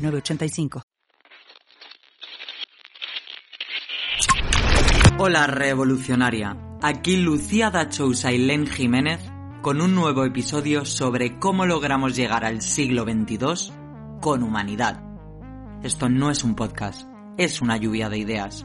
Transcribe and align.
906985. 0.00 0.82
Hola 5.18 5.46
revolucionaria, 5.46 6.56
aquí 6.80 7.18
Lucía 7.18 7.70
Dachousa 7.70 8.32
y 8.32 8.38
Len 8.38 8.66
Jiménez 8.66 9.20
con 9.60 9.82
un 9.82 9.94
nuevo 9.94 10.24
episodio 10.24 10.86
sobre 10.86 11.38
cómo 11.38 11.66
logramos 11.66 12.16
llegar 12.16 12.46
al 12.46 12.62
siglo 12.62 13.04
XXII 13.04 13.74
con 14.20 14.42
humanidad. 14.42 15.02
Esto 15.82 16.08
no 16.08 16.30
es 16.30 16.44
un 16.44 16.54
podcast, 16.54 17.06
es 17.36 17.60
una 17.60 17.76
lluvia 17.76 18.08
de 18.08 18.18
ideas. 18.18 18.64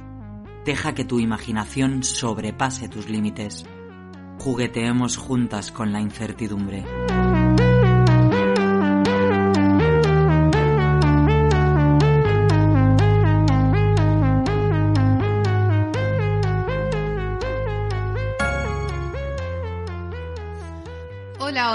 Deja 0.66 0.96
que 0.96 1.04
tu 1.04 1.20
imaginación 1.20 2.04
sobrepase 2.04 2.88
tus 2.88 3.10
límites. 3.10 3.66
Jugueteemos 4.40 5.18
juntas 5.18 5.72
con 5.72 5.92
la 5.92 6.00
incertidumbre. 6.00 6.86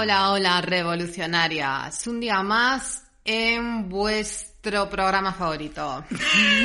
Hola, 0.01 0.31
hola, 0.31 0.61
revolucionarias. 0.61 2.07
Un 2.07 2.19
día 2.19 2.41
más 2.41 3.03
en 3.23 3.87
vuestro 3.87 4.89
programa 4.89 5.31
favorito. 5.31 6.03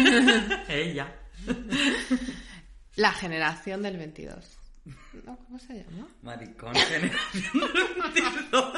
Ella. 0.68 1.14
La 2.94 3.12
generación 3.12 3.82
del 3.82 3.98
22. 3.98 4.58
¿No? 5.26 5.36
¿Cómo 5.36 5.58
se 5.58 5.84
llama? 5.84 6.08
Maricón, 6.22 6.74
generación 6.76 7.52
del 7.52 8.24
22. 8.24 8.72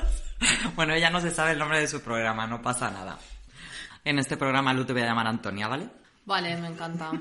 Bueno, 0.75 0.95
ella 0.95 1.11
no 1.11 1.21
se 1.21 1.31
sabe 1.31 1.53
el 1.53 1.61
nombre 1.61 1.79
de 1.79 1.87
su 1.87 2.01
programa, 2.01 2.49
no 2.49 2.61
pasa 2.61 2.91
nada. 2.91 3.17
En 4.05 4.19
este 4.19 4.37
programa 4.37 4.75
Lu 4.75 4.85
te 4.85 4.93
voy 4.93 5.03
a 5.03 5.07
llamar 5.07 5.29
Antonia, 5.29 5.69
¿vale? 5.69 5.89
Vale, 6.27 6.57
me 6.57 6.67
encanta. 6.67 7.13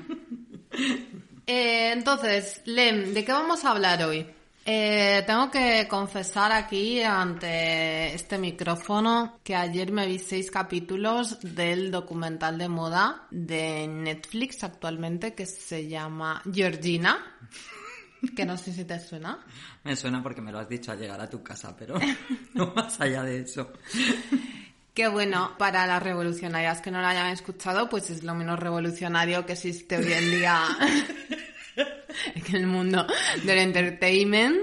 Eh, 1.46 1.92
entonces, 1.92 2.62
Lem, 2.64 3.14
¿de 3.14 3.24
qué 3.24 3.30
vamos 3.32 3.64
a 3.64 3.70
hablar 3.70 4.02
hoy? 4.02 4.26
Eh, 4.70 5.24
tengo 5.26 5.50
que 5.50 5.88
confesar 5.88 6.52
aquí 6.52 7.02
ante 7.02 8.12
este 8.12 8.36
micrófono 8.36 9.40
que 9.42 9.56
ayer 9.56 9.90
me 9.90 10.06
vi 10.06 10.18
seis 10.18 10.50
capítulos 10.50 11.38
del 11.40 11.90
documental 11.90 12.58
de 12.58 12.68
moda 12.68 13.26
de 13.30 13.88
Netflix 13.88 14.62
actualmente 14.64 15.32
que 15.32 15.46
se 15.46 15.88
llama 15.88 16.42
Georgina, 16.52 17.16
que 18.36 18.44
no 18.44 18.58
sé 18.58 18.74
si 18.74 18.84
te 18.84 19.00
suena. 19.00 19.42
Me 19.84 19.96
suena 19.96 20.22
porque 20.22 20.42
me 20.42 20.52
lo 20.52 20.58
has 20.58 20.68
dicho 20.68 20.92
al 20.92 20.98
llegar 20.98 21.18
a 21.22 21.30
tu 21.30 21.42
casa, 21.42 21.74
pero 21.74 21.94
no 22.52 22.74
más 22.74 23.00
allá 23.00 23.22
de 23.22 23.40
eso. 23.40 23.72
Que 24.92 25.08
bueno, 25.08 25.54
para 25.56 25.86
las 25.86 26.02
revolucionarias 26.02 26.82
que 26.82 26.90
no 26.90 27.00
lo 27.00 27.06
hayan 27.06 27.28
escuchado, 27.28 27.88
pues 27.88 28.10
es 28.10 28.22
lo 28.22 28.34
menos 28.34 28.58
revolucionario 28.58 29.46
que 29.46 29.54
existe 29.54 29.96
hoy 29.96 30.12
en 30.12 30.30
día 30.30 30.60
en 32.34 32.56
el 32.56 32.66
mundo 32.66 33.06
del 33.44 33.58
entertainment. 33.58 34.56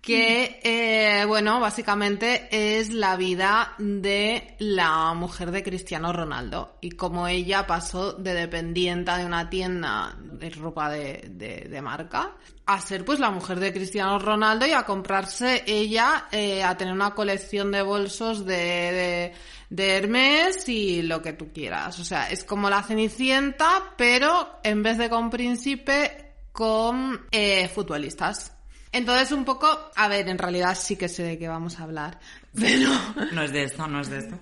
Que, 0.00 0.60
eh, 0.64 1.26
bueno, 1.26 1.60
básicamente 1.60 2.48
es 2.50 2.88
la 2.90 3.16
vida 3.16 3.74
de 3.78 4.54
la 4.58 5.12
mujer 5.12 5.50
de 5.50 5.62
Cristiano 5.62 6.10
Ronaldo 6.10 6.78
y 6.80 6.92
cómo 6.92 7.28
ella 7.28 7.66
pasó 7.66 8.14
de 8.14 8.32
dependienta 8.32 9.18
de 9.18 9.26
una 9.26 9.50
tienda 9.50 10.16
de 10.18 10.48
ropa 10.50 10.88
de, 10.88 11.28
de- 11.30 11.68
de 11.68 11.82
marca 11.82 12.34
a 12.64 12.80
ser 12.80 13.04
pues 13.04 13.20
la 13.20 13.30
mujer 13.30 13.60
de 13.60 13.74
Cristiano 13.74 14.18
Ronaldo 14.18 14.66
y 14.66 14.72
a 14.72 14.84
comprarse 14.84 15.64
ella, 15.66 16.28
eh, 16.32 16.62
a 16.64 16.78
tener 16.78 16.94
una 16.94 17.14
colección 17.14 17.70
de 17.70 17.82
bolsos 17.82 18.46
de, 18.46 18.54
de, 18.56 19.32
de 19.68 19.96
Hermes 19.98 20.66
y 20.66 21.02
lo 21.02 21.20
que 21.20 21.34
tú 21.34 21.52
quieras. 21.52 21.98
O 22.00 22.04
sea, 22.04 22.30
es 22.30 22.42
como 22.42 22.70
la 22.70 22.82
Cenicienta, 22.82 23.92
pero 23.98 24.60
en 24.64 24.82
vez 24.82 24.96
de 24.96 25.10
con 25.10 25.28
príncipe, 25.28 26.29
con 26.52 27.26
eh, 27.30 27.68
futbolistas. 27.68 28.52
Entonces 28.92 29.30
un 29.32 29.44
poco, 29.44 29.68
a 29.94 30.08
ver, 30.08 30.28
en 30.28 30.38
realidad 30.38 30.76
sí 30.78 30.96
que 30.96 31.08
sé 31.08 31.22
de 31.22 31.38
qué 31.38 31.48
vamos 31.48 31.78
a 31.78 31.84
hablar, 31.84 32.18
pero 32.54 32.90
No 33.32 33.42
es 33.42 33.52
de 33.52 33.64
esto, 33.64 33.86
no 33.86 34.00
es 34.00 34.10
de 34.10 34.18
esto. 34.18 34.38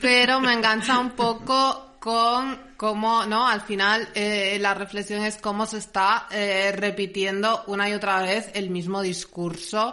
pero 0.00 0.40
me 0.40 0.52
engancha 0.52 0.98
un 0.98 1.10
poco 1.10 1.96
con 1.98 2.74
cómo, 2.76 3.26
¿no? 3.26 3.48
Al 3.48 3.62
final 3.62 4.08
eh, 4.14 4.58
la 4.60 4.74
reflexión 4.74 5.24
es 5.24 5.38
cómo 5.38 5.66
se 5.66 5.78
está 5.78 6.28
eh, 6.30 6.72
repitiendo 6.76 7.64
una 7.66 7.88
y 7.88 7.94
otra 7.94 8.22
vez 8.22 8.50
el 8.54 8.70
mismo 8.70 9.02
discurso 9.02 9.92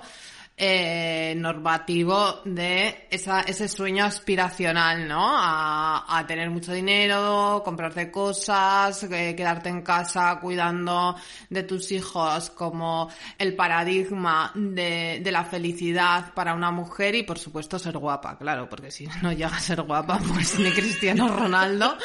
eh, 0.55 1.33
normativo 1.35 2.41
de 2.45 3.07
esa, 3.09 3.41
ese 3.41 3.67
sueño 3.67 4.05
aspiracional, 4.05 5.07
¿no? 5.07 5.35
A, 5.35 6.23
tener 6.27 6.49
mucho 6.49 6.71
dinero, 6.71 7.61
comprarte 7.65 8.09
cosas, 8.09 9.03
eh, 9.03 9.35
quedarte 9.35 9.69
en 9.69 9.81
casa 9.81 10.39
cuidando 10.39 11.15
de 11.49 11.63
tus 11.63 11.91
hijos 11.91 12.49
como 12.51 13.09
el 13.37 13.55
paradigma 13.55 14.51
de, 14.55 15.19
de 15.21 15.31
la 15.31 15.43
felicidad 15.43 16.33
para 16.33 16.53
una 16.53 16.71
mujer 16.71 17.15
y 17.15 17.23
por 17.23 17.39
supuesto 17.39 17.77
ser 17.77 17.97
guapa, 17.97 18.37
claro, 18.37 18.69
porque 18.69 18.91
si 18.91 19.07
no 19.21 19.33
llega 19.33 19.57
a 19.57 19.59
ser 19.59 19.81
guapa, 19.81 20.19
pues 20.33 20.57
ni 20.59 20.71
Cristiano 20.71 21.27
Ronaldo, 21.27 21.97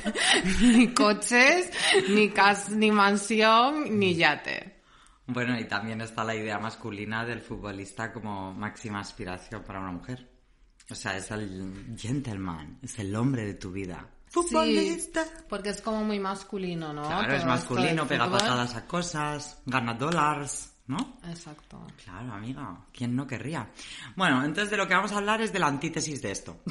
ni 0.62 0.94
coches, 0.94 1.70
ni 2.08 2.30
cas 2.30 2.70
ni 2.70 2.90
mansión, 2.90 3.98
ni 3.98 4.14
yate. 4.14 4.77
Bueno, 5.28 5.60
y 5.60 5.64
también 5.66 6.00
está 6.00 6.24
la 6.24 6.34
idea 6.34 6.58
masculina 6.58 7.24
del 7.24 7.42
futbolista 7.42 8.10
como 8.12 8.54
máxima 8.54 9.00
aspiración 9.00 9.62
para 9.62 9.78
una 9.78 9.92
mujer. 9.92 10.26
O 10.90 10.94
sea, 10.94 11.18
es 11.18 11.30
el 11.30 11.94
gentleman, 11.98 12.78
es 12.82 12.98
el 12.98 13.14
hombre 13.14 13.44
de 13.44 13.54
tu 13.54 13.70
vida. 13.70 14.08
Futbolista. 14.30 15.24
Sí, 15.24 15.30
porque 15.46 15.68
es 15.68 15.82
como 15.82 16.02
muy 16.02 16.18
masculino, 16.18 16.94
¿no? 16.94 17.02
Claro, 17.02 17.26
Todo 17.26 17.36
es 17.36 17.44
masculino, 17.44 18.08
pega 18.08 18.30
patadas 18.30 18.74
a 18.74 18.86
cosas, 18.86 19.60
gana 19.66 19.92
dólares, 19.92 20.74
¿no? 20.86 21.18
Exacto. 21.26 21.86
Claro, 22.02 22.32
amiga, 22.32 22.86
¿quién 22.90 23.14
no 23.14 23.26
querría? 23.26 23.70
Bueno, 24.16 24.42
entonces 24.42 24.70
de 24.70 24.78
lo 24.78 24.88
que 24.88 24.94
vamos 24.94 25.12
a 25.12 25.18
hablar 25.18 25.42
es 25.42 25.52
de 25.52 25.58
la 25.58 25.66
antítesis 25.66 26.22
de 26.22 26.30
esto, 26.30 26.62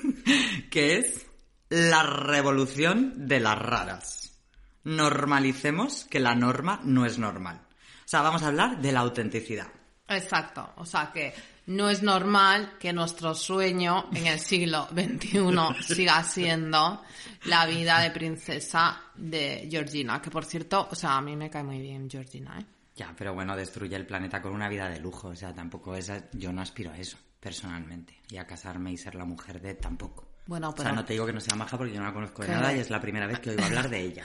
que 0.70 0.98
es 0.98 1.26
la 1.70 2.02
revolución 2.02 3.26
de 3.26 3.40
las 3.40 3.58
raras. 3.58 4.42
Normalicemos 4.84 6.04
que 6.04 6.20
la 6.20 6.34
norma 6.34 6.80
no 6.84 7.06
es 7.06 7.18
normal. 7.18 7.63
O 8.04 8.08
sea, 8.08 8.22
vamos 8.22 8.42
a 8.42 8.48
hablar 8.48 8.80
de 8.80 8.92
la 8.92 9.00
autenticidad. 9.00 9.68
Exacto. 10.08 10.74
O 10.76 10.84
sea 10.84 11.10
que 11.12 11.32
no 11.66 11.88
es 11.88 12.02
normal 12.02 12.74
que 12.78 12.92
nuestro 12.92 13.34
sueño 13.34 14.10
en 14.12 14.26
el 14.26 14.38
siglo 14.38 14.86
XXI 14.92 15.94
siga 15.94 16.22
siendo 16.22 17.02
la 17.46 17.66
vida 17.66 18.00
de 18.00 18.10
princesa 18.10 19.00
de 19.14 19.66
Georgina. 19.70 20.20
Que 20.20 20.30
por 20.30 20.44
cierto, 20.44 20.88
o 20.90 20.94
sea, 20.94 21.16
a 21.16 21.20
mí 21.22 21.36
me 21.36 21.48
cae 21.48 21.64
muy 21.64 21.80
bien 21.80 22.08
Georgina, 22.10 22.58
¿eh? 22.60 22.66
Ya, 22.96 23.12
pero 23.16 23.34
bueno, 23.34 23.56
destruye 23.56 23.96
el 23.96 24.06
planeta 24.06 24.40
con 24.40 24.52
una 24.52 24.68
vida 24.68 24.88
de 24.88 25.00
lujo. 25.00 25.28
O 25.28 25.36
sea, 25.36 25.52
tampoco 25.52 25.96
es... 25.96 26.12
Yo 26.32 26.52
no 26.52 26.62
aspiro 26.62 26.92
a 26.92 26.98
eso, 26.98 27.18
personalmente. 27.40 28.20
Y 28.28 28.36
a 28.36 28.46
casarme 28.46 28.92
y 28.92 28.96
ser 28.96 29.14
la 29.16 29.24
mujer 29.24 29.60
de 29.60 29.74
tampoco. 29.74 30.33
Bueno, 30.46 30.68
O 30.68 30.74
pero, 30.74 30.84
sea, 30.90 30.92
no 30.92 31.04
te 31.04 31.14
digo 31.14 31.24
que 31.24 31.32
no 31.32 31.40
sea 31.40 31.56
maja 31.56 31.78
porque 31.78 31.94
yo 31.94 32.00
no 32.00 32.06
la 32.06 32.12
conozco 32.12 32.42
de 32.42 32.48
Claro. 32.48 32.60
nada 32.62 32.76
y 32.76 32.80
es 32.80 32.90
la 32.90 33.00
primera 33.00 33.26
vez 33.26 33.38
que 33.38 33.50
oigo 33.50 33.64
hablar 33.64 33.88
de 33.88 34.00
ella. 34.02 34.24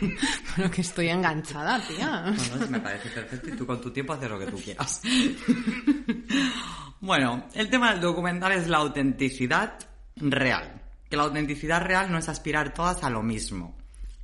pero 0.56 0.70
que 0.70 0.80
estoy 0.80 1.08
enganchada, 1.10 1.78
tía. 1.86 2.22
No, 2.22 2.56
no, 2.56 2.66
me 2.68 2.80
parece 2.80 3.10
perfecto 3.10 3.48
y 3.50 3.52
tú 3.52 3.66
con 3.66 3.80
tu 3.80 3.90
tiempo 3.90 4.14
haces 4.14 4.30
lo 4.30 4.38
que 4.38 4.46
tú 4.46 4.56
quieras. 4.56 5.02
bueno, 7.00 7.44
el 7.54 7.68
tema 7.68 7.92
del 7.92 8.00
documental 8.00 8.52
es 8.52 8.68
la 8.68 8.78
autenticidad 8.78 9.78
real. 10.16 10.80
Que 11.08 11.16
la 11.16 11.24
autenticidad 11.24 11.82
real 11.82 12.10
no 12.10 12.18
es 12.18 12.28
aspirar 12.28 12.72
todas 12.72 13.02
a 13.04 13.10
lo 13.10 13.22
mismo. 13.22 13.76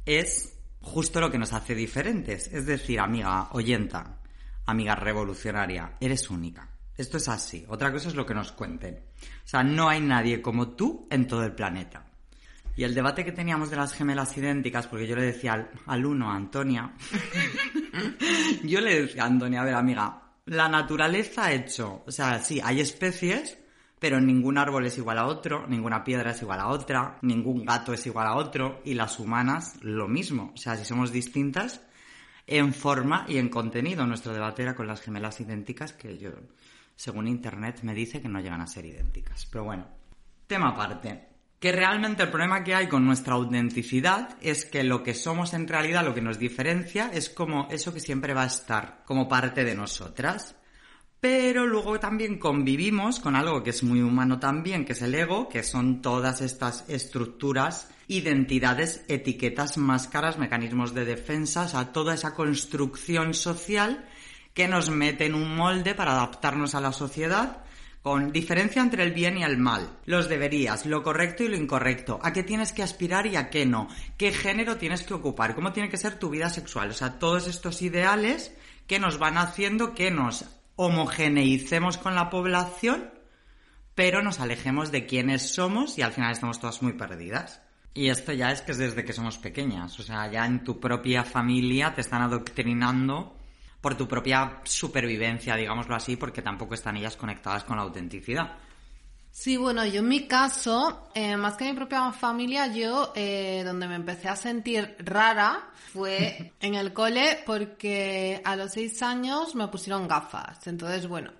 Es 0.06 0.54
justo 0.80 1.20
lo 1.20 1.30
que 1.30 1.38
nos 1.38 1.52
hace 1.52 1.74
diferentes. 1.74 2.46
Es 2.48 2.64
decir, 2.66 3.00
amiga 3.00 3.48
oyenta, 3.52 4.18
amiga 4.64 4.94
revolucionaria, 4.94 5.96
eres 6.00 6.30
única. 6.30 6.68
Esto 6.98 7.16
es 7.16 7.28
así. 7.28 7.64
Otra 7.68 7.92
cosa 7.92 8.08
es 8.08 8.16
lo 8.16 8.26
que 8.26 8.34
nos 8.34 8.50
cuenten. 8.50 8.96
O 9.44 9.48
sea, 9.48 9.62
no 9.62 9.88
hay 9.88 10.00
nadie 10.00 10.42
como 10.42 10.70
tú 10.70 11.06
en 11.10 11.28
todo 11.28 11.44
el 11.44 11.54
planeta. 11.54 12.04
Y 12.76 12.82
el 12.82 12.94
debate 12.94 13.24
que 13.24 13.32
teníamos 13.32 13.70
de 13.70 13.76
las 13.76 13.92
gemelas 13.92 14.36
idénticas, 14.36 14.88
porque 14.88 15.06
yo 15.06 15.14
le 15.14 15.22
decía 15.22 15.68
al, 15.86 16.06
uno, 16.06 16.30
a 16.30 16.34
Antonia, 16.34 16.92
yo 18.64 18.80
le 18.80 19.02
decía 19.02 19.22
a 19.22 19.26
Antonia, 19.26 19.62
a 19.62 19.64
ver 19.64 19.74
amiga, 19.74 20.22
la 20.46 20.68
naturaleza 20.68 21.46
ha 21.46 21.52
hecho, 21.52 22.02
o 22.06 22.10
sea, 22.12 22.40
sí, 22.40 22.60
hay 22.62 22.80
especies, 22.80 23.58
pero 23.98 24.20
ningún 24.20 24.58
árbol 24.58 24.86
es 24.86 24.96
igual 24.96 25.18
a 25.18 25.26
otro, 25.26 25.66
ninguna 25.66 26.04
piedra 26.04 26.30
es 26.30 26.42
igual 26.42 26.60
a 26.60 26.68
otra, 26.68 27.18
ningún 27.22 27.64
gato 27.64 27.92
es 27.92 28.06
igual 28.06 28.28
a 28.28 28.36
otro, 28.36 28.80
y 28.84 28.94
las 28.94 29.18
humanas 29.18 29.76
lo 29.82 30.06
mismo. 30.06 30.52
O 30.54 30.56
sea, 30.56 30.76
si 30.76 30.84
somos 30.84 31.10
distintas 31.10 31.80
en 32.48 32.72
forma 32.72 33.26
y 33.28 33.36
en 33.36 33.50
contenido. 33.50 34.06
Nuestro 34.06 34.32
debate 34.32 34.62
era 34.62 34.74
con 34.74 34.86
las 34.86 35.02
gemelas 35.02 35.38
idénticas, 35.40 35.92
que 35.92 36.16
yo, 36.16 36.30
según 36.98 37.28
internet, 37.28 37.78
me 37.82 37.94
dice 37.94 38.20
que 38.20 38.28
no 38.28 38.40
llegan 38.40 38.60
a 38.60 38.66
ser 38.66 38.84
idénticas. 38.84 39.46
Pero 39.46 39.62
bueno, 39.62 39.86
tema 40.48 40.70
aparte. 40.70 41.28
Que 41.60 41.70
realmente 41.70 42.24
el 42.24 42.30
problema 42.30 42.64
que 42.64 42.74
hay 42.74 42.88
con 42.88 43.06
nuestra 43.06 43.34
autenticidad 43.34 44.36
es 44.40 44.64
que 44.64 44.82
lo 44.82 45.04
que 45.04 45.14
somos 45.14 45.54
en 45.54 45.68
realidad, 45.68 46.04
lo 46.04 46.12
que 46.12 46.20
nos 46.20 46.40
diferencia, 46.40 47.08
es 47.12 47.30
como 47.30 47.68
eso 47.70 47.94
que 47.94 48.00
siempre 48.00 48.34
va 48.34 48.42
a 48.42 48.46
estar 48.46 49.02
como 49.04 49.28
parte 49.28 49.64
de 49.64 49.76
nosotras 49.76 50.56
pero 51.20 51.66
luego 51.66 51.98
también 51.98 52.38
convivimos 52.38 53.18
con 53.18 53.34
algo 53.34 53.62
que 53.64 53.70
es 53.70 53.82
muy 53.82 54.00
humano 54.00 54.38
también, 54.38 54.84
que 54.84 54.92
es 54.92 55.02
el 55.02 55.14
ego, 55.14 55.48
que 55.48 55.64
son 55.64 56.00
todas 56.00 56.40
estas 56.40 56.88
estructuras, 56.88 57.90
identidades, 58.06 59.04
etiquetas, 59.08 59.78
máscaras, 59.78 60.38
mecanismos 60.38 60.94
de 60.94 61.04
defensa, 61.04 61.64
o 61.64 61.68
sea, 61.68 61.92
toda 61.92 62.14
esa 62.14 62.34
construcción 62.34 63.34
social 63.34 64.08
que 64.58 64.66
nos 64.66 64.90
mete 64.90 65.26
en 65.26 65.36
un 65.36 65.54
molde 65.54 65.94
para 65.94 66.14
adaptarnos 66.14 66.74
a 66.74 66.80
la 66.80 66.92
sociedad 66.92 67.58
con 68.02 68.32
diferencia 68.32 68.82
entre 68.82 69.04
el 69.04 69.12
bien 69.12 69.38
y 69.38 69.44
el 69.44 69.56
mal, 69.56 69.88
los 70.04 70.28
deberías, 70.28 70.84
lo 70.84 71.04
correcto 71.04 71.44
y 71.44 71.48
lo 71.48 71.56
incorrecto, 71.56 72.18
a 72.24 72.32
qué 72.32 72.42
tienes 72.42 72.72
que 72.72 72.82
aspirar 72.82 73.28
y 73.28 73.36
a 73.36 73.50
qué 73.50 73.66
no, 73.66 73.86
qué 74.16 74.32
género 74.32 74.76
tienes 74.76 75.04
que 75.04 75.14
ocupar, 75.14 75.54
cómo 75.54 75.72
tiene 75.72 75.88
que 75.88 75.96
ser 75.96 76.18
tu 76.18 76.28
vida 76.28 76.50
sexual, 76.50 76.90
o 76.90 76.92
sea, 76.92 77.20
todos 77.20 77.46
estos 77.46 77.82
ideales 77.82 78.52
que 78.88 78.98
nos 78.98 79.20
van 79.20 79.38
haciendo 79.38 79.94
que 79.94 80.10
nos 80.10 80.44
homogeneicemos 80.74 81.96
con 81.96 82.16
la 82.16 82.28
población, 82.28 83.12
pero 83.94 84.24
nos 84.24 84.40
alejemos 84.40 84.90
de 84.90 85.06
quiénes 85.06 85.54
somos 85.54 85.98
y 85.98 86.02
al 86.02 86.10
final 86.10 86.32
estamos 86.32 86.58
todas 86.58 86.82
muy 86.82 86.94
perdidas. 86.94 87.62
Y 87.94 88.08
esto 88.08 88.32
ya 88.32 88.50
es 88.50 88.62
que 88.62 88.72
es 88.72 88.78
desde 88.78 89.04
que 89.04 89.12
somos 89.12 89.38
pequeñas, 89.38 90.00
o 90.00 90.02
sea, 90.02 90.28
ya 90.28 90.44
en 90.46 90.64
tu 90.64 90.80
propia 90.80 91.22
familia 91.22 91.94
te 91.94 92.00
están 92.00 92.22
adoctrinando 92.22 93.37
por 93.80 93.96
tu 93.96 94.08
propia 94.08 94.60
supervivencia, 94.64 95.56
digámoslo 95.56 95.94
así, 95.94 96.16
porque 96.16 96.42
tampoco 96.42 96.74
están 96.74 96.96
ellas 96.96 97.16
conectadas 97.16 97.64
con 97.64 97.76
la 97.76 97.82
autenticidad. 97.82 98.56
Sí, 99.30 99.56
bueno, 99.56 99.84
yo 99.86 100.00
en 100.00 100.08
mi 100.08 100.26
caso, 100.26 101.10
eh, 101.14 101.36
más 101.36 101.56
que 101.56 101.66
mi 101.66 101.74
propia 101.74 102.10
familia, 102.10 102.66
yo 102.66 103.12
eh, 103.14 103.62
donde 103.64 103.86
me 103.86 103.94
empecé 103.94 104.28
a 104.28 104.34
sentir 104.34 104.96
rara 104.98 105.70
fue 105.92 106.54
en 106.60 106.74
el 106.74 106.92
cole 106.92 107.44
porque 107.46 108.40
a 108.44 108.56
los 108.56 108.72
seis 108.72 109.00
años 109.02 109.54
me 109.54 109.68
pusieron 109.68 110.08
gafas. 110.08 110.66
Entonces, 110.66 111.06
bueno, 111.06 111.30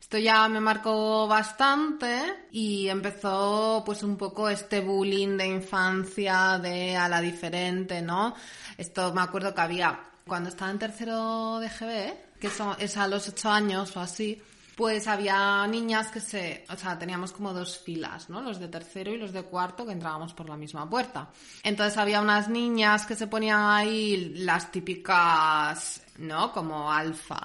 esto 0.00 0.18
ya 0.18 0.48
me 0.48 0.60
marcó 0.60 1.28
bastante 1.28 2.46
y 2.50 2.88
empezó 2.88 3.82
pues 3.86 4.02
un 4.02 4.16
poco 4.16 4.48
este 4.48 4.80
bullying 4.80 5.36
de 5.36 5.46
infancia 5.46 6.58
de 6.58 6.96
a 6.96 7.08
la 7.08 7.20
diferente, 7.20 8.02
¿no? 8.02 8.34
Esto 8.76 9.14
me 9.14 9.20
acuerdo 9.20 9.54
que 9.54 9.60
había 9.60 10.00
cuando 10.26 10.48
estaba 10.48 10.70
en 10.70 10.78
tercero 10.78 11.58
de 11.60 11.68
GB, 11.68 12.38
que 12.40 12.50
es 12.78 12.96
a 12.96 13.06
los 13.06 13.28
ocho 13.28 13.50
años 13.50 13.96
o 13.96 14.00
así, 14.00 14.42
pues 14.76 15.06
había 15.06 15.66
niñas 15.66 16.08
que 16.08 16.20
se, 16.20 16.64
o 16.68 16.76
sea, 16.76 16.98
teníamos 16.98 17.32
como 17.32 17.54
dos 17.54 17.78
filas, 17.78 18.28
¿no? 18.28 18.42
Los 18.42 18.60
de 18.60 18.68
tercero 18.68 19.10
y 19.10 19.16
los 19.16 19.32
de 19.32 19.42
cuarto 19.42 19.86
que 19.86 19.92
entrábamos 19.92 20.34
por 20.34 20.48
la 20.50 20.56
misma 20.56 20.88
puerta. 20.88 21.30
Entonces 21.62 21.96
había 21.96 22.20
unas 22.20 22.50
niñas 22.50 23.06
que 23.06 23.14
se 23.14 23.26
ponían 23.26 23.70
ahí 23.70 24.34
las 24.36 24.70
típicas, 24.70 26.02
¿no? 26.18 26.52
Como 26.52 26.92
alfa 26.92 27.40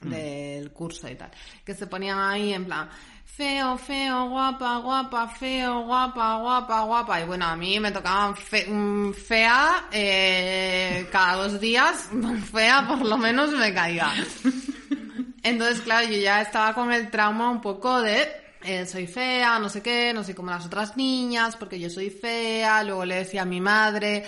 mm. 0.00 0.08
del 0.08 0.70
curso 0.70 1.08
y 1.08 1.16
tal, 1.16 1.32
que 1.64 1.74
se 1.74 1.88
ponían 1.88 2.20
ahí 2.20 2.52
en 2.52 2.66
plan, 2.66 2.88
feo, 3.36 3.78
feo, 3.78 4.28
guapa, 4.28 4.78
guapa, 4.78 5.28
feo, 5.28 5.82
guapa, 5.82 6.38
guapa, 6.38 6.82
guapa. 6.82 7.20
Y 7.20 7.24
bueno, 7.24 7.46
a 7.46 7.56
mí 7.56 7.78
me 7.78 7.92
tocaban 7.92 8.34
mm, 8.34 9.12
fea 9.12 9.88
eh, 9.92 11.08
cada 11.12 11.44
dos 11.44 11.60
días, 11.60 12.08
fea 12.52 12.86
por 12.88 13.04
lo 13.04 13.16
menos 13.16 13.52
me 13.52 13.72
caía. 13.72 14.12
Entonces, 15.42 15.80
claro, 15.82 16.08
yo 16.08 16.18
ya 16.18 16.42
estaba 16.42 16.74
con 16.74 16.92
el 16.92 17.10
trauma 17.10 17.48
un 17.48 17.60
poco 17.60 18.02
de 18.02 18.28
eh, 18.62 18.86
soy 18.86 19.06
fea, 19.06 19.58
no 19.60 19.68
sé 19.68 19.82
qué, 19.82 20.12
no 20.12 20.24
soy 20.24 20.34
como 20.34 20.50
las 20.50 20.66
otras 20.66 20.96
niñas, 20.96 21.56
porque 21.56 21.78
yo 21.78 21.88
soy 21.88 22.10
fea. 22.10 22.82
Luego 22.82 23.04
le 23.04 23.16
decía 23.16 23.42
a 23.42 23.44
mi 23.46 23.60
madre, 23.60 24.24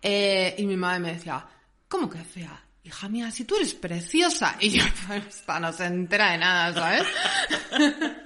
eh, 0.00 0.54
y 0.56 0.66
mi 0.66 0.76
madre 0.76 1.00
me 1.00 1.12
decía, 1.12 1.44
¿cómo 1.88 2.08
que 2.08 2.24
fea? 2.24 2.62
Hija 2.84 3.08
mía, 3.08 3.30
si 3.30 3.44
tú 3.44 3.56
eres 3.56 3.74
preciosa. 3.74 4.56
Y 4.60 4.70
yo, 4.70 4.84
pues, 5.06 5.44
no 5.60 5.72
se 5.72 5.84
entera 5.84 6.32
de 6.32 6.38
nada, 6.38 6.72
¿sabes? 6.72 7.06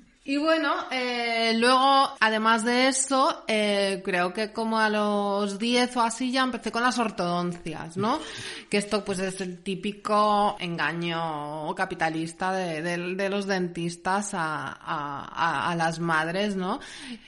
Y 0.31 0.37
bueno, 0.37 0.73
eh, 0.91 1.51
luego, 1.57 2.15
además 2.21 2.63
de 2.63 2.87
eso, 2.87 3.43
eh, 3.49 4.01
creo 4.01 4.31
que 4.31 4.53
como 4.53 4.79
a 4.79 4.87
los 4.87 5.59
10 5.59 5.97
o 5.97 6.01
así 6.03 6.31
ya 6.31 6.43
empecé 6.43 6.71
con 6.71 6.83
las 6.83 6.97
ortodoncias, 6.99 7.97
¿no? 7.97 8.17
Que 8.69 8.77
esto 8.77 9.03
pues 9.03 9.19
es 9.19 9.41
el 9.41 9.61
típico 9.61 10.55
engaño 10.57 11.75
capitalista 11.75 12.53
de, 12.53 12.81
de, 12.81 13.29
los 13.29 13.45
dentistas 13.45 14.33
a, 14.33 14.71
a, 14.71 15.69
a, 15.69 15.75
las 15.75 15.99
madres, 15.99 16.55
¿no? 16.55 16.79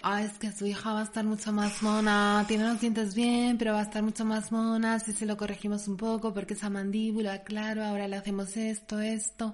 Ah, 0.02 0.22
es 0.22 0.40
que 0.40 0.54
su 0.54 0.66
hija 0.66 0.94
va 0.94 1.02
a 1.02 1.04
estar 1.04 1.26
mucho 1.26 1.52
más 1.52 1.84
mona, 1.84 2.46
tiene 2.48 2.64
los 2.64 2.80
dientes 2.80 3.14
bien, 3.14 3.58
pero 3.58 3.74
va 3.74 3.82
a 3.82 3.84
estar 3.84 4.02
mucho 4.02 4.24
más 4.24 4.54
mona 4.54 5.00
si 5.00 5.12
se 5.12 5.26
lo 5.26 5.36
corregimos 5.36 5.90
un 5.90 5.98
poco 5.98 6.34
porque 6.34 6.54
esa 6.54 6.70
mandíbula, 6.70 7.44
claro, 7.44 7.84
ahora 7.84 8.08
le 8.08 8.16
hacemos 8.16 8.56
esto, 8.56 9.02
esto. 9.02 9.54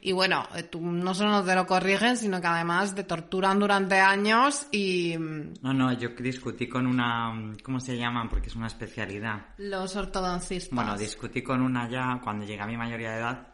Y 0.00 0.12
bueno, 0.12 0.48
eh, 0.56 0.62
tú 0.62 0.80
no 0.80 1.12
solo 1.12 1.44
te 1.44 1.54
lo 1.54 1.66
corrigen, 1.66 2.16
sino 2.16 2.40
que 2.40 2.46
además 2.46 2.85
de 2.94 3.04
torturan 3.04 3.58
durante 3.58 3.98
años 3.98 4.66
y... 4.70 5.16
No, 5.18 5.72
no, 5.72 5.92
yo 5.92 6.10
discutí 6.18 6.68
con 6.68 6.86
una... 6.86 7.54
¿Cómo 7.62 7.80
se 7.80 7.96
llaman? 7.96 8.28
Porque 8.28 8.48
es 8.48 8.56
una 8.56 8.66
especialidad. 8.66 9.46
Los 9.58 9.96
ortodoncistas. 9.96 10.74
Bueno, 10.74 10.96
discutí 10.96 11.42
con 11.42 11.62
una 11.62 11.88
ya 11.88 12.20
cuando 12.22 12.44
llegué 12.44 12.62
a 12.62 12.66
mi 12.66 12.76
mayoría 12.76 13.10
de 13.10 13.18
edad 13.18 13.46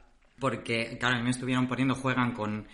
porque, 0.43 0.97
claro, 0.99 1.15
a 1.15 1.19
mí 1.19 1.25
me 1.25 1.31
estuvieron 1.31 1.69
poniendo, 1.69 1.95
juegan 1.95 2.33
con 2.33 2.67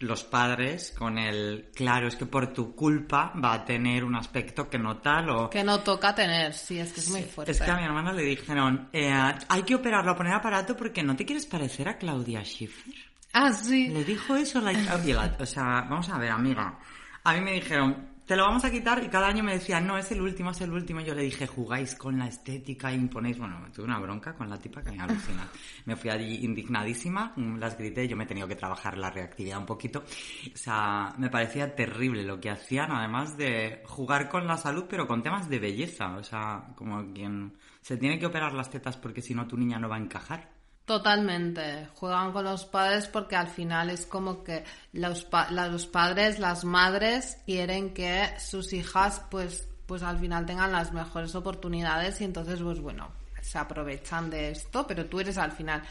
los 0.00 0.24
padres 0.24 0.92
con 0.98 1.16
el 1.16 1.70
claro 1.74 2.08
es 2.08 2.16
que 2.16 2.26
por 2.26 2.52
tu 2.52 2.74
culpa 2.74 3.32
va 3.42 3.54
a 3.54 3.64
tener 3.64 4.02
un 4.02 4.16
aspecto 4.16 4.68
que 4.68 4.78
no 4.78 4.96
tal 4.96 5.30
o 5.30 5.50
que 5.50 5.62
no 5.62 5.80
toca 5.80 6.12
tener 6.12 6.54
sí 6.54 6.78
es 6.80 6.92
que 6.92 7.00
es 7.00 7.10
muy 7.10 7.22
fuerte 7.22 7.52
es 7.52 7.60
que 7.60 7.70
a 7.70 7.76
mi 7.76 7.84
hermana 7.84 8.12
le 8.12 8.22
dijeron 8.22 8.88
eh, 8.92 9.12
hay 9.48 9.62
que 9.62 9.76
operarlo 9.76 10.16
poner 10.16 10.32
aparato 10.32 10.76
porque 10.76 11.04
no 11.04 11.14
te 11.14 11.24
quieres 11.24 11.46
parecer 11.46 11.88
a 11.88 11.98
Claudia 11.98 12.42
Schiffer 12.42 13.11
Ah, 13.32 13.52
sí. 13.52 13.88
Le 13.88 14.04
dijo 14.04 14.36
eso, 14.36 14.60
o 14.60 15.46
sea, 15.46 15.86
vamos 15.88 16.08
a 16.10 16.18
ver, 16.18 16.30
amiga. 16.30 16.78
A 17.24 17.34
mí 17.34 17.40
me 17.40 17.52
dijeron, 17.52 18.12
te 18.26 18.36
lo 18.36 18.44
vamos 18.44 18.64
a 18.64 18.70
quitar 18.70 19.02
y 19.02 19.08
cada 19.08 19.28
año 19.28 19.42
me 19.42 19.54
decían, 19.54 19.86
no, 19.86 19.98
es 19.98 20.12
el 20.12 20.20
último, 20.20 20.50
es 20.50 20.60
el 20.60 20.72
último. 20.72 21.00
Yo 21.00 21.14
le 21.14 21.22
dije, 21.22 21.46
jugáis 21.46 21.94
con 21.94 22.18
la 22.18 22.28
estética, 22.28 22.92
imponéis. 22.92 23.38
Bueno, 23.38 23.58
me 23.58 23.70
tuve 23.70 23.86
una 23.86 23.98
bronca 23.98 24.34
con 24.34 24.48
la 24.48 24.58
tipa 24.58 24.82
que 24.82 24.92
me 24.92 25.02
alucina. 25.02 25.48
Me 25.86 25.96
fui 25.96 26.10
allí 26.10 26.44
indignadísima, 26.44 27.34
las 27.36 27.76
grité, 27.76 28.06
yo 28.06 28.16
me 28.16 28.24
he 28.24 28.26
tenido 28.26 28.46
que 28.46 28.54
trabajar 28.54 28.96
la 28.96 29.10
reactividad 29.10 29.58
un 29.58 29.66
poquito. 29.66 30.00
O 30.00 30.56
sea, 30.56 31.12
me 31.18 31.28
parecía 31.28 31.74
terrible 31.74 32.22
lo 32.22 32.38
que 32.40 32.50
hacían, 32.50 32.92
además 32.92 33.36
de 33.36 33.82
jugar 33.84 34.28
con 34.28 34.46
la 34.46 34.56
salud, 34.56 34.84
pero 34.88 35.08
con 35.08 35.22
temas 35.22 35.48
de 35.48 35.58
belleza. 35.58 36.16
O 36.16 36.22
sea, 36.22 36.68
como 36.76 37.12
quien 37.12 37.52
se 37.80 37.96
tiene 37.96 38.18
que 38.18 38.26
operar 38.26 38.52
las 38.52 38.70
tetas 38.70 38.96
porque 38.96 39.22
si 39.22 39.34
no 39.34 39.46
tu 39.46 39.56
niña 39.56 39.78
no 39.78 39.88
va 39.88 39.96
a 39.96 40.00
encajar. 40.00 40.51
Totalmente, 40.92 41.88
juegan 41.94 42.32
con 42.32 42.44
los 42.44 42.66
padres 42.66 43.06
porque 43.06 43.34
al 43.34 43.48
final 43.48 43.88
es 43.88 44.04
como 44.04 44.44
que 44.44 44.62
los, 44.92 45.24
padres, 45.24 46.38
las 46.38 46.64
madres 46.64 47.38
quieren 47.46 47.94
que 47.94 48.28
sus 48.38 48.74
hijas 48.74 49.22
pues, 49.30 49.66
pues 49.86 50.02
al 50.02 50.18
final 50.18 50.44
tengan 50.44 50.70
las 50.70 50.92
mejores 50.92 51.34
oportunidades 51.34 52.20
y 52.20 52.24
entonces 52.24 52.60
pues 52.60 52.78
bueno, 52.78 53.08
se 53.40 53.56
aprovechan 53.56 54.28
de 54.28 54.50
esto, 54.50 54.86
pero 54.86 55.06
tú 55.06 55.20
eres 55.20 55.38
al 55.38 55.52
final 55.52 55.82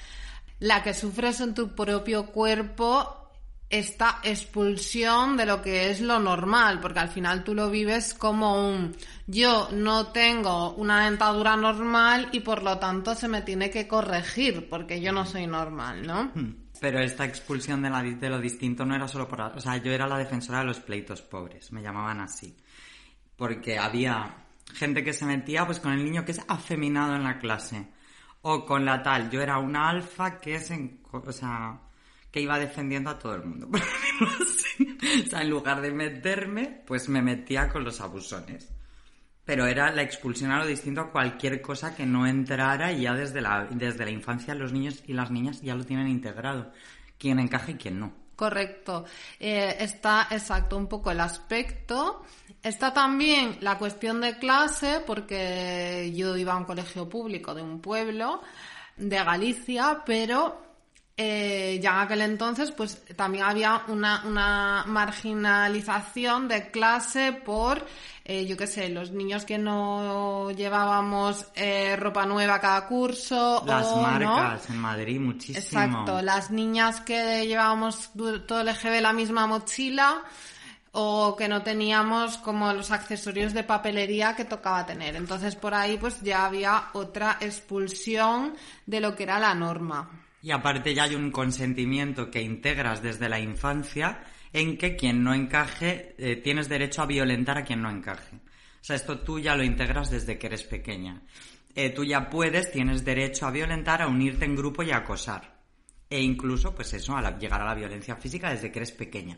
la 0.59 0.83
que 0.83 0.93
sufres 0.93 1.41
en 1.41 1.55
tu 1.55 1.69
propio 1.69 2.27
cuerpo 2.27 3.20
esta 3.71 4.19
expulsión 4.23 5.37
de 5.37 5.45
lo 5.45 5.61
que 5.61 5.89
es 5.89 6.01
lo 6.01 6.19
normal, 6.19 6.79
porque 6.81 6.99
al 6.99 7.09
final 7.09 7.43
tú 7.43 7.55
lo 7.55 7.69
vives 7.69 8.13
como 8.13 8.69
un 8.69 8.95
yo 9.27 9.69
no 9.71 10.07
tengo 10.07 10.73
una 10.73 11.05
dentadura 11.05 11.55
normal 11.55 12.27
y 12.33 12.41
por 12.41 12.63
lo 12.63 12.77
tanto 12.79 13.15
se 13.15 13.29
me 13.29 13.41
tiene 13.41 13.69
que 13.69 13.87
corregir 13.87 14.67
porque 14.69 14.99
yo 14.99 15.13
no 15.13 15.25
soy 15.25 15.47
normal, 15.47 16.05
¿no? 16.05 16.31
Hmm. 16.35 16.55
Pero 16.81 16.99
esta 16.99 17.25
expulsión 17.25 17.81
de, 17.81 17.89
la, 17.89 18.01
de 18.03 18.29
lo 18.29 18.41
distinto 18.41 18.83
no 18.85 18.95
era 18.95 19.07
solo 19.07 19.27
por... 19.27 19.39
O 19.39 19.59
sea, 19.61 19.77
yo 19.77 19.91
era 19.91 20.07
la 20.07 20.17
defensora 20.17 20.59
de 20.59 20.65
los 20.65 20.79
pleitos 20.79 21.21
pobres, 21.21 21.71
me 21.71 21.81
llamaban 21.81 22.19
así. 22.19 22.57
Porque 23.37 23.77
había 23.77 24.35
gente 24.73 25.03
que 25.03 25.13
se 25.13 25.25
metía 25.25 25.65
pues 25.65 25.79
con 25.79 25.93
el 25.93 26.03
niño 26.03 26.25
que 26.25 26.31
es 26.31 26.41
afeminado 26.47 27.15
en 27.15 27.23
la 27.23 27.37
clase. 27.37 27.87
O 28.41 28.65
con 28.65 28.83
la 28.83 29.03
tal, 29.03 29.29
yo 29.29 29.41
era 29.41 29.59
una 29.59 29.89
alfa 29.89 30.39
que 30.39 30.55
es 30.55 30.71
en... 30.71 31.01
O 31.11 31.31
sea, 31.31 31.79
que 32.31 32.41
iba 32.41 32.57
defendiendo 32.57 33.09
a 33.09 33.19
todo 33.19 33.35
el 33.35 33.43
mundo. 33.43 33.69
o 33.71 35.29
sea, 35.29 35.41
en 35.41 35.49
lugar 35.49 35.81
de 35.81 35.91
meterme, 35.91 36.81
pues 36.85 37.09
me 37.09 37.21
metía 37.21 37.67
con 37.67 37.83
los 37.83 37.99
abusones. 37.99 38.69
Pero 39.43 39.65
era 39.65 39.91
la 39.91 40.03
expulsión 40.03 40.51
a 40.51 40.59
lo 40.59 40.65
distinto 40.65 41.01
a 41.01 41.11
cualquier 41.11 41.61
cosa 41.61 41.93
que 41.95 42.05
no 42.05 42.25
entrara 42.25 42.93
y 42.93 43.01
ya 43.01 43.13
desde 43.13 43.41
la, 43.41 43.67
desde 43.69 44.05
la 44.05 44.11
infancia 44.11 44.55
los 44.55 44.71
niños 44.71 45.03
y 45.07 45.13
las 45.13 45.31
niñas 45.31 45.61
ya 45.61 45.75
lo 45.75 45.83
tienen 45.83 46.07
integrado. 46.07 46.71
Quién 47.17 47.39
encaja 47.39 47.71
y 47.71 47.75
quién 47.75 47.99
no. 47.99 48.13
Correcto. 48.35 49.05
Eh, 49.39 49.75
está 49.79 50.27
exacto 50.31 50.77
un 50.77 50.87
poco 50.87 51.11
el 51.11 51.19
aspecto. 51.19 52.23
Está 52.63 52.93
también 52.93 53.57
la 53.61 53.77
cuestión 53.77 54.21
de 54.21 54.37
clase, 54.37 55.01
porque 55.05 56.11
yo 56.15 56.35
iba 56.37 56.53
a 56.53 56.57
un 56.57 56.65
colegio 56.65 57.09
público 57.09 57.53
de 57.53 57.61
un 57.61 57.81
pueblo 57.81 58.41
de 58.97 59.23
Galicia, 59.23 60.01
pero 60.05 60.70
eh, 61.23 61.79
ya 61.79 61.91
en 61.91 61.97
aquel 61.99 62.21
entonces 62.21 62.71
pues 62.71 63.03
también 63.15 63.43
había 63.43 63.83
una, 63.89 64.23
una 64.25 64.83
marginalización 64.87 66.47
de 66.47 66.71
clase 66.71 67.31
por, 67.31 67.85
eh, 68.25 68.47
yo 68.47 68.57
qué 68.57 68.65
sé, 68.65 68.89
los 68.89 69.11
niños 69.11 69.45
que 69.45 69.59
no 69.59 70.49
llevábamos 70.49 71.45
eh, 71.53 71.95
ropa 71.95 72.25
nueva 72.25 72.59
cada 72.59 72.87
curso. 72.87 73.63
Las 73.67 73.85
o, 73.85 73.97
marcas 73.97 74.67
¿no? 74.67 74.75
en 74.75 74.81
Madrid, 74.81 75.19
muchísimo. 75.19 75.59
Exacto, 75.59 76.23
las 76.23 76.49
niñas 76.49 77.01
que 77.01 77.45
llevábamos 77.45 78.09
todo 78.47 78.61
el 78.61 78.69
EGB 78.69 78.99
la 78.99 79.13
misma 79.13 79.45
mochila 79.45 80.23
o 80.93 81.35
que 81.37 81.47
no 81.47 81.61
teníamos 81.61 82.39
como 82.39 82.73
los 82.73 82.89
accesorios 82.89 83.53
de 83.53 83.63
papelería 83.63 84.35
que 84.35 84.45
tocaba 84.45 84.87
tener. 84.87 85.15
Entonces 85.15 85.55
por 85.55 85.75
ahí 85.75 85.97
pues 85.97 86.19
ya 86.21 86.47
había 86.47 86.89
otra 86.93 87.37
expulsión 87.41 88.55
de 88.87 89.01
lo 89.01 89.15
que 89.15 89.23
era 89.23 89.37
la 89.37 89.53
norma. 89.53 90.20
Y 90.41 90.51
aparte 90.51 90.93
ya 90.93 91.03
hay 91.03 91.15
un 91.15 91.31
consentimiento 91.31 92.31
que 92.31 92.41
integras 92.41 93.01
desde 93.01 93.29
la 93.29 93.39
infancia 93.39 94.23
en 94.53 94.77
que 94.77 94.95
quien 94.95 95.23
no 95.23 95.33
encaje, 95.33 96.15
eh, 96.17 96.35
tienes 96.37 96.67
derecho 96.67 97.01
a 97.01 97.05
violentar 97.05 97.57
a 97.57 97.63
quien 97.63 97.81
no 97.81 97.89
encaje. 97.89 98.35
O 98.35 98.83
sea, 98.83 98.95
esto 98.95 99.19
tú 99.19 99.39
ya 99.39 99.55
lo 99.55 99.63
integras 99.63 100.09
desde 100.09 100.37
que 100.37 100.47
eres 100.47 100.63
pequeña. 100.63 101.21
Eh, 101.75 101.91
tú 101.91 102.03
ya 102.03 102.29
puedes, 102.29 102.71
tienes 102.71 103.05
derecho 103.05 103.45
a 103.45 103.51
violentar, 103.51 104.01
a 104.01 104.07
unirte 104.07 104.45
en 104.45 104.55
grupo 104.55 104.83
y 104.83 104.91
a 104.91 104.97
acosar. 104.97 105.61
E 106.09 106.19
incluso, 106.19 106.75
pues 106.75 106.93
eso, 106.93 107.15
a 107.15 107.37
llegar 107.37 107.61
a 107.61 107.65
la 107.65 107.75
violencia 107.75 108.15
física 108.15 108.49
desde 108.49 108.71
que 108.71 108.79
eres 108.79 108.91
pequeña. 108.91 109.37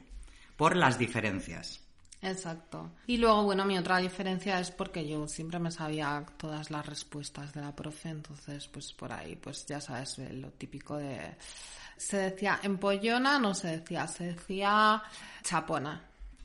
Por 0.55 0.75
las 0.75 0.97
diferencias. 0.97 1.82
Exacto. 2.23 2.91
Y 3.05 3.17
luego, 3.17 3.43
bueno, 3.43 3.65
mi 3.65 3.77
otra 3.77 3.97
diferencia 3.97 4.59
es 4.59 4.71
porque 4.71 5.05
yo 5.05 5.27
siempre 5.27 5.59
me 5.59 5.71
sabía 5.71 6.25
todas 6.37 6.71
las 6.71 6.85
respuestas 6.85 7.53
de 7.53 7.61
la 7.61 7.75
profe, 7.75 8.09
entonces, 8.09 8.67
pues 8.69 8.93
por 8.93 9.11
ahí, 9.11 9.35
pues 9.35 9.65
ya 9.65 9.81
sabes, 9.81 10.17
lo 10.17 10.49
típico 10.51 10.97
de... 10.97 11.35
Se 11.97 12.17
decía 12.17 12.59
empollona, 12.63 13.39
no 13.39 13.53
se 13.53 13.77
decía, 13.77 14.07
se 14.07 14.33
decía 14.33 15.03
chapona. 15.43 16.01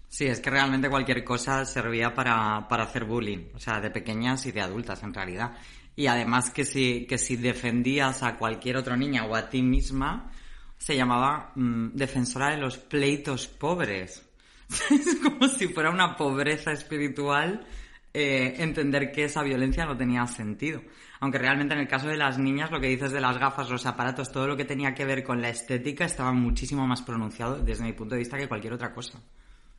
Sí, 0.09 0.27
es 0.27 0.41
que 0.41 0.51
realmente 0.51 0.91
cualquier 0.91 1.23
cosa 1.23 1.65
servía 1.65 2.13
para, 2.13 2.67
para 2.69 2.85
hacer 2.85 3.05
bullying, 3.05 3.51
o 3.55 3.59
sea, 3.61 3.81
de 3.81 3.91
pequeñas 3.91 4.47
y 4.47 4.53
de 4.53 4.61
adultas 4.61 5.03
en 5.03 5.15
realidad. 5.15 5.53
Y 5.95 6.07
además 6.07 6.51
que 6.51 6.65
si, 6.65 7.07
que 7.07 7.19
si 7.19 7.37
defendías 7.37 8.23
a 8.23 8.37
cualquier 8.37 8.77
otra 8.77 8.97
niña 8.97 9.25
o 9.27 9.35
a 9.35 9.49
ti 9.49 9.63
misma, 9.63 10.33
se 10.77 10.97
llamaba 10.97 11.53
mm, 11.55 11.91
defensora 11.95 12.51
de 12.51 12.59
los 12.59 12.79
pleitos 12.79 13.47
pobres. 13.49 14.28
es 14.91 15.17
como 15.23 15.49
si 15.49 15.69
fuera 15.69 15.91
una 15.91 16.17
pobreza 16.17 16.73
espiritual 16.73 17.67
eh, 18.13 18.55
entender 18.59 19.13
que 19.13 19.25
esa 19.25 19.43
violencia 19.43 19.85
no 19.85 19.97
tenía 19.97 20.27
sentido. 20.27 20.83
Aunque 21.21 21.39
realmente 21.39 21.75
en 21.75 21.81
el 21.81 21.89
caso 21.89 22.09
de 22.09 22.17
las 22.17 22.39
niñas, 22.39 22.71
lo 22.71 22.81
que 22.81 22.87
dices 22.87 23.13
de 23.13 23.21
las 23.21 23.39
gafas, 23.39 23.71
los 23.71 23.87
aparatos, 23.87 24.31
todo 24.31 24.47
lo 24.47 24.57
que 24.57 24.65
tenía 24.65 24.95
que 24.95 25.05
ver 25.05 25.25
con 25.25 25.43
la 25.43 25.49
estética 25.49 26.05
estaba 26.05 26.33
muchísimo 26.33 26.87
más 26.87 27.03
pronunciado 27.03 27.59
desde 27.59 27.85
mi 27.85 27.93
punto 27.93 28.15
de 28.15 28.21
vista 28.21 28.39
que 28.39 28.49
cualquier 28.49 28.73
otra 28.75 28.93
cosa. 28.93 29.21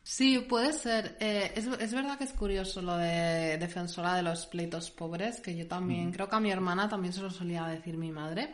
Sí, 0.04 0.40
puede 0.48 0.74
ser. 0.74 1.18
Eh, 1.20 1.52
es, 1.56 1.68
es 1.68 1.94
verdad 1.94 2.18
que 2.18 2.24
es 2.24 2.34
curioso 2.34 2.82
lo 2.82 2.98
de 2.98 3.58
defensora 3.58 4.16
de 4.16 4.24
los 4.24 4.48
pleitos 4.48 4.90
pobres, 4.92 5.40
que 5.40 5.56
yo 5.56 5.68
también, 5.68 6.12
creo 6.12 6.28
que 6.28 6.36
a 6.36 6.40
mi 6.40 6.52
hermana 6.52 6.90
también 6.90 7.14
se 7.14 7.22
lo 7.22 7.30
solía 7.30 7.66
decir 7.66 7.98
mi 7.98 8.12
madre. 8.12 8.54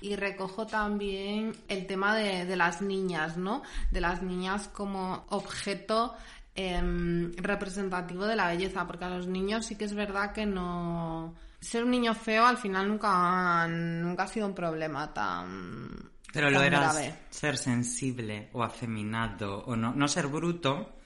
Y 0.00 0.16
recojo 0.16 0.66
también 0.66 1.52
el 1.68 1.86
tema 1.86 2.14
de, 2.16 2.44
de 2.44 2.56
las 2.56 2.82
niñas, 2.82 3.36
¿no? 3.36 3.62
De 3.90 4.00
las 4.00 4.22
niñas 4.22 4.68
como 4.68 5.24
objeto 5.30 6.14
em, 6.54 7.32
representativo 7.36 8.26
de 8.26 8.36
la 8.36 8.48
belleza, 8.48 8.86
porque 8.86 9.04
a 9.04 9.10
los 9.10 9.26
niños 9.26 9.66
sí 9.66 9.76
que 9.76 9.84
es 9.84 9.94
verdad 9.94 10.32
que 10.32 10.46
no... 10.46 11.34
Ser 11.60 11.84
un 11.84 11.90
niño 11.90 12.14
feo 12.14 12.46
al 12.46 12.58
final 12.58 12.86
nunca, 12.88 13.66
nunca 13.68 14.24
ha 14.24 14.28
sido 14.28 14.46
un 14.46 14.54
problema 14.54 15.12
tan... 15.12 16.10
Pero 16.32 16.50
lo 16.50 16.60
tan 16.60 16.70
grave. 16.70 17.14
ser 17.30 17.56
sensible 17.56 18.50
o 18.52 18.62
afeminado 18.62 19.64
o 19.64 19.74
no, 19.74 19.94
no 19.94 20.06
ser 20.06 20.26
bruto, 20.26 20.96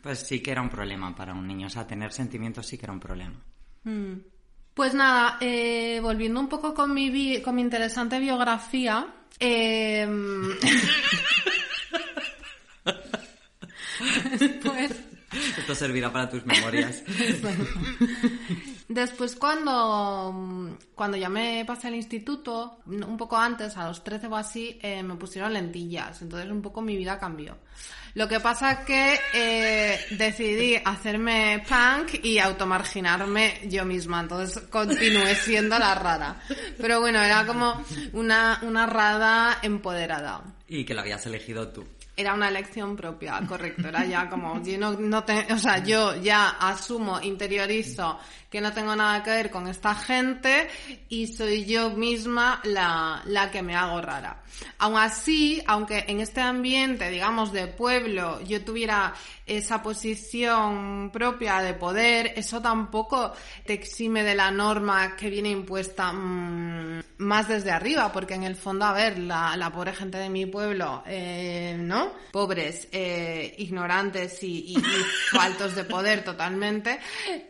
pues 0.00 0.20
sí 0.20 0.40
que 0.40 0.52
era 0.52 0.62
un 0.62 0.68
problema 0.68 1.14
para 1.16 1.34
un 1.34 1.46
niño. 1.46 1.66
O 1.66 1.70
sea, 1.70 1.86
tener 1.86 2.12
sentimientos 2.12 2.66
sí 2.66 2.78
que 2.78 2.86
era 2.86 2.92
un 2.92 3.00
problema. 3.00 3.42
Mm. 3.82 4.14
Pues 4.78 4.94
nada, 4.94 5.38
eh, 5.40 5.98
volviendo 6.00 6.38
un 6.38 6.48
poco 6.48 6.72
con 6.72 6.94
mi, 6.94 7.10
bi- 7.10 7.42
con 7.42 7.56
mi 7.56 7.62
interesante 7.62 8.20
biografía, 8.20 9.08
em, 9.40 10.50
después, 14.38 14.92
Esto 15.58 15.74
servirá 15.74 16.12
para 16.12 16.30
tus 16.30 16.46
memorias. 16.46 17.02
después 18.88 19.34
cuando, 19.34 20.78
cuando 20.94 21.16
ya 21.16 21.28
me 21.28 21.64
pasé 21.66 21.88
al 21.88 21.96
instituto, 21.96 22.78
un 22.86 23.16
poco 23.16 23.36
antes, 23.36 23.76
a 23.76 23.88
los 23.88 24.04
13 24.04 24.28
o 24.28 24.36
así, 24.36 24.78
eh, 24.80 25.02
me 25.02 25.16
pusieron 25.16 25.52
lentillas, 25.54 26.22
entonces 26.22 26.48
un 26.52 26.62
poco 26.62 26.80
mi 26.82 26.96
vida 26.96 27.18
cambió. 27.18 27.58
Lo 28.18 28.26
que 28.26 28.40
pasa 28.40 28.84
que 28.84 29.16
eh, 29.32 29.96
decidí 30.10 30.74
hacerme 30.74 31.62
punk 31.68 32.24
y 32.24 32.40
automarginarme 32.40 33.60
yo 33.68 33.84
misma, 33.84 34.18
entonces 34.18 34.64
continué 34.70 35.36
siendo 35.36 35.78
la 35.78 35.94
rara. 35.94 36.40
Pero 36.78 36.98
bueno, 36.98 37.22
era 37.22 37.46
como 37.46 37.80
una, 38.14 38.58
una 38.62 38.86
rara 38.86 39.60
empoderada. 39.62 40.42
y 40.66 40.84
que 40.84 40.94
lo 40.94 41.02
habías 41.02 41.24
elegido 41.26 41.68
tú. 41.68 41.86
Era 42.20 42.34
una 42.34 42.48
elección 42.48 42.96
propia, 42.96 43.40
correcto. 43.48 43.86
Era 43.88 44.04
ya 44.04 44.28
como, 44.28 44.60
yo 44.62 44.76
no, 44.78 44.92
no 44.92 45.22
te- 45.24 45.52
o 45.52 45.58
sea, 45.58 45.78
yo 45.84 46.16
ya 46.16 46.48
asumo, 46.48 47.20
interiorizo 47.20 48.18
que 48.50 48.60
no 48.62 48.72
tengo 48.72 48.96
nada 48.96 49.22
que 49.22 49.30
ver 49.30 49.50
con 49.50 49.68
esta 49.68 49.94
gente 49.94 50.68
y 51.10 51.26
soy 51.26 51.66
yo 51.66 51.90
misma 51.90 52.60
la, 52.64 53.20
la 53.26 53.50
que 53.50 53.62
me 53.62 53.76
hago 53.76 54.00
rara. 54.00 54.42
Aún 54.78 54.96
así, 54.96 55.62
aunque 55.66 56.04
en 56.08 56.20
este 56.20 56.40
ambiente, 56.40 57.10
digamos, 57.10 57.52
de 57.52 57.66
pueblo, 57.68 58.40
yo 58.40 58.64
tuviera 58.64 59.12
esa 59.46 59.82
posición 59.82 61.10
propia 61.12 61.58
de 61.60 61.74
poder, 61.74 62.32
eso 62.36 62.60
tampoco 62.60 63.32
te 63.66 63.74
exime 63.74 64.22
de 64.22 64.34
la 64.34 64.50
norma 64.50 65.14
que 65.14 65.28
viene 65.30 65.50
impuesta 65.50 66.10
mm, 66.12 67.02
más 67.18 67.48
desde 67.48 67.70
arriba, 67.70 68.10
porque 68.12 68.34
en 68.34 68.44
el 68.44 68.56
fondo, 68.56 68.86
a 68.86 68.92
ver, 68.94 69.18
la, 69.18 69.56
la 69.56 69.70
pobre 69.70 69.92
gente 69.92 70.16
de 70.18 70.30
mi 70.30 70.46
pueblo, 70.46 71.02
eh, 71.06 71.76
¿no? 71.78 72.07
Pobres, 72.32 72.88
eh, 72.92 73.54
ignorantes 73.58 74.42
y, 74.42 74.74
y- 74.74 74.76
faltos 75.32 75.74
de 75.74 75.84
poder 75.84 76.24
totalmente, 76.24 76.98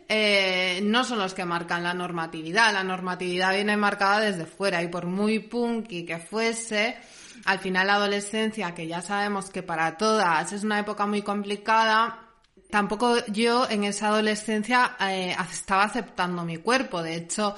eh, 0.09 0.81
no 0.83 1.05
son 1.05 1.19
los 1.19 1.35
que 1.35 1.45
marcan 1.45 1.83
la 1.83 1.95
normatividad. 1.95 2.73
La 2.73 2.85
normatividad 2.85 3.55
viene 3.55 3.77
marcada 3.77 4.21
desde 4.21 4.47
fuera 4.47 4.83
y 4.83 4.89
por 4.89 5.07
muy 5.07 5.39
punky 5.41 6.05
que 6.05 6.19
fuese, 6.19 6.97
al 7.45 7.59
final 7.59 7.87
la 7.87 7.95
adolescencia, 7.95 8.75
que 8.75 8.87
ya 8.87 9.01
sabemos 9.03 9.51
que 9.51 9.63
para 9.63 9.97
todas 9.97 10.53
es 10.53 10.65
una 10.65 10.79
época 10.79 11.07
muy 11.07 11.23
complicada, 11.23 12.25
tampoco 12.71 13.17
yo 13.29 13.69
en 13.69 13.85
esa 13.85 14.09
adolescencia 14.09 14.97
eh, 15.01 15.35
estaba 15.51 15.85
aceptando 15.85 16.45
mi 16.45 16.59
cuerpo. 16.59 17.03
De 17.03 17.15
hecho, 17.17 17.55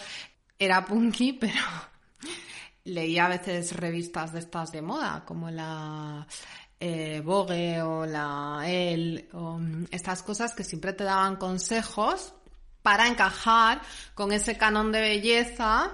era 0.59 0.85
punky, 0.85 1.33
pero 1.41 1.61
leía 2.85 3.27
a 3.27 3.29
veces 3.29 3.77
revistas 3.77 4.33
de 4.33 4.39
estas 4.41 4.73
de 4.73 4.83
moda, 4.83 5.23
como 5.27 5.51
la 5.51 6.27
eh, 6.81 7.21
Vogue 7.23 7.83
o 7.83 8.07
la 8.07 8.63
Elle, 8.65 9.29
o 9.35 9.59
mm, 9.59 9.89
estas 9.91 10.23
cosas 10.23 10.55
que 10.55 10.65
siempre 10.65 10.95
te 10.95 11.05
daban 11.05 11.37
consejos 11.37 12.35
para 12.83 13.07
encajar 13.07 13.83
con 14.15 14.33
ese 14.33 14.57
canon 14.57 14.91
de 14.91 15.01
belleza 15.01 15.93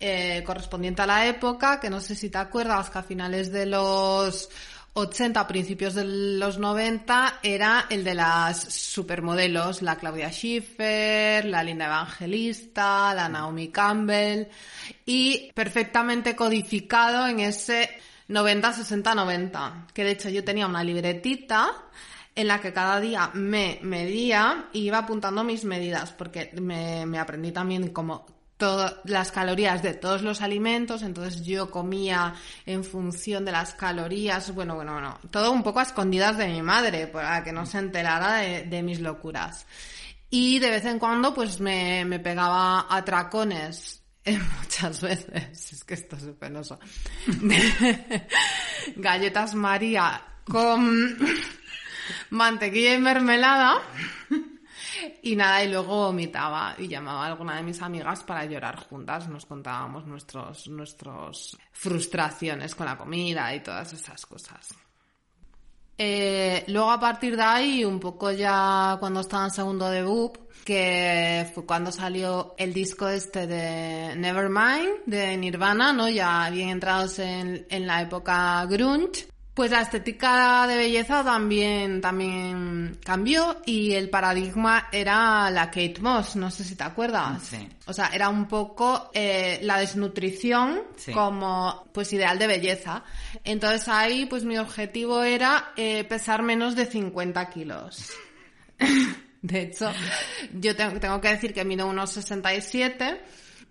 eh, 0.00 0.42
correspondiente 0.44 1.02
a 1.02 1.06
la 1.06 1.26
época, 1.26 1.78
que 1.78 1.90
no 1.90 2.00
sé 2.00 2.16
si 2.16 2.30
te 2.30 2.38
acuerdas 2.38 2.90
que 2.90 2.98
a 2.98 3.02
finales 3.02 3.52
de 3.52 3.66
los 3.66 4.48
80, 4.94 5.46
principios 5.46 5.94
de 5.94 6.04
los 6.04 6.58
90, 6.58 7.40
era 7.42 7.86
el 7.88 8.02
de 8.02 8.14
las 8.14 8.58
supermodelos, 8.58 9.80
la 9.80 9.96
Claudia 9.96 10.30
Schiffer, 10.30 11.44
la 11.44 11.62
Linda 11.62 11.86
Evangelista, 11.86 13.14
la 13.14 13.28
Naomi 13.28 13.68
Campbell, 13.68 14.48
y 15.06 15.52
perfectamente 15.54 16.34
codificado 16.34 17.28
en 17.28 17.40
ese 17.40 17.88
90, 18.32 18.72
60, 18.72 19.14
90, 19.14 19.86
que 19.92 20.04
de 20.04 20.12
hecho 20.12 20.30
yo 20.30 20.42
tenía 20.42 20.66
una 20.66 20.82
libretita 20.82 21.70
en 22.34 22.48
la 22.48 22.60
que 22.60 22.72
cada 22.72 22.98
día 22.98 23.30
me 23.34 23.78
medía 23.82 24.68
y 24.72 24.80
iba 24.80 24.98
apuntando 24.98 25.44
mis 25.44 25.64
medidas, 25.64 26.12
porque 26.12 26.50
me, 26.58 27.18
aprendí 27.18 27.52
también 27.52 27.90
como 27.90 28.24
todas 28.56 28.96
las 29.04 29.32
calorías 29.32 29.82
de 29.82 29.92
todos 29.92 30.22
los 30.22 30.40
alimentos, 30.40 31.02
entonces 31.02 31.44
yo 31.44 31.70
comía 31.70 32.34
en 32.64 32.84
función 32.84 33.44
de 33.44 33.52
las 33.52 33.74
calorías, 33.74 34.54
bueno, 34.54 34.76
bueno, 34.76 34.94
bueno, 34.94 35.18
todo 35.30 35.52
un 35.52 35.62
poco 35.62 35.80
a 35.80 35.82
escondidas 35.82 36.38
de 36.38 36.48
mi 36.48 36.62
madre, 36.62 37.08
para 37.08 37.44
que 37.44 37.52
no 37.52 37.66
se 37.66 37.78
enterara 37.78 38.36
de, 38.36 38.82
mis 38.82 39.00
locuras. 39.00 39.66
Y 40.30 40.58
de 40.58 40.70
vez 40.70 40.86
en 40.86 40.98
cuando 40.98 41.34
pues 41.34 41.60
me, 41.60 42.06
me 42.06 42.18
pegaba 42.18 42.86
atracones 42.88 44.01
muchas 44.60 45.00
veces, 45.00 45.72
es 45.72 45.84
que 45.84 45.94
esto 45.94 46.16
es 46.16 46.24
penoso, 46.38 46.78
galletas 48.96 49.54
María 49.54 50.22
con 50.44 51.16
mantequilla 52.30 52.94
y 52.94 52.98
mermelada. 52.98 53.80
Y 55.22 55.34
nada, 55.34 55.64
y 55.64 55.70
luego 55.70 56.06
vomitaba 56.06 56.76
y 56.78 56.86
llamaba 56.86 57.24
a 57.24 57.28
alguna 57.28 57.56
de 57.56 57.62
mis 57.62 57.80
amigas 57.82 58.22
para 58.22 58.44
llorar 58.44 58.76
juntas. 58.76 59.28
Nos 59.28 59.46
contábamos 59.46 60.06
nuestros, 60.06 60.68
nuestros 60.68 61.56
frustraciones 61.72 62.74
con 62.74 62.86
la 62.86 62.96
comida 62.96 63.52
y 63.54 63.60
todas 63.60 63.92
esas 63.92 64.24
cosas. 64.26 64.74
Eh, 65.98 66.64
luego 66.68 66.90
a 66.90 66.98
partir 66.98 67.36
de 67.36 67.42
ahí, 67.42 67.84
un 67.84 68.00
poco 68.00 68.30
ya 68.30 68.96
cuando 68.98 69.20
estaba 69.20 69.44
en 69.44 69.50
segundo 69.50 69.88
de 69.88 70.02
BUP, 70.02 70.36
que 70.64 71.50
fue 71.54 71.66
cuando 71.66 71.92
salió 71.92 72.54
el 72.58 72.72
disco 72.72 73.08
este 73.08 73.46
de 73.46 74.14
Nevermind, 74.16 75.04
de 75.06 75.36
Nirvana, 75.36 75.92
¿no? 75.92 76.08
Ya 76.08 76.48
bien 76.50 76.70
entrados 76.70 77.18
en, 77.18 77.66
en 77.68 77.86
la 77.86 78.02
época 78.02 78.64
grunge. 78.66 79.31
Pues 79.54 79.70
la 79.70 79.82
estética 79.82 80.66
de 80.66 80.76
belleza 80.78 81.22
también, 81.22 82.00
también 82.00 82.98
cambió 83.04 83.60
y 83.66 83.92
el 83.92 84.08
paradigma 84.08 84.88
era 84.90 85.50
la 85.50 85.66
Kate 85.66 85.96
Moss, 86.00 86.36
no 86.36 86.50
sé 86.50 86.64
si 86.64 86.74
te 86.74 86.84
acuerdas. 86.84 87.42
Sí. 87.42 87.68
O 87.86 87.92
sea, 87.92 88.08
era 88.14 88.30
un 88.30 88.48
poco 88.48 89.10
eh, 89.12 89.58
la 89.62 89.78
desnutrición 89.78 90.80
Sí. 90.96 91.12
como 91.12 91.84
pues 91.92 92.10
ideal 92.14 92.38
de 92.38 92.46
belleza. 92.46 93.04
Entonces 93.44 93.88
ahí 93.88 94.24
pues 94.24 94.44
mi 94.44 94.56
objetivo 94.56 95.22
era 95.22 95.72
eh, 95.76 96.04
pesar 96.04 96.42
menos 96.42 96.74
de 96.74 96.86
50 96.86 97.50
kilos. 97.50 98.10
De 99.42 99.60
hecho, 99.60 99.92
yo 100.54 100.74
tengo, 100.76 101.00
tengo 101.00 101.20
que 101.20 101.28
decir 101.28 101.52
que 101.52 101.64
mido 101.64 101.86
unos 101.88 102.10
67. 102.12 103.20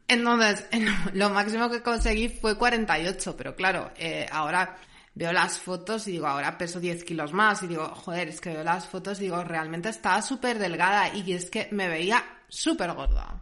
Entonces, 0.07 0.65
lo 1.13 1.29
máximo 1.29 1.69
que 1.69 1.81
conseguí 1.81 2.27
fue 2.27 2.57
48, 2.57 3.35
pero 3.37 3.55
claro, 3.55 3.91
eh, 3.95 4.27
ahora 4.31 4.75
veo 5.13 5.33
las 5.33 5.59
fotos 5.59 6.07
y 6.07 6.13
digo, 6.13 6.27
ahora 6.27 6.57
peso 6.57 6.79
10 6.79 7.03
kilos 7.03 7.33
más 7.33 7.63
y 7.63 7.67
digo, 7.67 7.87
joder, 7.87 8.29
es 8.29 8.41
que 8.41 8.51
veo 8.51 8.63
las 8.63 8.87
fotos 8.87 9.19
y 9.19 9.23
digo, 9.23 9.43
realmente 9.43 9.89
estaba 9.89 10.21
súper 10.21 10.57
delgada 10.59 11.13
y 11.15 11.33
es 11.33 11.49
que 11.49 11.67
me 11.71 11.87
veía 11.87 12.23
súper 12.47 12.93
gorda. 12.93 13.39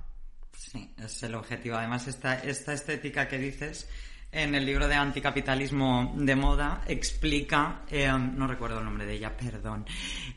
Sí, 0.57 0.93
es 0.97 1.23
el 1.23 1.35
objetivo. 1.35 1.77
Además, 1.77 2.07
esta, 2.07 2.35
esta 2.35 2.73
estética 2.73 3.27
que 3.27 3.38
dices 3.38 3.88
en 4.31 4.53
el 4.53 4.65
libro 4.65 4.88
de 4.88 4.95
anticapitalismo 4.95 6.13
de 6.15 6.35
moda 6.35 6.83
explica, 6.88 7.81
eh, 7.89 8.11
no 8.11 8.45
recuerdo 8.45 8.79
el 8.79 8.85
nombre 8.85 9.05
de 9.05 9.13
ella, 9.13 9.35
perdón, 9.35 9.85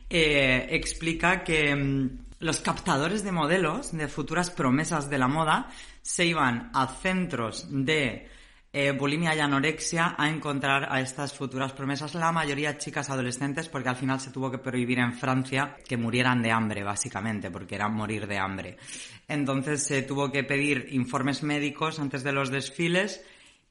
eh, 0.09 0.67
explica 0.71 1.45
que 1.45 1.75
mm, 1.75 2.19
los 2.41 2.61
captadores 2.61 3.23
de 3.23 3.33
modelos 3.33 3.93
de 3.93 4.09
futuras 4.09 4.51
promesas 4.51 5.11
de 5.11 5.19
la 5.19 5.29
moda 5.29 5.71
se 6.01 6.25
iban 6.25 6.71
a 6.73 6.87
centros 6.87 7.67
de 7.69 8.29
eh, 8.75 8.93
bulimia 8.93 9.35
y 9.35 9.41
anorexia 9.41 10.15
a 10.17 10.31
encontrar 10.31 10.89
a 10.91 11.01
estas 11.01 11.35
futuras 11.35 11.73
promesas, 11.73 12.15
la 12.15 12.33
mayoría 12.33 12.79
chicas 12.79 13.11
adolescentes, 13.11 13.69
porque 13.69 13.91
al 13.91 13.97
final 13.97 14.19
se 14.19 14.31
tuvo 14.31 14.51
que 14.51 14.57
prohibir 14.57 14.99
en 14.99 15.13
Francia 15.13 15.77
que 15.87 15.99
murieran 15.99 16.43
de 16.43 16.53
hambre, 16.53 16.83
básicamente, 16.83 17.51
porque 17.51 17.75
era 17.75 17.89
morir 17.89 18.27
de 18.27 18.39
hambre. 18.39 18.79
Entonces 19.29 19.85
se 19.85 20.03
tuvo 20.03 20.33
que 20.33 20.43
pedir 20.43 20.89
informes 20.93 21.43
médicos 21.43 22.01
antes 22.01 22.23
de 22.23 22.33
los 22.33 22.51
desfiles 22.51 23.23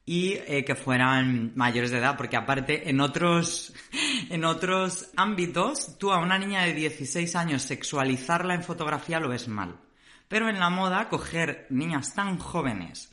y 0.06 0.34
eh, 0.34 0.64
que 0.66 0.76
fueran 0.76 1.54
mayores 1.56 1.90
de 1.90 1.98
edad, 1.98 2.16
porque 2.16 2.38
aparte 2.38 2.90
en 2.90 3.02
otros, 3.02 3.74
en 4.30 4.46
otros 4.46 5.10
ámbitos, 5.16 5.98
tú 5.98 6.12
a 6.12 6.20
una 6.20 6.38
niña 6.38 6.64
de 6.64 6.74
16 6.74 7.36
años 7.36 7.64
sexualizarla 7.64 8.54
en 8.54 8.64
fotografía 8.64 9.20
lo 9.20 9.30
ves 9.30 9.48
mal. 9.48 9.78
Pero 10.28 10.48
en 10.48 10.60
la 10.60 10.70
moda, 10.70 11.10
coger 11.10 11.68
niñas 11.70 12.14
tan 12.14 12.38
jóvenes, 12.38 13.11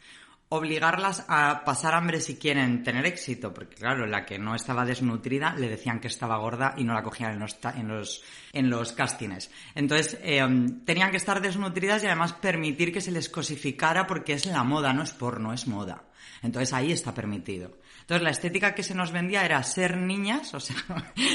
obligarlas 0.51 1.25
a 1.29 1.63
pasar 1.65 1.95
hambre 1.95 2.21
si 2.21 2.37
quieren 2.37 2.83
tener 2.83 3.05
éxito, 3.05 3.53
porque 3.53 3.77
claro, 3.77 4.07
la 4.07 4.25
que 4.25 4.39
no 4.39 4.55
estaba 4.55 4.85
desnutrida 4.85 5.55
le 5.55 5.69
decían 5.69 6.01
que 6.01 6.09
estaba 6.09 6.39
gorda 6.39 6.75
y 6.77 6.85
no 6.85 6.95
la 6.95 7.03
cogían 7.03 7.33
en 7.33 7.41
los, 7.41 7.59
en 7.63 7.89
los, 7.89 8.25
en 8.53 8.71
los 8.71 8.93
castings. 8.93 9.51
Entonces, 9.75 10.19
eh, 10.23 10.41
tenían 10.85 11.11
que 11.11 11.19
estar 11.19 11.43
desnutridas 11.43 12.03
y 12.03 12.07
además 12.07 12.33
permitir 12.33 12.93
que 12.93 13.03
se 13.03 13.13
les 13.13 13.29
cosificara 13.29 14.07
porque 14.07 14.33
es 14.33 14.47
la 14.47 14.65
moda, 14.65 14.93
no 14.93 15.03
es 15.03 15.13
porno, 15.13 15.53
es 15.53 15.67
moda. 15.67 16.05
Entonces 16.43 16.73
ahí 16.73 16.93
está 16.93 17.13
permitido. 17.13 17.79
Entonces 18.09 18.25
la 18.25 18.31
estética 18.31 18.75
que 18.75 18.83
se 18.83 18.95
nos 18.95 19.13
vendía 19.13 19.45
era 19.45 19.63
ser 19.63 19.99
niñas, 19.99 20.55
o 20.55 20.61
sea, 20.61 20.77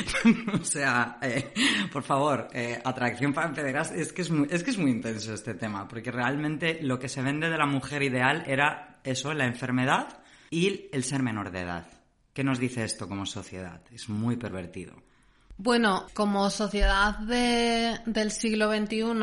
o 0.60 0.66
sea, 0.66 1.20
eh, 1.22 1.54
por 1.92 2.02
favor, 2.02 2.48
eh, 2.52 2.82
atracción 2.84 3.32
para 3.32 3.54
pederas, 3.54 3.92
es 3.92 4.12
que 4.12 4.24
es, 4.24 4.32
muy, 4.32 4.48
es 4.50 4.64
que 4.64 4.72
es 4.72 4.80
muy 4.80 4.90
intenso 4.90 5.36
este 5.36 5.54
tema, 5.54 5.88
porque 5.88 6.10
realmente 6.10 6.80
lo 6.82 6.98
que 6.98 7.10
se 7.10 7.22
vende 7.22 7.52
de 7.52 7.60
la 7.60 7.68
mujer 7.68 8.02
ideal 8.02 8.44
era 8.48 9.00
eso, 9.04 9.36
la 9.36 9.46
enfermedad 9.46 10.18
y 10.50 10.90
el 10.92 11.04
ser 11.04 11.22
menor 11.22 11.52
de 11.52 11.60
edad. 11.62 11.86
¿Qué 12.34 12.44
nos 12.44 12.58
dice 12.58 12.84
esto 12.84 13.08
como 13.08 13.28
sociedad? 13.28 13.82
Es 13.92 14.10
muy 14.10 14.36
pervertido. 14.38 14.96
Bueno, 15.58 16.08
como 16.16 16.50
sociedad 16.50 17.20
de- 17.20 18.00
del 18.08 18.32
siglo 18.32 18.76
XXI, 18.76 19.14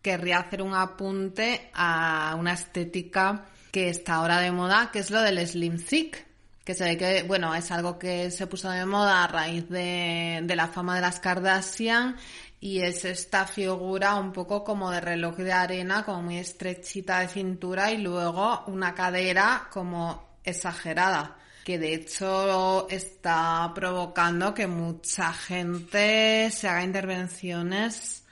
querría 0.00 0.38
hacer 0.38 0.62
un 0.62 0.72
apunte 0.72 1.70
a 1.74 2.34
una 2.40 2.54
estética 2.54 3.44
que 3.70 3.90
está 3.90 4.14
ahora 4.14 4.38
de 4.38 4.52
moda, 4.52 4.88
que 4.90 5.00
es 5.00 5.10
lo 5.10 5.20
del 5.20 5.46
slim 5.46 5.76
thick. 5.76 6.31
Que 6.64 6.74
se 6.74 6.84
ve 6.84 6.96
que, 6.96 7.22
bueno, 7.24 7.54
es 7.54 7.70
algo 7.70 7.98
que 7.98 8.30
se 8.30 8.46
puso 8.46 8.70
de 8.70 8.86
moda 8.86 9.24
a 9.24 9.26
raíz 9.26 9.68
de, 9.68 10.40
de 10.44 10.56
la 10.56 10.68
fama 10.68 10.94
de 10.94 11.00
las 11.00 11.18
Kardashian 11.18 12.16
y 12.60 12.80
es 12.82 13.04
esta 13.04 13.46
figura 13.46 14.14
un 14.14 14.32
poco 14.32 14.62
como 14.62 14.90
de 14.90 15.00
reloj 15.00 15.36
de 15.36 15.52
arena, 15.52 16.04
como 16.04 16.22
muy 16.22 16.38
estrechita 16.38 17.20
de 17.20 17.28
cintura 17.28 17.90
y 17.90 17.98
luego 17.98 18.64
una 18.66 18.94
cadera 18.94 19.68
como 19.72 20.38
exagerada 20.44 21.38
que 21.64 21.78
de 21.78 21.94
hecho 21.94 22.88
está 22.88 23.70
provocando 23.74 24.52
que 24.52 24.66
mucha 24.66 25.32
gente 25.32 26.50
se 26.50 26.68
haga 26.68 26.82
intervenciones 26.82 28.24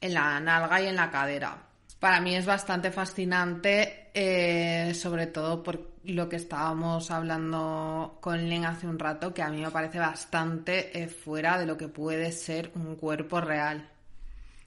en 0.00 0.14
la 0.14 0.38
nalga 0.40 0.80
y 0.80 0.86
en 0.86 0.96
la 0.96 1.10
cadera. 1.10 1.62
Para 1.98 2.20
mí 2.20 2.34
es 2.34 2.46
bastante 2.46 2.90
fascinante, 2.90 3.99
eh, 4.14 4.92
sobre 4.94 5.26
todo 5.26 5.62
por 5.62 5.90
lo 6.04 6.28
que 6.28 6.36
estábamos 6.36 7.10
hablando 7.10 8.18
con 8.20 8.48
Len 8.48 8.64
hace 8.64 8.86
un 8.86 8.98
rato, 8.98 9.34
que 9.34 9.42
a 9.42 9.50
mí 9.50 9.60
me 9.60 9.70
parece 9.70 9.98
bastante 9.98 11.02
eh, 11.02 11.08
fuera 11.08 11.58
de 11.58 11.66
lo 11.66 11.76
que 11.76 11.88
puede 11.88 12.32
ser 12.32 12.72
un 12.74 12.96
cuerpo 12.96 13.40
real. 13.40 13.88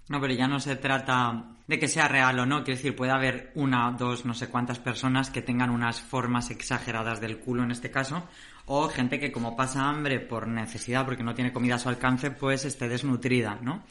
No, 0.10 0.20
pero 0.20 0.34
ya 0.34 0.48
no 0.48 0.60
se 0.60 0.76
trata 0.76 1.46
de 1.66 1.80
que 1.80 1.88
sea 1.88 2.08
real 2.08 2.38
o 2.40 2.46
no. 2.46 2.64
Quiero 2.64 2.78
decir, 2.78 2.96
puede 2.96 3.12
haber 3.12 3.52
una, 3.56 3.92
dos, 3.92 4.26
no 4.26 4.34
sé 4.34 4.48
cuántas 4.48 4.80
personas 4.80 5.30
que 5.30 5.42
tengan 5.42 5.70
unas 5.70 6.02
formas 6.02 6.52
exageradas 6.52 7.22
del 7.22 7.40
culo 7.40 7.64
en 7.64 7.72
este 7.72 7.90
caso. 7.90 8.28
O 8.66 8.90
gente 8.90 9.20
que 9.20 9.32
como 9.32 9.56
pasa 9.56 9.88
hambre 9.88 10.20
por 10.20 10.48
necesidad, 10.48 11.06
porque 11.06 11.24
no 11.24 11.34
tiene 11.34 11.54
comida 11.54 11.76
a 11.76 11.80
su 11.80 11.90
alcance, 11.90 12.32
pues 12.32 12.66
esté 12.66 12.88
desnutrida, 12.88 13.58
¿no? 13.62 13.84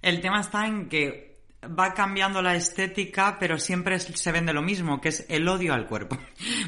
El 0.00 0.20
tema 0.20 0.40
está 0.40 0.66
en 0.66 0.88
que 0.88 1.31
va 1.66 1.94
cambiando 1.94 2.42
la 2.42 2.54
estética, 2.56 3.36
pero 3.38 3.58
siempre 3.58 3.98
se 3.98 4.32
vende 4.32 4.52
lo 4.52 4.62
mismo, 4.62 5.00
que 5.00 5.10
es 5.10 5.26
el 5.28 5.46
odio 5.48 5.74
al 5.74 5.86
cuerpo. 5.86 6.18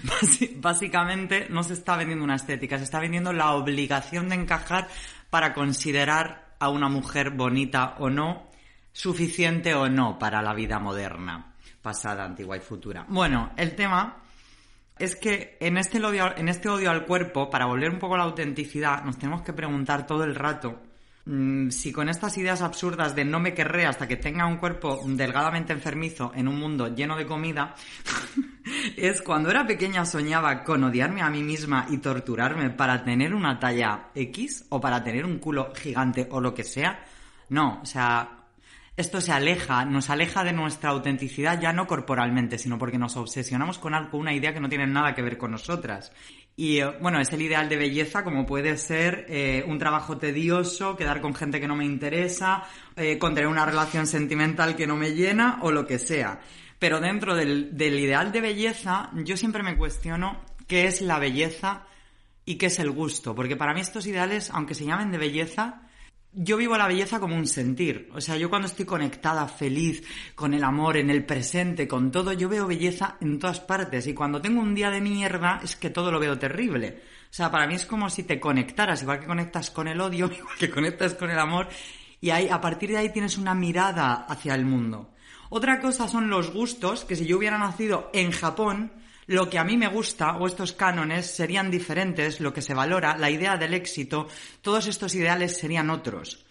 Básicamente 0.57 1.49
no 1.51 1.63
se 1.63 1.75
está 1.75 1.97
vendiendo 1.97 2.25
una 2.25 2.37
estética, 2.37 2.79
se 2.79 2.85
está 2.85 3.01
vendiendo 3.01 3.33
la 3.33 3.53
obligación 3.53 4.29
de 4.29 4.37
encajar 4.37 4.89
para 5.31 5.53
considerar 5.53 6.55
a 6.61 6.69
una 6.69 6.89
mujer 6.89 7.31
bonita 7.31 7.97
o 7.99 8.09
no, 8.09 8.49
suficiente 8.93 9.75
o 9.75 9.89
no 9.89 10.19
para 10.19 10.41
la 10.43 10.55
vida 10.55 10.79
moderna, 10.79 11.55
pasada, 11.83 12.25
antigua 12.25 12.57
y 12.57 12.61
futura. 12.61 13.05
Bueno, 13.09 13.51
el 13.57 13.75
tema 13.75 14.23
es 14.97 15.17
que 15.17 15.57
en 15.61 15.77
este, 15.77 16.05
odio, 16.05 16.37
en 16.37 16.49
este 16.49 16.69
odio 16.69 16.91
al 16.91 17.05
cuerpo, 17.05 17.51
para 17.51 17.67
volver 17.67 17.91
un 17.91 17.99
poco 17.99 18.15
a 18.15 18.19
la 18.19 18.25
autenticidad, 18.25 19.03
nos 19.03 19.19
tenemos 19.19 19.43
que 19.43 19.53
preguntar 19.53 20.07
todo 20.07 20.23
el 20.23 20.37
rato 20.37 20.81
si 21.27 21.91
con 21.91 22.11
estas 22.11 22.37
ideas 22.37 22.61
absurdas 22.61 23.17
de 23.17 23.25
no 23.25 23.41
me 23.41 23.55
querré 23.55 23.87
hasta 23.87 24.07
que 24.07 24.17
tenga 24.17 24.47
un 24.47 24.59
cuerpo 24.59 25.01
delgadamente 25.07 25.73
enfermizo 25.73 26.33
en 26.35 26.49
un 26.49 26.59
mundo 26.59 26.95
lleno 26.95 27.17
de 27.17 27.25
comida, 27.25 27.75
es 28.97 29.23
cuando 29.23 29.51
era 29.51 29.67
pequeña 29.67 30.05
soñaba 30.05 30.63
con 30.63 30.85
odiarme 30.85 31.23
a 31.23 31.31
mí 31.31 31.43
misma 31.43 31.87
y 31.89 31.99
torturarme 31.99 32.71
para 32.71 33.03
tener 33.05 33.35
una 33.35 33.59
talla 33.59 34.11
X 34.15 34.67
o 34.69 34.81
para 34.81 35.03
tener 35.03 35.25
un 35.25 35.39
culo 35.39 35.73
gigante 35.75 36.29
o 36.31 36.41
lo 36.41 36.53
que 36.53 36.65
sea. 36.65 37.03
No, 37.49 37.81
o 37.83 37.87
sea, 37.87 38.45
esto 38.97 39.21
se 39.21 39.33
aleja, 39.33 39.85
nos 39.87 40.11
aleja 40.11 40.45
de 40.45 40.53
nuestra 40.53 40.91
autenticidad 40.91 41.59
ya 41.61 41.73
no 41.73 41.87
corporalmente, 41.87 42.59
sino 42.59 42.79
porque 42.79 42.99
nos 42.99 43.17
obsesionamos 43.17 43.79
con 43.79 43.95
algo, 43.95 44.19
una 44.19 44.35
idea 44.35 44.53
que 44.53 44.61
no 44.61 44.69
tiene 44.69 44.87
nada 44.87 45.15
que 45.15 45.23
ver 45.23 45.39
con 45.39 45.53
nosotras. 45.53 46.13
Y 46.57 46.79
eh, 46.79 46.87
bueno, 47.01 47.21
es 47.21 47.33
el 47.33 47.43
ideal 47.43 47.69
de 47.69 47.77
belleza 47.77 48.23
como 48.23 48.47
puede 48.47 48.77
ser 48.77 49.27
eh, 49.29 49.65
un 49.67 49.79
trabajo 49.79 50.19
tedioso, 50.19 50.97
quedar 50.97 51.21
con 51.21 51.35
gente 51.35 51.61
que 51.61 51.67
no 51.67 51.77
me 51.77 51.85
interesa, 51.85 52.65
eh, 52.97 53.19
tener 53.19 53.47
una 53.47 53.67
relación 53.67 54.07
sentimental 54.07 54.77
que 54.77 54.87
no 54.87 54.97
me 54.97 55.15
llena 55.15 55.59
o 55.63 55.73
lo 55.73 55.87
que 55.87 55.99
sea. 55.99 56.41
Pero 56.79 57.01
dentro 57.01 57.35
del, 57.35 57.77
del 57.77 57.99
ideal 57.99 58.31
de 58.31 58.41
belleza, 58.41 59.11
yo 59.25 59.37
siempre 59.37 59.63
me 59.63 59.77
cuestiono 59.77 60.41
qué 60.69 60.87
es 60.87 61.01
la 61.01 61.19
belleza 61.19 61.87
y 62.45 62.57
qué 62.57 62.67
es 62.67 62.79
el 62.79 62.91
gusto. 62.91 63.35
Porque 63.35 63.57
para 63.57 63.75
mí 63.75 63.81
estos 63.81 64.07
ideales, 64.07 64.51
aunque 64.51 64.75
se 64.75 64.85
llamen 64.85 65.11
de 65.11 65.19
belleza, 65.19 65.83
yo 66.35 66.57
vivo 66.57 66.77
la 66.77 66.89
belleza 66.89 67.21
como 67.21 67.37
un 67.37 67.47
sentir. 67.47 68.11
O 68.15 68.21
sea, 68.21 68.37
yo 68.37 68.51
cuando 68.51 68.67
estoy 68.67 68.85
conectada, 68.85 69.47
feliz, 69.47 70.03
con 70.35 70.55
el 70.55 70.65
amor, 70.65 70.97
en 70.97 71.11
el 71.11 71.25
presente, 71.25 71.87
con 71.87 72.11
todo, 72.11 72.33
yo 72.33 72.49
veo 72.49 72.67
belleza 72.67 73.17
en 73.21 73.39
todas 73.39 73.61
partes. 73.61 74.07
Y 74.07 74.15
cuando 74.15 74.41
tengo 74.41 74.61
un 74.61 74.75
día 74.75 74.91
de 74.91 75.01
mierda, 75.01 75.61
es 75.63 75.77
que 75.77 75.91
todo 75.91 76.11
lo 76.11 76.19
veo 76.19 76.39
terrible. 76.39 77.03
O 77.31 77.37
sea, 77.37 77.51
para 77.51 77.67
mí 77.67 77.75
es 77.75 77.87
como 77.87 78.11
si 78.11 78.25
te 78.25 78.41
conectaras, 78.41 79.03
igual 79.03 79.21
que 79.21 79.27
conectas 79.27 79.71
con 79.71 79.89
el 79.89 80.01
odio, 80.01 80.31
igual 80.37 80.57
que 80.59 80.71
conectas 80.71 81.15
con 81.15 81.31
el 81.31 81.39
amor, 81.39 81.69
y 82.21 82.31
ahí, 82.31 82.49
a 82.49 82.61
partir 82.61 82.91
de 82.91 82.99
ahí 82.99 83.11
tienes 83.11 83.39
una 83.39 83.55
mirada 83.55 84.27
hacia 84.29 84.55
el 84.55 84.65
mundo. 84.65 85.11
Otra 85.51 85.81
cosa 85.81 86.09
son 86.09 86.31
los 86.31 86.53
gustos, 86.53 87.05
que 87.05 87.17
si 87.17 87.27
yo 87.27 87.39
hubiera 87.39 87.59
nacido 87.59 88.11
en 88.13 88.33
Japón, 88.33 88.93
lo 89.27 89.49
que 89.49 89.59
a 89.59 89.65
mí 89.65 89.77
me 89.77 89.89
gusta 89.89 90.37
o 90.37 90.47
estos 90.47 90.73
cánones 90.73 91.27
serían 91.27 91.71
diferentes, 91.71 92.41
lo 92.41 92.53
que 92.53 92.63
se 92.63 92.75
valora, 92.75 93.17
la 93.17 93.31
idea 93.31 93.57
del 93.57 93.75
éxito, 93.75 94.29
todos 94.63 94.87
estos 94.87 95.15
ideales 95.15 95.57
serían 95.57 95.91
otros. 95.91 96.45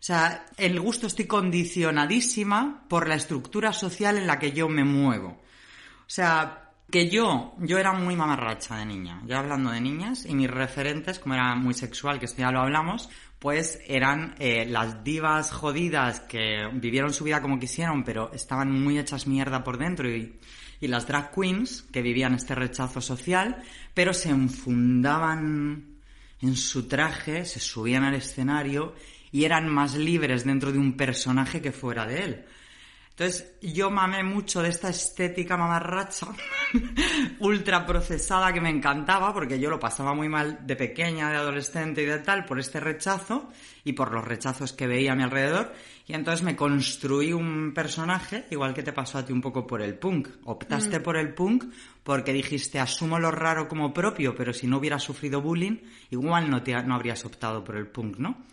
O 0.00 0.02
sea, 0.02 0.46
el 0.56 0.80
gusto 0.80 1.06
estoy 1.06 1.26
condicionadísima 1.26 2.84
por 2.88 3.06
la 3.06 3.16
estructura 3.16 3.72
social 3.72 4.16
en 4.16 4.26
la 4.26 4.38
que 4.38 4.52
yo 4.52 4.68
me 4.68 4.84
muevo. 4.84 5.28
O 5.28 6.12
sea, 6.12 6.70
que 6.90 7.08
yo, 7.08 7.54
yo 7.58 7.78
era 7.78 7.92
muy 7.92 8.16
mamarracha 8.16 8.76
de 8.76 8.86
niña, 8.86 9.22
ya 9.26 9.38
hablando 9.38 9.70
de 9.70 9.80
niñas, 9.80 10.24
y 10.26 10.34
mis 10.34 10.50
referentes, 10.50 11.18
como 11.18 11.34
era 11.34 11.54
muy 11.54 11.74
sexual, 11.74 12.18
que 12.18 12.24
esto 12.24 12.40
ya 12.40 12.50
lo 12.50 12.60
hablamos, 12.60 13.10
pues 13.38 13.78
eran 13.86 14.34
eh, 14.38 14.66
las 14.66 15.04
divas 15.04 15.52
jodidas 15.52 16.20
que 16.20 16.68
vivieron 16.72 17.12
su 17.12 17.24
vida 17.24 17.42
como 17.42 17.58
quisieron, 17.58 18.02
pero 18.02 18.32
estaban 18.32 18.72
muy 18.72 18.98
hechas 18.98 19.26
mierda 19.26 19.62
por 19.62 19.78
dentro 19.78 20.08
y, 20.08 20.40
y 20.80 20.88
las 20.88 21.06
drag 21.06 21.32
queens 21.32 21.82
que 21.92 22.02
vivían 22.02 22.34
este 22.34 22.54
rechazo 22.54 23.00
social, 23.00 23.62
pero 23.94 24.14
se 24.14 24.30
enfundaban 24.30 25.98
en 26.40 26.56
su 26.56 26.88
traje, 26.88 27.44
se 27.44 27.60
subían 27.60 28.04
al 28.04 28.14
escenario 28.14 28.94
y 29.30 29.44
eran 29.44 29.68
más 29.68 29.94
libres 29.94 30.44
dentro 30.44 30.72
de 30.72 30.78
un 30.78 30.96
personaje 30.96 31.60
que 31.60 31.72
fuera 31.72 32.06
de 32.06 32.24
él. 32.24 32.44
Entonces, 33.20 33.52
yo 33.60 33.90
mamé 33.90 34.22
mucho 34.22 34.62
de 34.62 34.70
esta 34.70 34.88
estética 34.88 35.58
mamarracha, 35.58 36.28
ultra 37.40 37.84
procesada 37.84 38.50
que 38.50 38.62
me 38.62 38.70
encantaba, 38.70 39.34
porque 39.34 39.60
yo 39.60 39.68
lo 39.68 39.78
pasaba 39.78 40.14
muy 40.14 40.30
mal 40.30 40.66
de 40.66 40.74
pequeña, 40.74 41.30
de 41.30 41.36
adolescente 41.36 42.02
y 42.02 42.06
de 42.06 42.20
tal, 42.20 42.46
por 42.46 42.58
este 42.58 42.80
rechazo 42.80 43.50
y 43.84 43.92
por 43.92 44.12
los 44.12 44.24
rechazos 44.24 44.72
que 44.72 44.86
veía 44.86 45.12
a 45.12 45.16
mi 45.16 45.22
alrededor. 45.22 45.74
Y 46.10 46.14
entonces 46.14 46.42
me 46.44 46.56
construí 46.56 47.32
un 47.32 47.72
personaje, 47.72 48.44
igual 48.50 48.74
que 48.74 48.82
te 48.82 48.92
pasó 48.92 49.18
a 49.18 49.24
ti 49.24 49.32
un 49.32 49.40
poco 49.40 49.64
por 49.64 49.80
el 49.80 49.96
punk. 49.96 50.26
Optaste 50.42 50.98
mm. 50.98 51.02
por 51.04 51.16
el 51.16 51.34
punk 51.34 51.66
porque 52.02 52.32
dijiste, 52.32 52.80
asumo 52.80 53.20
lo 53.20 53.30
raro 53.30 53.68
como 53.68 53.94
propio, 53.94 54.34
pero 54.34 54.52
si 54.52 54.66
no 54.66 54.78
hubieras 54.78 55.04
sufrido 55.04 55.40
bullying, 55.40 55.76
igual 56.10 56.50
no, 56.50 56.64
te, 56.64 56.72
no 56.82 56.96
habrías 56.96 57.24
optado 57.24 57.62
por 57.62 57.76
el 57.76 57.86
punk, 57.86 58.16
¿no? 58.18 58.44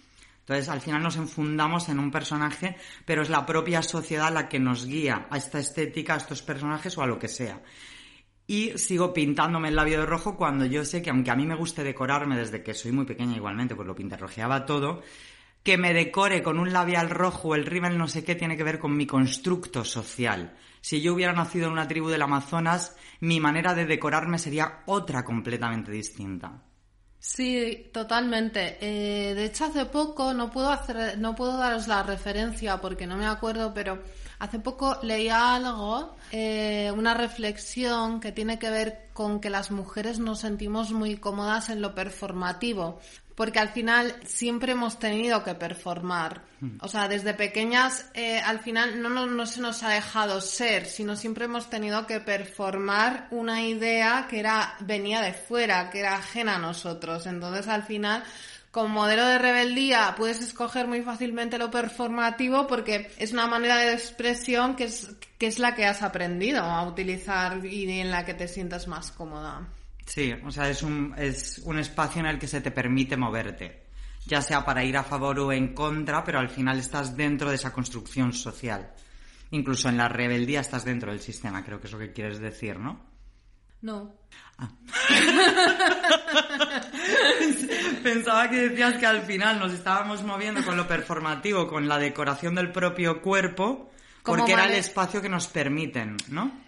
Entonces, 0.41 0.69
al 0.69 0.81
final 0.81 1.01
nos 1.01 1.15
enfundamos 1.15 1.89
en 1.89 1.97
un 1.97 2.11
personaje, 2.11 2.77
pero 3.05 3.23
es 3.23 3.29
la 3.31 3.43
propia 3.43 3.81
sociedad 3.81 4.31
la 4.31 4.49
que 4.49 4.59
nos 4.59 4.85
guía 4.85 5.25
a 5.31 5.37
esta 5.37 5.57
estética, 5.57 6.13
a 6.13 6.17
estos 6.17 6.43
personajes 6.43 6.95
o 6.95 7.01
a 7.01 7.07
lo 7.07 7.17
que 7.17 7.27
sea. 7.27 7.63
Y 8.45 8.77
sigo 8.77 9.13
pintándome 9.13 9.69
el 9.69 9.75
labio 9.75 10.01
de 10.01 10.05
rojo 10.05 10.37
cuando 10.37 10.63
yo 10.67 10.85
sé 10.85 11.01
que, 11.01 11.09
aunque 11.09 11.31
a 11.31 11.35
mí 11.35 11.47
me 11.47 11.55
guste 11.55 11.83
decorarme 11.83 12.37
desde 12.37 12.61
que 12.61 12.75
soy 12.75 12.91
muy 12.91 13.05
pequeña 13.05 13.35
igualmente, 13.35 13.75
pues 13.75 13.87
lo 13.87 13.95
pintarrojeaba 13.95 14.63
todo, 14.67 15.01
que 15.67 15.77
me 15.77 15.93
decore 15.93 16.41
con 16.41 16.59
un 16.59 16.71
labial 16.71 17.09
rojo 17.09 17.53
el 17.53 17.65
rímel 17.65 17.97
no 17.97 18.07
sé 18.07 18.23
qué 18.23 18.35
tiene 18.35 18.55
que 18.55 18.63
ver 18.63 18.79
con 18.79 18.95
mi 18.95 19.05
constructo 19.05 19.83
social. 19.83 20.55
Si 20.79 21.01
yo 21.01 21.13
hubiera 21.13 21.33
nacido 21.33 21.65
en 21.65 21.73
una 21.73 21.89
tribu 21.89 22.07
del 22.07 22.21
Amazonas, 22.21 22.95
mi 23.19 23.41
manera 23.41 23.73
de 23.73 23.85
decorarme 23.85 24.39
sería 24.39 24.83
otra 24.85 25.25
completamente 25.25 25.91
distinta. 25.91 26.63
Sí, 27.19 27.89
totalmente. 27.91 28.77
Eh, 28.79 29.35
de 29.35 29.43
hecho, 29.43 29.65
hace 29.65 29.83
poco 29.87 30.33
no 30.33 30.49
puedo 30.49 30.69
hacer, 30.69 31.17
no 31.17 31.35
puedo 31.35 31.57
daros 31.57 31.89
la 31.89 32.01
referencia 32.01 32.79
porque 32.79 33.05
no 33.05 33.17
me 33.17 33.25
acuerdo, 33.25 33.73
pero 33.73 34.01
hace 34.39 34.59
poco 34.59 34.97
leía 35.03 35.53
algo, 35.53 36.15
eh, 36.31 36.93
una 36.95 37.13
reflexión 37.13 38.21
que 38.21 38.31
tiene 38.31 38.57
que 38.57 38.69
ver 38.69 39.09
con 39.11 39.41
que 39.41 39.49
las 39.49 39.71
mujeres 39.71 40.17
nos 40.17 40.39
sentimos 40.39 40.93
muy 40.93 41.17
cómodas 41.17 41.67
en 41.67 41.81
lo 41.81 41.93
performativo 41.93 43.01
porque 43.37 43.59
al 43.59 43.69
final 43.69 44.15
siempre 44.25 44.71
hemos 44.71 44.97
tenido 44.97 45.43
que 45.43 45.53
performar. 45.53 46.41
Hmm. 46.59 46.77
O 46.81 46.87
sea, 46.87 47.07
desde 47.07 47.35
pequeñas 47.35 48.09
eh, 48.15 48.39
al 48.39 48.61
final 48.61 48.99
no, 48.99 49.09
no, 49.09 49.45
se 49.45 49.61
nos 49.61 49.83
ha 49.83 49.89
dejado 49.89 50.41
ser, 50.41 50.87
sino 50.87 51.15
siempre 51.15 51.45
hemos 51.45 51.69
tenido 51.69 52.07
que 52.07 52.19
performar 52.19 53.27
una 53.29 53.61
idea 53.61 54.25
que 54.27 54.39
era 54.39 54.75
venía 54.79 55.21
de 55.21 55.33
fuera, 55.33 55.91
que 55.91 55.99
era 55.99 56.15
ajena 56.15 56.55
a 56.55 56.57
nosotros. 56.57 57.27
Entonces 57.27 57.67
al 57.67 57.83
final 57.83 58.23
con 58.71 58.89
modelo 58.89 59.27
de 59.27 59.37
rebeldía 59.37 60.15
puedes 60.17 60.41
escoger 60.41 60.87
muy 60.87 61.03
fácilmente 61.03 61.59
lo 61.59 61.69
performativo 61.69 62.65
porque 62.65 63.11
es 63.19 63.33
una 63.33 63.45
manera 63.45 63.77
de 63.77 63.93
expresión 63.93 64.75
que 64.75 64.85
es, 64.85 65.11
que 65.37 65.45
es 65.45 65.59
la 65.59 65.75
que 65.75 65.85
has 65.85 66.01
aprendido 66.01 66.63
a 66.63 66.87
utilizar 66.87 67.63
y 67.63 67.99
en 67.99 68.09
la 68.09 68.25
que 68.25 68.33
te 68.33 68.47
sientas 68.47 68.87
más 68.87 69.11
cómoda. 69.11 69.67
Sí, 70.07 70.33
o 70.45 70.51
sea, 70.51 70.69
es 70.69 70.83
un, 70.83 71.13
es 71.17 71.59
un 71.65 71.77
espacio 71.79 72.21
en 72.21 72.27
el 72.27 72.39
que 72.39 72.47
se 72.47 72.61
te 72.61 72.71
permite 72.71 73.17
moverte, 73.17 73.87
ya 74.25 74.41
sea 74.41 74.63
para 74.63 74.83
ir 74.85 74.95
a 74.95 75.03
favor 75.03 75.37
o 75.39 75.51
en 75.51 75.73
contra, 75.73 76.23
pero 76.23 76.39
al 76.39 76.49
final 76.49 76.79
estás 76.79 77.17
dentro 77.17 77.49
de 77.49 77.55
esa 77.55 77.73
construcción 77.73 78.31
social. 78.31 78.93
Incluso 79.51 79.89
en 79.89 79.97
la 79.97 80.07
rebeldía 80.07 80.61
estás 80.61 80.85
dentro 80.85 81.11
del 81.11 81.19
sistema, 81.19 81.63
creo 81.63 81.81
que 81.81 81.87
es 81.87 81.93
lo 81.93 81.99
que 81.99 82.13
quieres 82.13 82.39
decir, 82.39 82.79
¿no? 82.79 83.05
No. 83.81 84.15
Ah. 84.57 84.69
Pensaba 88.03 88.49
que 88.49 88.69
decías 88.69 88.95
que 88.95 89.05
al 89.05 89.23
final 89.23 89.59
nos 89.59 89.73
estábamos 89.73 90.23
moviendo 90.23 90.63
con 90.63 90.77
lo 90.77 90.87
performativo, 90.87 91.67
con 91.67 91.89
la 91.89 91.99
decoración 91.99 92.55
del 92.55 92.71
propio 92.71 93.21
cuerpo, 93.21 93.91
porque 94.23 94.53
era 94.53 94.65
el 94.65 94.73
espacio 94.73 95.21
que 95.21 95.29
nos 95.29 95.47
permiten, 95.47 96.15
¿no? 96.29 96.66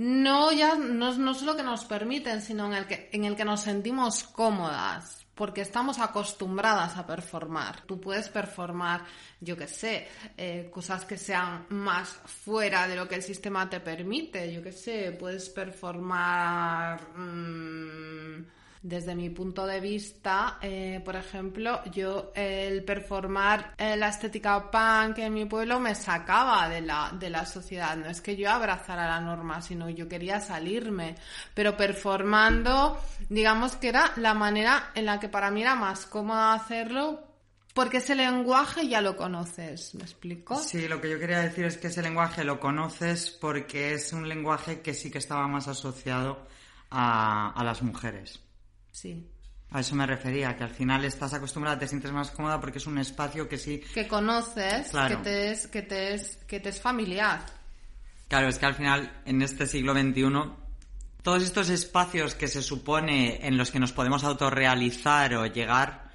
No 0.00 0.50
ya 0.50 0.76
no, 0.76 1.14
no 1.14 1.34
solo 1.34 1.54
que 1.54 1.62
nos 1.62 1.84
permiten, 1.84 2.40
sino 2.40 2.64
en 2.66 2.72
el 2.72 2.86
que, 2.86 3.10
en 3.12 3.26
el 3.26 3.36
que 3.36 3.44
nos 3.44 3.60
sentimos 3.60 4.24
cómodas, 4.24 5.26
porque 5.34 5.60
estamos 5.60 5.98
acostumbradas 5.98 6.96
a 6.96 7.06
performar. 7.06 7.82
Tú 7.82 8.00
puedes 8.00 8.30
performar, 8.30 9.04
yo 9.42 9.58
qué 9.58 9.66
sé, 9.66 10.08
eh, 10.38 10.70
cosas 10.72 11.04
que 11.04 11.18
sean 11.18 11.66
más 11.68 12.08
fuera 12.24 12.88
de 12.88 12.96
lo 12.96 13.06
que 13.06 13.16
el 13.16 13.22
sistema 13.22 13.68
te 13.68 13.80
permite, 13.80 14.50
yo 14.50 14.62
qué 14.62 14.72
sé, 14.72 15.12
puedes 15.12 15.50
performar... 15.50 16.98
Mmm, 17.14 18.59
desde 18.82 19.14
mi 19.14 19.28
punto 19.28 19.66
de 19.66 19.78
vista, 19.78 20.58
eh, 20.62 21.02
por 21.04 21.14
ejemplo, 21.14 21.84
yo 21.92 22.32
el 22.34 22.82
performar 22.82 23.74
eh, 23.76 23.94
la 23.96 24.08
estética 24.08 24.70
punk 24.70 25.18
en 25.18 25.34
mi 25.34 25.44
pueblo 25.44 25.78
me 25.78 25.94
sacaba 25.94 26.66
de 26.68 26.80
la, 26.80 27.12
de 27.18 27.28
la 27.28 27.44
sociedad. 27.44 27.94
No 27.96 28.06
es 28.06 28.22
que 28.22 28.36
yo 28.36 28.50
abrazara 28.50 29.06
la 29.06 29.20
norma, 29.20 29.60
sino 29.60 29.90
yo 29.90 30.08
quería 30.08 30.40
salirme. 30.40 31.16
Pero 31.52 31.76
performando, 31.76 32.98
digamos 33.28 33.76
que 33.76 33.90
era 33.90 34.12
la 34.16 34.32
manera 34.32 34.92
en 34.94 35.04
la 35.04 35.20
que 35.20 35.28
para 35.28 35.50
mí 35.50 35.60
era 35.60 35.74
más 35.74 36.06
cómoda 36.06 36.54
hacerlo 36.54 37.26
porque 37.74 37.98
ese 37.98 38.14
lenguaje 38.14 38.88
ya 38.88 39.00
lo 39.00 39.16
conoces, 39.16 39.94
¿me 39.94 40.02
explico? 40.02 40.56
Sí, 40.56 40.88
lo 40.88 41.00
que 41.00 41.08
yo 41.08 41.18
quería 41.20 41.38
decir 41.38 41.66
es 41.66 41.76
que 41.76 41.86
ese 41.86 42.02
lenguaje 42.02 42.44
lo 42.44 42.58
conoces 42.58 43.30
porque 43.30 43.92
es 43.94 44.12
un 44.12 44.28
lenguaje 44.28 44.80
que 44.80 44.92
sí 44.92 45.10
que 45.10 45.18
estaba 45.18 45.46
más 45.46 45.68
asociado 45.68 46.48
a, 46.90 47.52
a 47.52 47.62
las 47.64 47.82
mujeres. 47.82 48.40
Sí. 48.92 49.26
A 49.70 49.80
eso 49.80 49.94
me 49.94 50.04
refería, 50.04 50.56
que 50.56 50.64
al 50.64 50.70
final 50.70 51.04
estás 51.04 51.32
acostumbrada, 51.32 51.78
te 51.78 51.86
sientes 51.86 52.10
más 52.10 52.30
cómoda 52.32 52.60
porque 52.60 52.78
es 52.78 52.86
un 52.86 52.98
espacio 52.98 53.48
que 53.48 53.56
sí... 53.56 53.80
Que 53.94 54.08
conoces, 54.08 54.90
que, 54.90 55.16
te 55.16 55.50
es, 55.52 55.66
que, 55.68 55.82
te 55.82 56.14
es, 56.14 56.36
que 56.48 56.58
te 56.58 56.70
es 56.70 56.80
familiar. 56.80 57.40
Claro, 58.26 58.48
es 58.48 58.58
que 58.58 58.66
al 58.66 58.74
final, 58.74 59.22
en 59.24 59.42
este 59.42 59.66
siglo 59.66 59.92
XXI, 59.92 60.22
todos 61.22 61.42
estos 61.42 61.68
espacios 61.68 62.34
que 62.34 62.48
se 62.48 62.62
supone 62.62 63.46
en 63.46 63.56
los 63.56 63.70
que 63.70 63.78
nos 63.78 63.92
podemos 63.92 64.24
autorrealizar 64.24 65.34
o 65.34 65.46
llegar, 65.46 66.10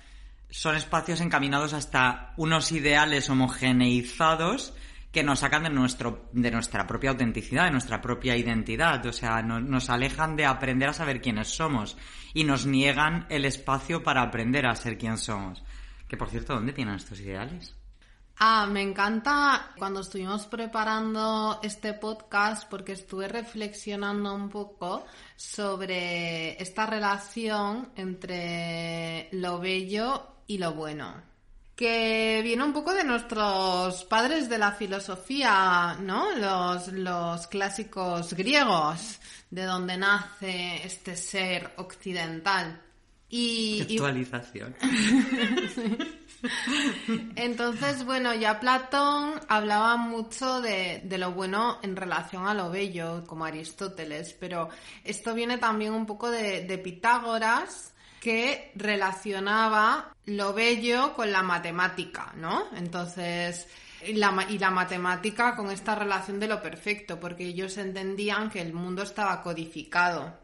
son 0.49 0.75
espacios 0.75 1.21
encaminados 1.21 1.73
hasta 1.73 2.33
unos 2.37 2.71
ideales 2.71 3.29
homogeneizados 3.29 4.73
que 5.15 5.23
nos 5.23 5.39
sacan 5.39 5.63
de, 5.63 5.69
nuestro, 5.69 6.27
de 6.33 6.51
nuestra 6.51 6.85
propia 6.85 7.11
autenticidad, 7.11 7.63
de 7.63 7.71
nuestra 7.71 8.01
propia 8.01 8.35
identidad. 8.35 9.05
O 9.05 9.13
sea, 9.13 9.41
nos 9.41 9.89
alejan 9.89 10.35
de 10.35 10.45
aprender 10.45 10.89
a 10.89 10.93
saber 10.93 11.21
quiénes 11.21 11.47
somos 11.47 11.95
y 12.33 12.43
nos 12.43 12.65
niegan 12.65 13.25
el 13.29 13.45
espacio 13.45 14.03
para 14.03 14.21
aprender 14.21 14.65
a 14.65 14.75
ser 14.75 14.97
quién 14.97 15.17
somos. 15.17 15.63
Que 16.09 16.17
por 16.17 16.29
cierto, 16.29 16.55
¿dónde 16.55 16.73
tienen 16.73 16.95
estos 16.95 17.17
ideales? 17.21 17.73
Ah, 18.39 18.67
me 18.69 18.81
encanta 18.81 19.71
cuando 19.77 20.01
estuvimos 20.01 20.47
preparando 20.47 21.61
este 21.63 21.93
podcast 21.93 22.69
porque 22.69 22.91
estuve 22.91 23.29
reflexionando 23.29 24.35
un 24.35 24.49
poco 24.49 25.05
sobre 25.37 26.61
esta 26.61 26.85
relación 26.87 27.87
entre 27.95 29.29
lo 29.31 29.59
bello 29.59 30.27
y 30.45 30.57
lo 30.57 30.73
bueno 30.73 31.34
que 31.75 32.41
viene 32.41 32.63
un 32.63 32.71
poco 32.71 32.93
de 32.93 33.03
nuestros 33.03 34.05
padres 34.05 34.47
de 34.47 34.57
la 34.57 34.71
filosofía, 34.71 35.97
¿no? 36.01 36.31
Los, 36.37 36.87
los 36.93 37.47
clásicos 37.47 38.33
griegos, 38.33 39.19
de 39.49 39.63
donde 39.63 39.97
nace 39.97 40.85
este 40.85 41.17
ser 41.17 41.73
occidental. 41.75 42.81
Y, 43.27 43.81
Actualización. 43.81 44.75
Entonces, 47.35 48.05
bueno, 48.05 48.33
ya 48.33 48.59
Platón 48.59 49.41
hablaba 49.49 49.97
mucho 49.97 50.61
de, 50.61 51.01
de, 51.03 51.17
lo 51.17 51.31
bueno 51.31 51.79
en 51.81 51.95
relación 51.95 52.47
a 52.47 52.53
lo 52.53 52.69
bello, 52.69 53.25
como 53.25 53.43
Aristóteles, 53.45 54.37
pero 54.39 54.69
esto 55.03 55.33
viene 55.33 55.57
también 55.57 55.93
un 55.93 56.05
poco 56.05 56.29
de, 56.29 56.65
de 56.65 56.77
Pitágoras, 56.77 57.94
que 58.25 58.71
relacionaba 58.73 60.11
lo 60.25 60.51
bello 60.51 61.13
con 61.13 61.31
la 61.31 61.43
matemática, 61.43 62.33
¿no? 62.35 62.75
Entonces, 62.75 63.67
y 64.03 64.13
la, 64.13 64.47
y 64.49 64.57
la 64.57 64.71
matemática 64.71 65.55
con 65.55 65.69
esta 65.69 65.93
relación 65.93 66.39
de 66.39 66.47
lo 66.47 66.59
perfecto, 66.59 67.19
porque 67.19 67.45
ellos 67.45 67.77
entendían 67.77 68.49
que 68.49 68.63
el 68.63 68.73
mundo 68.73 69.03
estaba 69.03 69.43
codificado. 69.43 70.39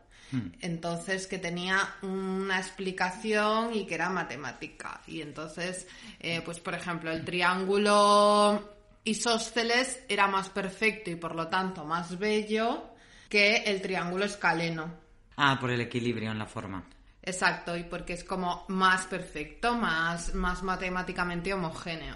Entonces, 0.62 1.26
que 1.26 1.40
tenía 1.40 1.96
una 2.04 2.60
explicación 2.60 3.74
y 3.74 3.88
que 3.88 3.96
era 3.96 4.12
matemática. 4.12 5.02
Y 5.08 5.22
entonces, 5.22 5.88
eh, 6.20 6.40
pues 6.46 6.60
por 6.60 6.76
ejemplo, 6.76 7.12
el 7.12 7.26
triángulo 7.26 8.76
isósceles 9.06 10.04
era 10.08 10.28
más 10.28 10.50
perfecto 10.50 11.10
y 11.10 11.16
por 11.16 11.34
lo 11.34 11.48
tanto 11.48 11.84
más 11.84 12.20
bello 12.20 12.92
que 13.28 13.64
el 13.64 13.82
triángulo 13.82 14.26
escaleno. 14.26 14.94
Ah, 15.36 15.58
por 15.60 15.72
el 15.72 15.82
equilibrio 15.82 16.30
en 16.32 16.38
la 16.38 16.46
forma. 16.46 16.86
Exacto, 17.24 17.78
y 17.78 17.84
porque 17.84 18.14
es 18.14 18.24
como 18.24 18.66
más 18.68 19.06
perfecto, 19.06 19.76
más, 19.76 20.34
más 20.34 20.64
matemáticamente 20.64 21.54
homogéneo. 21.54 22.16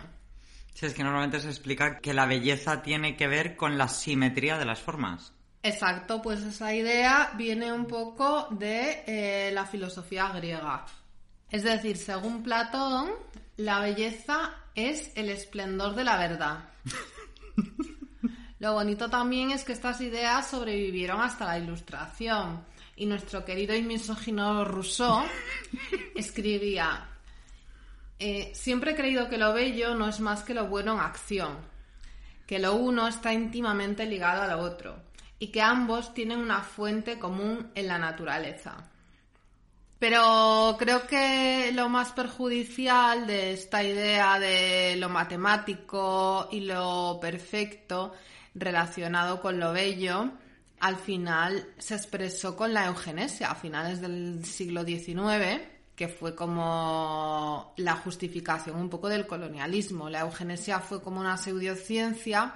Sí, 0.74 0.88
es 0.88 0.94
que 0.94 1.04
normalmente 1.04 1.40
se 1.40 1.50
explica 1.50 2.00
que 2.00 2.14
la 2.14 2.26
belleza 2.26 2.82
tiene 2.82 3.16
que 3.16 3.28
ver 3.28 3.56
con 3.56 3.78
la 3.78 3.88
simetría 3.88 4.58
de 4.58 4.66
las 4.66 4.80
formas. 4.80 5.32
Exacto, 5.64 6.22
pues 6.22 6.42
esa 6.42 6.74
idea 6.74 7.32
viene 7.38 7.72
un 7.72 7.86
poco 7.86 8.48
de 8.52 9.04
eh, 9.08 9.52
la 9.54 9.66
filosofía 9.66 10.30
griega. 10.30 10.86
Es 11.50 11.64
decir, 11.64 11.98
según 11.98 12.44
Platón, 12.44 13.12
la 13.58 13.80
belleza 13.80 14.54
es 14.76 15.12
el 15.16 15.30
esplendor 15.30 15.96
de 15.96 16.04
la 16.04 16.18
verdad. 16.18 16.70
Lo 18.60 18.74
bonito 18.74 19.10
también 19.10 19.52
es 19.52 19.64
que 19.64 19.74
estas 19.74 20.02
ideas 20.02 20.48
sobrevivieron 20.48 21.22
hasta 21.22 21.46
la 21.46 21.58
Ilustración. 21.58 22.66
Y 22.96 23.06
nuestro 23.06 23.44
querido 23.44 23.76
y 23.76 23.82
misógino 23.82 24.64
Rousseau 24.64 25.24
escribía, 26.16 27.10
eh, 28.20 28.52
siempre 28.54 28.92
he 28.92 28.96
creído 28.96 29.28
que 29.28 29.38
lo 29.38 29.54
bello 29.54 29.96
no 29.96 30.08
es 30.08 30.20
más 30.22 30.44
que 30.44 30.54
lo 30.54 30.68
bueno 30.68 30.94
en 30.94 31.00
acción, 31.00 31.58
que 32.48 32.60
lo 32.60 32.76
uno 32.76 33.08
está 33.08 33.34
íntimamente 33.34 34.06
ligado 34.06 34.44
a 34.44 34.48
lo 34.48 34.60
otro 34.60 34.96
y 35.40 35.48
que 35.48 35.62
ambos 35.62 36.14
tienen 36.14 36.40
una 36.40 36.62
fuente 36.62 37.20
común 37.20 37.72
en 37.76 37.88
la 37.88 37.98
naturaleza. 37.98 38.90
Pero 40.00 40.76
creo 40.78 41.08
que 41.08 41.72
lo 41.74 41.90
más 41.90 42.12
perjudicial 42.12 43.28
de 43.28 43.54
esta 43.54 43.84
idea 43.84 44.40
de 44.40 44.96
lo 44.98 45.10
matemático 45.10 46.48
y 46.52 46.62
lo 46.62 47.18
perfecto 47.22 48.14
relacionado 48.54 49.42
con 49.42 49.60
lo 49.60 49.74
bello, 49.74 50.32
al 50.86 50.98
final 50.98 51.68
se 51.80 51.96
expresó 51.96 52.56
con 52.56 52.72
la 52.72 52.86
eugenesia 52.86 53.50
a 53.50 53.56
finales 53.56 54.02
del 54.02 54.46
siglo 54.46 54.84
XIX, 54.84 55.60
que 55.96 56.08
fue 56.08 56.36
como 56.36 57.74
la 57.78 57.96
justificación 57.96 58.76
un 58.76 58.88
poco 58.88 59.10
del 59.10 59.26
colonialismo. 59.26 60.12
La 60.12 60.20
eugenesia 60.20 60.80
fue 60.80 61.02
como 61.02 61.22
una 61.22 61.38
pseudociencia 61.38 62.54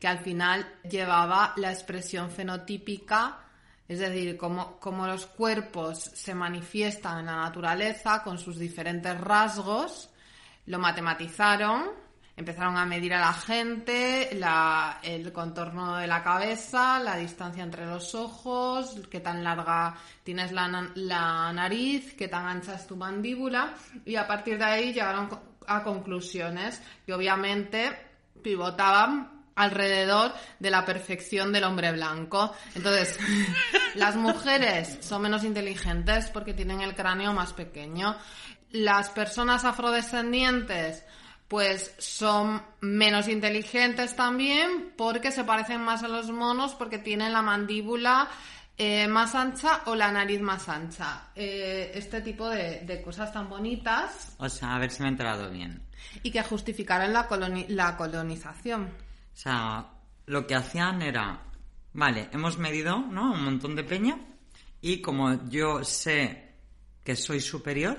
que 0.00 0.08
al 0.08 0.18
final 0.18 0.66
llevaba 0.90 1.52
la 1.56 1.70
expresión 1.70 2.32
fenotípica, 2.32 3.44
es 3.86 4.00
decir, 4.00 4.36
cómo, 4.36 5.06
los 5.06 5.26
cuerpos 5.26 6.02
se 6.02 6.34
manifiestan 6.34 7.20
en 7.20 7.26
la 7.26 7.36
naturaleza 7.36 8.24
con 8.24 8.38
sus 8.38 8.58
diferentes 8.58 9.20
rasgos, 9.20 10.10
lo 10.66 10.80
matematizaron, 10.80 11.92
empezaron 12.38 12.76
a 12.76 12.86
medir 12.86 13.12
a 13.14 13.20
la 13.20 13.32
gente, 13.32 14.30
el 14.30 15.32
contorno 15.32 15.96
de 15.96 16.06
la 16.06 16.22
cabeza, 16.22 17.00
la 17.00 17.16
distancia 17.16 17.64
entre 17.64 17.84
los 17.84 18.14
ojos, 18.14 18.94
qué 19.10 19.18
tan 19.18 19.42
larga 19.42 19.96
tienes 20.22 20.52
la, 20.52 20.68
nariz, 21.52 22.14
qué 22.14 22.28
tan 22.28 22.46
ancha 22.46 22.76
es 22.76 22.86
tu 22.86 22.94
mandíbula, 22.94 23.74
y 24.06 24.14
a 24.14 24.26
partir 24.28 24.56
de 24.56 24.64
ahí 24.64 24.92
llegaron 24.92 25.28
a 25.66 25.82
conclusiones 25.82 26.80
que 27.04 27.12
obviamente 27.12 27.90
pivotaban 28.40 29.42
alrededor 29.56 30.32
de 30.60 30.70
la 30.70 30.84
perfección 30.84 31.52
del 31.52 31.64
hombre 31.64 31.90
blanco. 31.90 32.54
Entonces, 32.76 33.18
las 33.96 34.14
mujeres 34.14 34.98
son 35.00 35.22
menos 35.22 35.42
inteligentes 35.42 36.26
porque 36.30 36.54
tienen 36.54 36.82
el 36.82 36.94
cráneo 36.94 37.32
más 37.32 37.52
pequeño. 37.52 38.16
Las 38.70 39.10
personas 39.10 39.64
afrodescendientes 39.64 41.04
pues 41.48 41.94
son 41.98 42.62
menos 42.80 43.26
inteligentes 43.26 44.14
también 44.14 44.92
porque 44.96 45.32
se 45.32 45.44
parecen 45.44 45.80
más 45.80 46.02
a 46.02 46.08
los 46.08 46.30
monos 46.30 46.74
porque 46.74 46.98
tienen 46.98 47.32
la 47.32 47.42
mandíbula 47.42 48.28
eh, 48.76 49.08
más 49.08 49.34
ancha 49.34 49.82
o 49.86 49.96
la 49.96 50.12
nariz 50.12 50.40
más 50.40 50.68
ancha. 50.68 51.30
Eh, 51.34 51.90
este 51.94 52.20
tipo 52.20 52.48
de, 52.48 53.02
cosas 53.04 53.32
tan 53.32 53.48
bonitas. 53.48 54.36
O 54.38 54.48
sea, 54.48 54.76
a 54.76 54.78
ver 54.78 54.90
si 54.90 55.02
me 55.02 55.08
he 55.08 55.10
enterado 55.10 55.50
bien. 55.50 55.82
Y 56.22 56.30
que 56.30 56.42
justificaran 56.44 57.12
la, 57.12 57.26
la 57.68 57.96
colonización. 57.96 58.84
O 58.84 59.36
sea, 59.36 59.88
lo 60.26 60.46
que 60.46 60.54
hacían 60.54 61.02
era, 61.02 61.42
vale, 61.92 62.28
hemos 62.32 62.58
medido, 62.58 62.98
¿no? 62.98 63.32
Un 63.32 63.42
montón 63.42 63.74
de 63.74 63.82
peña 63.82 64.18
y 64.80 65.00
como 65.00 65.48
yo 65.48 65.82
sé 65.82 66.54
que 67.02 67.16
soy 67.16 67.40
superior, 67.40 67.98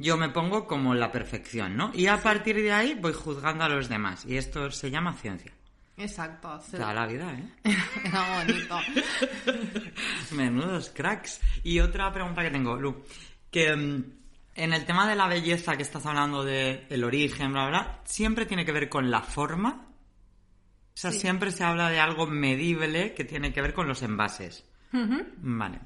yo 0.00 0.16
me 0.16 0.28
pongo 0.30 0.66
como 0.66 0.94
la 0.94 1.12
perfección, 1.12 1.76
¿no? 1.76 1.90
Y 1.94 2.06
a 2.06 2.20
partir 2.22 2.56
de 2.56 2.72
ahí 2.72 2.94
voy 2.94 3.12
juzgando 3.12 3.64
a 3.64 3.68
los 3.68 3.88
demás. 3.88 4.24
Y 4.26 4.36
esto 4.36 4.70
se 4.70 4.90
llama 4.90 5.14
ciencia. 5.14 5.52
Exacto. 5.96 6.60
Da 6.72 6.94
la 6.94 7.06
vida, 7.06 7.32
¿eh? 7.32 7.48
Era 8.04 8.38
bonito. 8.38 8.78
Menudos 10.32 10.90
cracks. 10.90 11.40
Y 11.62 11.80
otra 11.80 12.12
pregunta 12.12 12.42
que 12.42 12.50
tengo, 12.50 12.76
Lu, 12.76 13.04
que 13.50 13.76
mm, 13.76 14.04
en 14.54 14.72
el 14.72 14.84
tema 14.86 15.08
de 15.08 15.14
la 15.14 15.28
belleza 15.28 15.76
que 15.76 15.82
estás 15.82 16.06
hablando 16.06 16.42
de 16.42 16.86
el 16.88 17.04
origen, 17.04 17.52
bla, 17.52 17.68
bla, 17.68 18.00
siempre 18.04 18.46
tiene 18.46 18.64
que 18.64 18.72
ver 18.72 18.88
con 18.88 19.10
la 19.10 19.20
forma 19.20 19.90
o 20.94 20.98
sea, 21.00 21.12
siempre 21.12 21.50
se 21.50 21.64
habla 21.64 21.88
de 21.88 21.98
algo 21.98 22.26
medible 22.26 23.14
que 23.14 23.24
tiene 23.24 23.54
que 23.54 23.62
ver 23.62 23.72
con 23.72 23.88
los 23.88 24.02
envases. 24.02 24.66
Vale. 24.92 25.80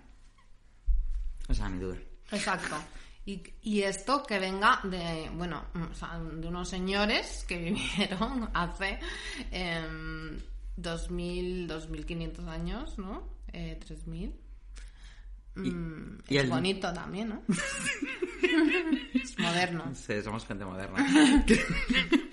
O 1.49 1.55
sea, 1.55 1.69
mi 1.69 1.79
duda. 1.79 1.99
Exacto. 2.33 2.75
Y, 3.27 3.81
esto 3.81 4.23
que 4.23 4.39
venga 4.39 4.81
de, 4.85 5.31
bueno, 5.35 5.65
de 5.73 6.47
unos 6.47 6.69
señores 6.69 7.45
que 7.49 7.59
vivieron 7.97 8.51
hace 8.53 8.99
eh, 9.51 9.83
2.000, 10.77 11.67
2.500 11.67 12.49
años, 12.49 12.99
¿no? 12.99 13.29
Eh, 13.53 13.81
3.000. 13.83 14.35
Mm, 15.57 16.19
y, 16.29 16.37
es 16.37 16.51
bonito 16.51 16.93
también, 16.93 17.29
¿no? 17.29 17.43
es 19.15 19.39
moderno. 19.39 19.95
Sí, 19.95 20.21
somos 20.23 20.45
gente 20.45 20.65
moderna. 20.65 21.45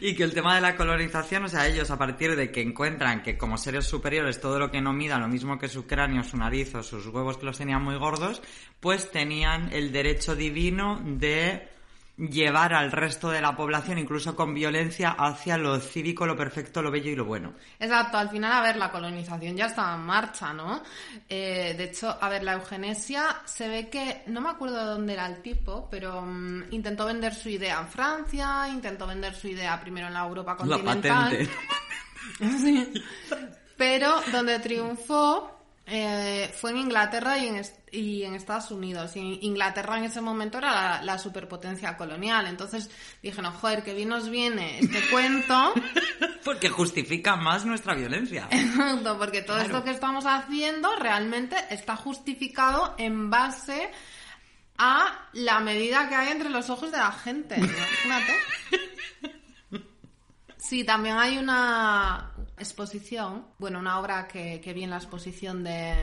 y 0.10 0.14
que 0.14 0.24
el 0.24 0.32
tema 0.32 0.54
de 0.54 0.60
la 0.60 0.76
colonización, 0.76 1.44
o 1.44 1.48
sea, 1.48 1.66
ellos 1.66 1.90
a 1.90 1.98
partir 1.98 2.36
de 2.36 2.50
que 2.50 2.62
encuentran 2.62 3.22
que 3.22 3.36
como 3.36 3.58
seres 3.58 3.86
superiores 3.86 4.40
todo 4.40 4.58
lo 4.58 4.70
que 4.70 4.80
no 4.80 4.92
mida 4.92 5.18
lo 5.18 5.28
mismo 5.28 5.58
que 5.58 5.68
su 5.68 5.86
cráneo, 5.86 6.24
su 6.24 6.36
nariz 6.36 6.74
o 6.74 6.82
sus 6.82 7.06
huevos 7.06 7.36
que 7.38 7.46
los 7.46 7.58
tenían 7.58 7.82
muy 7.82 7.96
gordos, 7.96 8.42
pues 8.80 9.10
tenían 9.10 9.72
el 9.72 9.92
derecho 9.92 10.34
divino 10.34 11.00
de 11.04 11.68
llevar 12.28 12.74
al 12.74 12.92
resto 12.92 13.30
de 13.30 13.40
la 13.40 13.56
población, 13.56 13.98
incluso 13.98 14.36
con 14.36 14.52
violencia, 14.52 15.10
hacia 15.10 15.56
lo 15.56 15.78
cívico, 15.80 16.26
lo 16.26 16.36
perfecto, 16.36 16.82
lo 16.82 16.90
bello 16.90 17.10
y 17.10 17.16
lo 17.16 17.24
bueno. 17.24 17.54
Exacto, 17.78 18.18
al 18.18 18.28
final, 18.28 18.52
a 18.52 18.60
ver, 18.60 18.76
la 18.76 18.90
colonización 18.90 19.56
ya 19.56 19.66
estaba 19.66 19.94
en 19.94 20.02
marcha, 20.02 20.52
¿no? 20.52 20.82
Eh, 21.28 21.74
de 21.76 21.84
hecho, 21.84 22.14
a 22.20 22.28
ver, 22.28 22.42
la 22.42 22.54
eugenesia 22.54 23.40
se 23.44 23.68
ve 23.68 23.88
que, 23.88 24.22
no 24.26 24.40
me 24.40 24.50
acuerdo 24.50 24.78
de 24.78 24.84
dónde 24.84 25.12
era 25.14 25.26
el 25.26 25.40
tipo, 25.40 25.88
pero 25.90 26.22
mm, 26.22 26.64
intentó 26.72 27.06
vender 27.06 27.34
su 27.34 27.48
idea 27.48 27.80
en 27.80 27.88
Francia, 27.88 28.68
intentó 28.68 29.06
vender 29.06 29.34
su 29.34 29.48
idea 29.48 29.80
primero 29.80 30.08
en 30.08 30.14
la 30.14 30.26
Europa 30.26 30.56
continental. 30.56 30.92
La 31.02 31.30
patente. 31.30 31.50
sí. 32.58 32.92
Pero 33.76 34.20
donde 34.30 34.58
triunfó 34.58 35.59
eh, 35.92 36.54
fue 36.54 36.70
en 36.70 36.76
Inglaterra 36.76 37.36
y 37.38 37.48
en, 37.48 37.62
y 37.90 38.22
en, 38.22 38.36
Estados 38.36 38.70
Unidos. 38.70 39.16
Y 39.16 39.40
Inglaterra 39.42 39.98
en 39.98 40.04
ese 40.04 40.20
momento 40.20 40.58
era 40.58 41.02
la, 41.02 41.18
superpotencia 41.18 41.96
colonial. 41.96 42.46
Entonces 42.46 42.88
dije, 43.20 43.42
no, 43.42 43.50
joder, 43.50 43.82
que 43.82 43.92
bien 43.92 44.08
nos 44.08 44.30
viene 44.30 44.78
este 44.78 45.00
cuento. 45.10 45.74
porque 46.44 46.68
justifica 46.68 47.34
más 47.34 47.64
nuestra 47.64 47.94
violencia. 47.94 48.48
porque 49.18 49.42
todo 49.42 49.58
esto 49.58 49.82
que 49.82 49.90
estamos 49.90 50.26
haciendo 50.26 50.94
realmente 50.94 51.56
está 51.70 51.96
justificado 51.96 52.94
en 52.96 53.28
base 53.28 53.90
a 54.78 55.28
la 55.32 55.58
medida 55.58 56.08
que 56.08 56.14
hay 56.14 56.28
entre 56.28 56.50
los 56.50 56.70
ojos 56.70 56.92
de 56.92 56.98
la 56.98 57.10
gente. 57.10 57.56
Imagínate. 57.56 58.32
Sí, 60.56 60.84
también 60.84 61.18
hay 61.18 61.36
una 61.36 62.29
exposición, 62.60 63.46
bueno, 63.58 63.78
una 63.78 63.98
obra 63.98 64.28
que, 64.28 64.60
vi 64.74 64.84
en 64.84 64.90
la 64.90 64.98
exposición 64.98 65.64
de, 65.64 65.94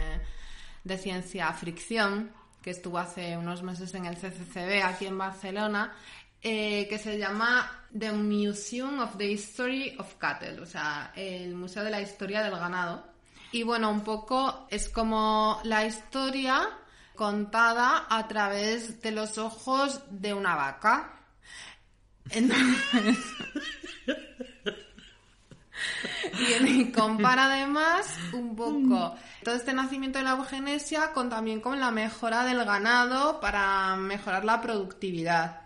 ciencia 0.98 1.54
fricción, 1.54 2.32
que 2.62 2.72
estuvo 2.72 2.98
hace 2.98 3.38
unos 3.38 3.64
meses 3.64 3.94
en 3.94 4.06
el 4.06 4.16
CCCB 4.16 4.84
aquí 4.84 5.06
en 5.06 5.18
Barcelona, 5.18 5.94
eh, 6.42 6.88
que 6.90 6.98
se 6.98 7.18
llama 7.18 7.86
The 7.98 8.12
Museum 8.12 9.00
of 9.00 9.18
the 9.18 9.32
History 9.32 9.96
of 10.00 10.16
Cattle, 10.16 10.60
o 10.60 10.66
sea, 10.66 11.12
el 11.16 11.56
Museo 11.56 11.84
de 11.84 11.92
la 11.92 12.02
Historia 12.02 12.44
del 12.44 12.58
Ganado. 12.58 13.06
Y 13.52 13.64
bueno, 13.64 13.90
un 13.90 14.02
poco 14.02 14.68
es 14.70 14.90
como 14.90 15.62
la 15.64 15.86
historia 15.86 16.70
contada 17.16 18.08
a 18.10 18.28
través 18.28 19.02
de 19.02 19.12
los 19.12 19.38
ojos 19.38 20.02
de 20.10 20.34
una 20.34 20.56
vaca. 20.56 21.22
Entonces... 22.30 23.18
y 26.68 26.92
compara 26.92 27.46
además 27.54 28.18
un 28.34 28.56
poco 28.56 29.16
todo 29.44 29.56
este 29.56 29.74
nacimiento 29.74 30.20
de 30.20 30.26
la 30.26 30.32
eugenesia 30.32 31.12
con 31.14 31.30
también 31.30 31.62
con 31.62 31.80
la 31.80 31.92
mejora 31.92 32.44
del 32.46 32.64
ganado 32.66 33.40
para 33.40 33.96
mejorar 33.96 34.46
la 34.46 34.62
productividad. 34.62 35.62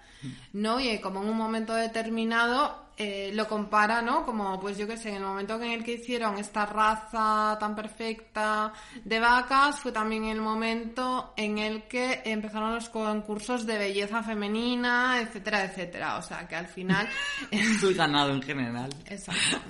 ¿no? 0.53 0.79
Y 0.79 0.99
como 0.99 1.23
en 1.23 1.29
un 1.29 1.37
momento 1.37 1.73
determinado 1.73 2.81
eh, 2.97 3.31
lo 3.33 3.47
compara, 3.47 4.01
¿no? 4.01 4.23
Como, 4.25 4.59
pues 4.59 4.77
yo 4.77 4.85
qué 4.85 4.95
sé, 4.95 5.09
en 5.09 5.15
el 5.15 5.23
momento 5.23 5.55
en 5.55 5.71
el 5.71 5.83
que 5.83 5.93
hicieron 5.93 6.37
esta 6.37 6.67
raza 6.67 7.57
tan 7.59 7.75
perfecta 7.75 8.73
de 9.03 9.19
vacas, 9.19 9.79
fue 9.79 9.91
también 9.91 10.25
el 10.25 10.39
momento 10.39 11.33
en 11.35 11.57
el 11.57 11.83
que 11.87 12.21
empezaron 12.25 12.75
los 12.75 12.89
concursos 12.89 13.65
de 13.65 13.79
belleza 13.79 14.21
femenina, 14.21 15.19
etcétera, 15.19 15.63
etcétera. 15.63 16.17
O 16.17 16.21
sea, 16.21 16.47
que 16.47 16.55
al 16.55 16.67
final... 16.67 17.07
El 17.51 17.95
ganado 17.95 18.33
en 18.33 18.41
general. 18.43 18.93
Exacto. 19.05 19.61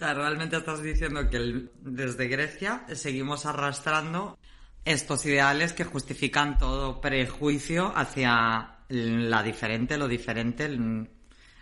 O 0.00 0.02
sea, 0.02 0.14
realmente 0.14 0.56
estás 0.56 0.82
diciendo 0.82 1.28
que 1.28 1.68
desde 1.82 2.26
Grecia 2.26 2.86
seguimos 2.94 3.44
arrastrando 3.44 4.38
estos 4.82 5.26
ideales 5.26 5.74
que 5.74 5.84
justifican 5.84 6.56
todo 6.56 7.02
prejuicio 7.02 7.92
hacia 7.94 8.78
la 8.88 9.42
diferente, 9.42 9.98
lo 9.98 10.08
diferente, 10.08 10.74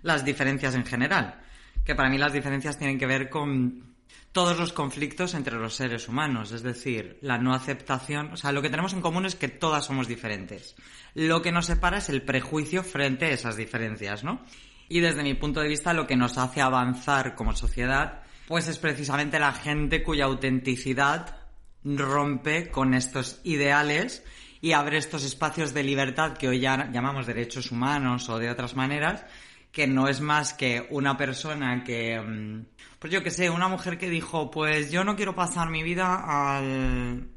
las 0.02 0.24
diferencias 0.24 0.76
en 0.76 0.86
general. 0.86 1.40
Que 1.84 1.96
para 1.96 2.08
mí 2.08 2.16
las 2.16 2.32
diferencias 2.32 2.78
tienen 2.78 2.96
que 2.96 3.06
ver 3.06 3.28
con 3.28 3.96
todos 4.30 4.56
los 4.56 4.72
conflictos 4.72 5.34
entre 5.34 5.56
los 5.56 5.74
seres 5.74 6.06
humanos, 6.06 6.52
es 6.52 6.62
decir, 6.62 7.18
la 7.22 7.38
no 7.38 7.54
aceptación, 7.54 8.34
o 8.34 8.36
sea, 8.36 8.52
lo 8.52 8.62
que 8.62 8.70
tenemos 8.70 8.92
en 8.92 9.00
común 9.00 9.26
es 9.26 9.34
que 9.34 9.48
todas 9.48 9.86
somos 9.86 10.06
diferentes. 10.06 10.76
Lo 11.14 11.42
que 11.42 11.50
nos 11.50 11.66
separa 11.66 11.98
es 11.98 12.08
el 12.08 12.22
prejuicio 12.22 12.84
frente 12.84 13.24
a 13.24 13.30
esas 13.30 13.56
diferencias, 13.56 14.22
¿no? 14.22 14.44
Y 14.88 15.00
desde 15.00 15.24
mi 15.24 15.34
punto 15.34 15.58
de 15.58 15.68
vista 15.68 15.92
lo 15.92 16.06
que 16.06 16.14
nos 16.14 16.38
hace 16.38 16.60
avanzar 16.60 17.34
como 17.34 17.52
sociedad, 17.52 18.22
pues 18.48 18.66
es 18.66 18.78
precisamente 18.78 19.38
la 19.38 19.52
gente 19.52 20.02
cuya 20.02 20.24
autenticidad 20.24 21.36
rompe 21.84 22.70
con 22.70 22.94
estos 22.94 23.40
ideales 23.44 24.24
y 24.62 24.72
abre 24.72 24.96
estos 24.96 25.22
espacios 25.22 25.74
de 25.74 25.82
libertad 25.82 26.32
que 26.32 26.48
hoy 26.48 26.60
ya 26.60 26.90
llamamos 26.90 27.26
derechos 27.26 27.70
humanos 27.70 28.26
o 28.30 28.38
de 28.38 28.50
otras 28.50 28.74
maneras, 28.74 29.26
que 29.70 29.86
no 29.86 30.08
es 30.08 30.22
más 30.22 30.54
que 30.54 30.86
una 30.88 31.18
persona 31.18 31.84
que, 31.84 32.18
mm, 32.18 32.64
pues 32.98 33.12
yo 33.12 33.22
que 33.22 33.30
sé, 33.30 33.50
una 33.50 33.68
mujer 33.68 33.98
que 33.98 34.08
dijo, 34.08 34.50
pues 34.50 34.90
yo 34.90 35.04
no 35.04 35.14
quiero 35.14 35.34
pasar 35.34 35.68
mi 35.68 35.82
vida 35.82 36.14
al, 36.16 37.28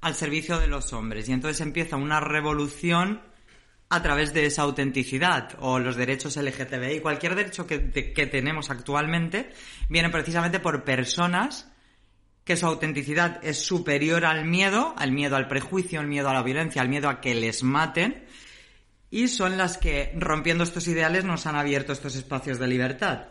al 0.00 0.14
servicio 0.14 0.58
de 0.58 0.66
los 0.66 0.94
hombres. 0.94 1.28
Y 1.28 1.32
entonces 1.32 1.60
empieza 1.60 1.96
una 1.96 2.20
revolución 2.20 3.20
a 3.94 4.02
través 4.02 4.32
de 4.34 4.46
esa 4.46 4.62
autenticidad 4.62 5.56
o 5.60 5.78
los 5.78 5.96
derechos 5.96 6.36
LGTBI. 6.36 7.00
Cualquier 7.00 7.34
derecho 7.34 7.66
que, 7.66 7.90
que 7.90 8.26
tenemos 8.26 8.70
actualmente 8.70 9.50
viene 9.88 10.10
precisamente 10.10 10.60
por 10.60 10.84
personas 10.84 11.70
que 12.44 12.56
su 12.56 12.66
autenticidad 12.66 13.40
es 13.42 13.64
superior 13.64 14.24
al 14.24 14.44
miedo, 14.44 14.94
al 14.98 15.12
miedo 15.12 15.36
al 15.36 15.48
prejuicio, 15.48 16.00
al 16.00 16.06
miedo 16.06 16.28
a 16.28 16.34
la 16.34 16.42
violencia, 16.42 16.82
al 16.82 16.88
miedo 16.88 17.08
a 17.08 17.20
que 17.20 17.34
les 17.34 17.62
maten, 17.62 18.26
y 19.10 19.28
son 19.28 19.56
las 19.56 19.78
que, 19.78 20.12
rompiendo 20.16 20.64
estos 20.64 20.86
ideales, 20.88 21.24
nos 21.24 21.46
han 21.46 21.56
abierto 21.56 21.92
estos 21.92 22.16
espacios 22.16 22.58
de 22.58 22.66
libertad. 22.66 23.28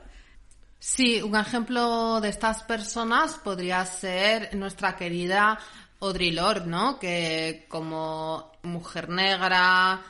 Sí, 0.80 1.21
un 1.21 1.36
ejemplo 1.36 2.19
de 2.21 2.30
estas 2.30 2.63
personas 2.63 3.36
podría 3.36 3.86
ser 3.86 4.56
nuestra 4.56 4.95
querida 4.95 5.60
Audre 6.02 6.32
Lorde, 6.32 6.67
¿no? 6.67 6.99
Que 6.99 7.65
como 7.69 8.52
mujer 8.63 9.10
negra, 9.10 10.02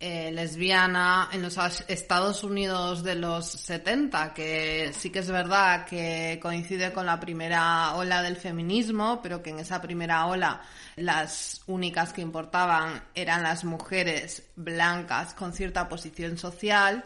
eh, 0.00 0.30
lesbiana 0.32 1.28
en 1.32 1.42
los 1.42 1.56
Estados 1.88 2.44
Unidos 2.44 3.02
de 3.02 3.14
los 3.14 3.46
70, 3.46 4.34
que 4.34 4.92
sí 4.92 5.10
que 5.10 5.20
es 5.20 5.30
verdad 5.30 5.86
que 5.86 6.38
coincide 6.42 6.92
con 6.92 7.06
la 7.06 7.18
primera 7.20 7.94
ola 7.94 8.22
del 8.22 8.36
feminismo, 8.36 9.20
pero 9.22 9.42
que 9.42 9.50
en 9.50 9.60
esa 9.60 9.80
primera 9.80 10.26
ola 10.26 10.60
las 10.96 11.62
únicas 11.66 12.12
que 12.12 12.20
importaban 12.20 13.02
eran 13.14 13.42
las 13.42 13.64
mujeres 13.64 14.42
blancas 14.56 15.34
con 15.34 15.52
cierta 15.52 15.88
posición 15.88 16.36
social. 16.36 17.04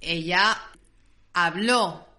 Ella 0.00 0.56
habló 1.32 2.12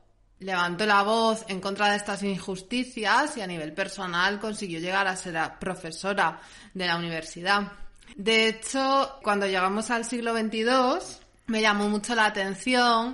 levantó 0.44 0.86
la 0.86 1.04
voz 1.04 1.46
en 1.48 1.60
contra 1.60 1.90
de 1.90 1.98
estas 1.98 2.22
injusticias 2.24 3.38
y 3.38 3.42
a 3.42 3.48
nivel 3.48 3.74
personal 3.74 4.40
consiguió 4.40 4.80
llegar 4.80 5.08
a 5.08 5.16
ser 5.16 5.38
profesora 5.60 6.40
de 6.74 6.88
la 6.88 6.98
universidad. 6.98 7.72
De 8.16 8.48
hecho, 8.48 9.20
cuando 9.24 9.48
llegamos 9.48 9.90
al 9.90 10.06
siglo 10.06 10.38
XXII, 10.38 11.24
me 11.48 11.62
llamó 11.62 11.90
mucho 11.90 12.16
la 12.16 12.26
atención 12.26 13.14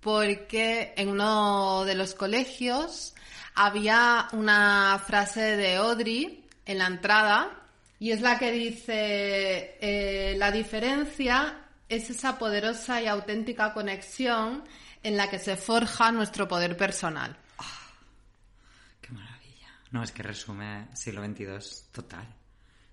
porque 0.00 0.94
en 0.96 1.08
uno 1.08 1.84
de 1.84 1.94
los 1.94 2.14
colegios 2.14 3.14
había 3.54 4.28
una 4.32 5.00
frase 5.06 5.56
de 5.56 5.76
Audrey 5.76 6.44
en 6.66 6.78
la 6.78 6.86
entrada 6.86 7.50
y 7.98 8.10
es 8.10 8.20
la 8.20 8.38
que 8.38 8.50
dice, 8.50 9.76
eh, 9.80 10.34
la 10.36 10.50
diferencia 10.50 11.66
es 11.88 12.10
esa 12.10 12.38
poderosa 12.38 13.00
y 13.00 13.06
auténtica 13.06 13.72
conexión 13.72 14.64
en 15.04 15.16
la 15.16 15.30
que 15.30 15.38
se 15.38 15.56
forja 15.56 16.10
nuestro 16.10 16.48
poder 16.48 16.76
personal. 16.76 17.36
Ah, 17.58 17.64
¡Qué 19.00 19.12
maravilla! 19.12 19.68
No, 19.92 20.02
es 20.02 20.10
que 20.10 20.22
resume 20.24 20.88
siglo 20.94 21.24
XXII 21.24 21.92
total. 21.92 22.26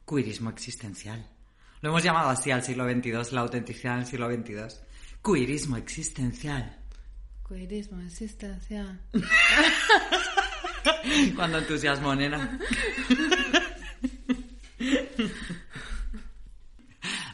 Queerismo 0.09 0.49
existencial. 0.49 1.23
Lo 1.81 1.89
hemos 1.89 2.03
llamado 2.03 2.29
así 2.29 2.49
al 2.49 2.63
siglo 2.63 2.89
XXII, 2.89 3.31
la 3.31 3.41
autenticidad 3.41 3.97
del 3.97 4.07
siglo 4.07 4.27
XXII. 4.27 4.65
Queerismo 5.23 5.77
existencial. 5.77 6.75
Queerismo 7.47 8.01
existencial. 8.01 8.99
Cuando 11.35 11.59
entusiasmo, 11.59 12.15
nena. 12.15 12.59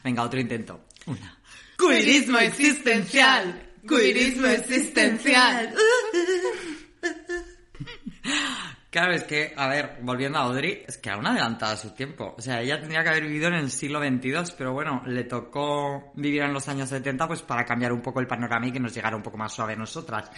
Venga, 0.04 0.24
otro 0.24 0.40
intento. 0.40 0.86
Una. 1.06 1.40
Queerismo 1.78 2.40
existencial. 2.40 3.72
Queerismo 3.88 4.48
existencial. 4.48 5.74
Claro, 8.96 9.12
es 9.12 9.26
que, 9.26 9.54
a 9.58 9.68
ver, 9.68 9.98
volviendo 10.04 10.40
a 10.40 10.44
Audrey, 10.44 10.86
es 10.88 10.98
que 10.98 11.10
aún 11.10 11.28
adelantada 11.28 11.76
su 11.76 11.90
tiempo. 11.90 12.34
O 12.38 12.42
sea, 12.42 12.62
ella 12.62 12.80
tendría 12.80 13.04
que 13.04 13.10
haber 13.10 13.24
vivido 13.24 13.50
en 13.50 13.56
el 13.56 13.70
siglo 13.70 14.00
XXII, 14.00 14.56
pero 14.58 14.72
bueno, 14.72 15.04
le 15.06 15.26
tocó 15.26 16.14
vivir 16.14 16.44
en 16.44 16.54
los 16.54 16.70
años 16.70 16.88
70 16.88 17.28
pues 17.28 17.42
para 17.42 17.66
cambiar 17.66 17.92
un 17.92 18.00
poco 18.02 18.22
el 18.22 18.28
panorama 18.28 18.68
y 18.68 18.72
que 18.72 18.80
nos 18.80 18.96
llegara 18.96 19.18
un 19.18 19.22
poco 19.22 19.36
más 19.36 19.52
suave 19.52 19.74
a 19.74 19.76
nosotras. 19.76 20.32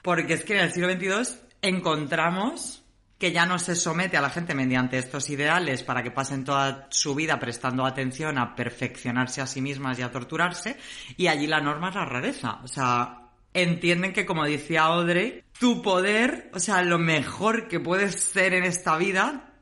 Porque 0.00 0.34
es 0.34 0.44
que 0.44 0.56
en 0.56 0.66
el 0.66 0.70
siglo 0.70 0.92
XXII 0.92 1.40
encontramos 1.60 2.84
que 3.18 3.32
ya 3.32 3.46
no 3.46 3.58
se 3.58 3.74
somete 3.74 4.16
a 4.16 4.20
la 4.20 4.30
gente 4.30 4.54
mediante 4.54 4.96
estos 4.96 5.28
ideales 5.28 5.82
para 5.82 6.04
que 6.04 6.12
pasen 6.12 6.44
toda 6.44 6.86
su 6.90 7.16
vida 7.16 7.40
prestando 7.40 7.84
atención 7.84 8.38
a 8.38 8.54
perfeccionarse 8.54 9.40
a 9.40 9.48
sí 9.48 9.60
mismas 9.60 9.98
y 9.98 10.02
a 10.02 10.12
torturarse, 10.12 10.76
y 11.16 11.26
allí 11.26 11.48
la 11.48 11.60
norma 11.60 11.88
es 11.88 11.96
la 11.96 12.04
rareza. 12.04 12.60
O 12.62 12.68
sea, 12.68 13.27
entienden 13.62 14.12
que, 14.12 14.26
como 14.26 14.44
decía 14.44 14.82
Audrey, 14.82 15.44
tu 15.58 15.82
poder, 15.82 16.50
o 16.54 16.60
sea, 16.60 16.82
lo 16.82 16.98
mejor 16.98 17.68
que 17.68 17.80
puedes 17.80 18.14
ser 18.14 18.54
en 18.54 18.64
esta 18.64 18.96
vida 18.96 19.54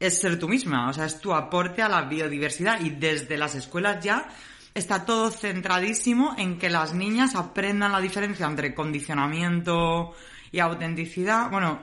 es 0.00 0.20
ser 0.20 0.38
tú 0.38 0.48
misma, 0.48 0.88
o 0.88 0.92
sea, 0.92 1.04
es 1.04 1.20
tu 1.20 1.32
aporte 1.32 1.80
a 1.80 1.88
la 1.88 2.02
biodiversidad 2.02 2.80
y 2.80 2.90
desde 2.90 3.36
las 3.36 3.54
escuelas 3.54 4.02
ya 4.02 4.28
está 4.74 5.04
todo 5.04 5.30
centradísimo 5.30 6.34
en 6.38 6.58
que 6.58 6.70
las 6.70 6.94
niñas 6.94 7.34
aprendan 7.34 7.92
la 7.92 8.00
diferencia 8.00 8.46
entre 8.46 8.74
condicionamiento 8.74 10.14
y 10.50 10.58
autenticidad. 10.58 11.50
Bueno, 11.50 11.82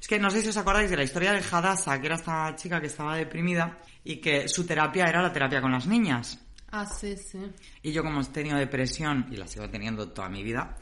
es 0.00 0.08
que 0.08 0.18
no 0.18 0.30
sé 0.30 0.42
si 0.42 0.48
os 0.48 0.56
acordáis 0.56 0.90
de 0.90 0.96
la 0.96 1.04
historia 1.04 1.32
de 1.32 1.44
Hadassah, 1.48 2.00
que 2.00 2.06
era 2.06 2.16
esta 2.16 2.56
chica 2.56 2.80
que 2.80 2.86
estaba 2.86 3.16
deprimida 3.16 3.78
y 4.02 4.16
que 4.16 4.48
su 4.48 4.66
terapia 4.66 5.06
era 5.06 5.22
la 5.22 5.32
terapia 5.32 5.60
con 5.60 5.72
las 5.72 5.86
niñas. 5.86 6.40
Ah, 6.72 6.86
sí, 6.86 7.16
sí. 7.16 7.38
Y 7.82 7.92
yo 7.92 8.02
como 8.02 8.20
he 8.20 8.24
tenido 8.26 8.56
depresión 8.56 9.26
y 9.30 9.36
la 9.36 9.46
sigo 9.46 9.68
teniendo 9.68 10.08
toda 10.10 10.28
mi 10.28 10.42
vida, 10.42 10.76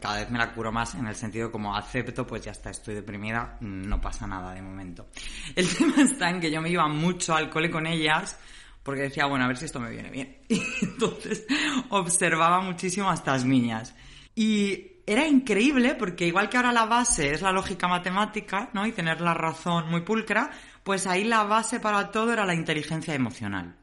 cada 0.00 0.20
vez 0.20 0.30
me 0.30 0.38
la 0.38 0.52
curo 0.52 0.72
más 0.72 0.94
en 0.94 1.06
el 1.06 1.14
sentido 1.14 1.52
como 1.52 1.76
acepto, 1.76 2.26
pues 2.26 2.44
ya 2.44 2.52
está, 2.52 2.70
estoy 2.70 2.94
deprimida, 2.94 3.58
no 3.60 4.00
pasa 4.00 4.26
nada 4.26 4.52
de 4.52 4.62
momento. 4.62 5.08
El 5.54 5.68
tema 5.76 6.02
está 6.02 6.30
en 6.30 6.40
que 6.40 6.50
yo 6.50 6.60
me 6.60 6.70
iba 6.70 6.86
mucho 6.88 7.34
al 7.34 7.48
cole 7.48 7.70
con 7.70 7.86
ellas 7.86 8.38
porque 8.82 9.02
decía, 9.02 9.26
bueno, 9.26 9.44
a 9.44 9.48
ver 9.48 9.56
si 9.56 9.66
esto 9.66 9.80
me 9.80 9.90
viene 9.90 10.10
bien. 10.10 10.38
Y 10.48 10.62
entonces 10.82 11.46
observaba 11.90 12.60
muchísimo 12.60 13.10
a 13.10 13.14
estas 13.14 13.44
niñas. 13.44 13.94
Y 14.34 15.02
era 15.06 15.26
increíble 15.26 15.94
porque 15.94 16.26
igual 16.26 16.48
que 16.48 16.56
ahora 16.56 16.72
la 16.72 16.86
base 16.86 17.30
es 17.30 17.42
la 17.42 17.52
lógica 17.52 17.86
matemática, 17.86 18.70
¿no? 18.72 18.86
Y 18.86 18.92
tener 18.92 19.20
la 19.20 19.34
razón 19.34 19.90
muy 19.90 20.02
pulcra, 20.02 20.50
pues 20.82 21.06
ahí 21.06 21.24
la 21.24 21.44
base 21.44 21.80
para 21.80 22.10
todo 22.10 22.32
era 22.32 22.44
la 22.44 22.54
inteligencia 22.54 23.14
emocional. 23.14 23.76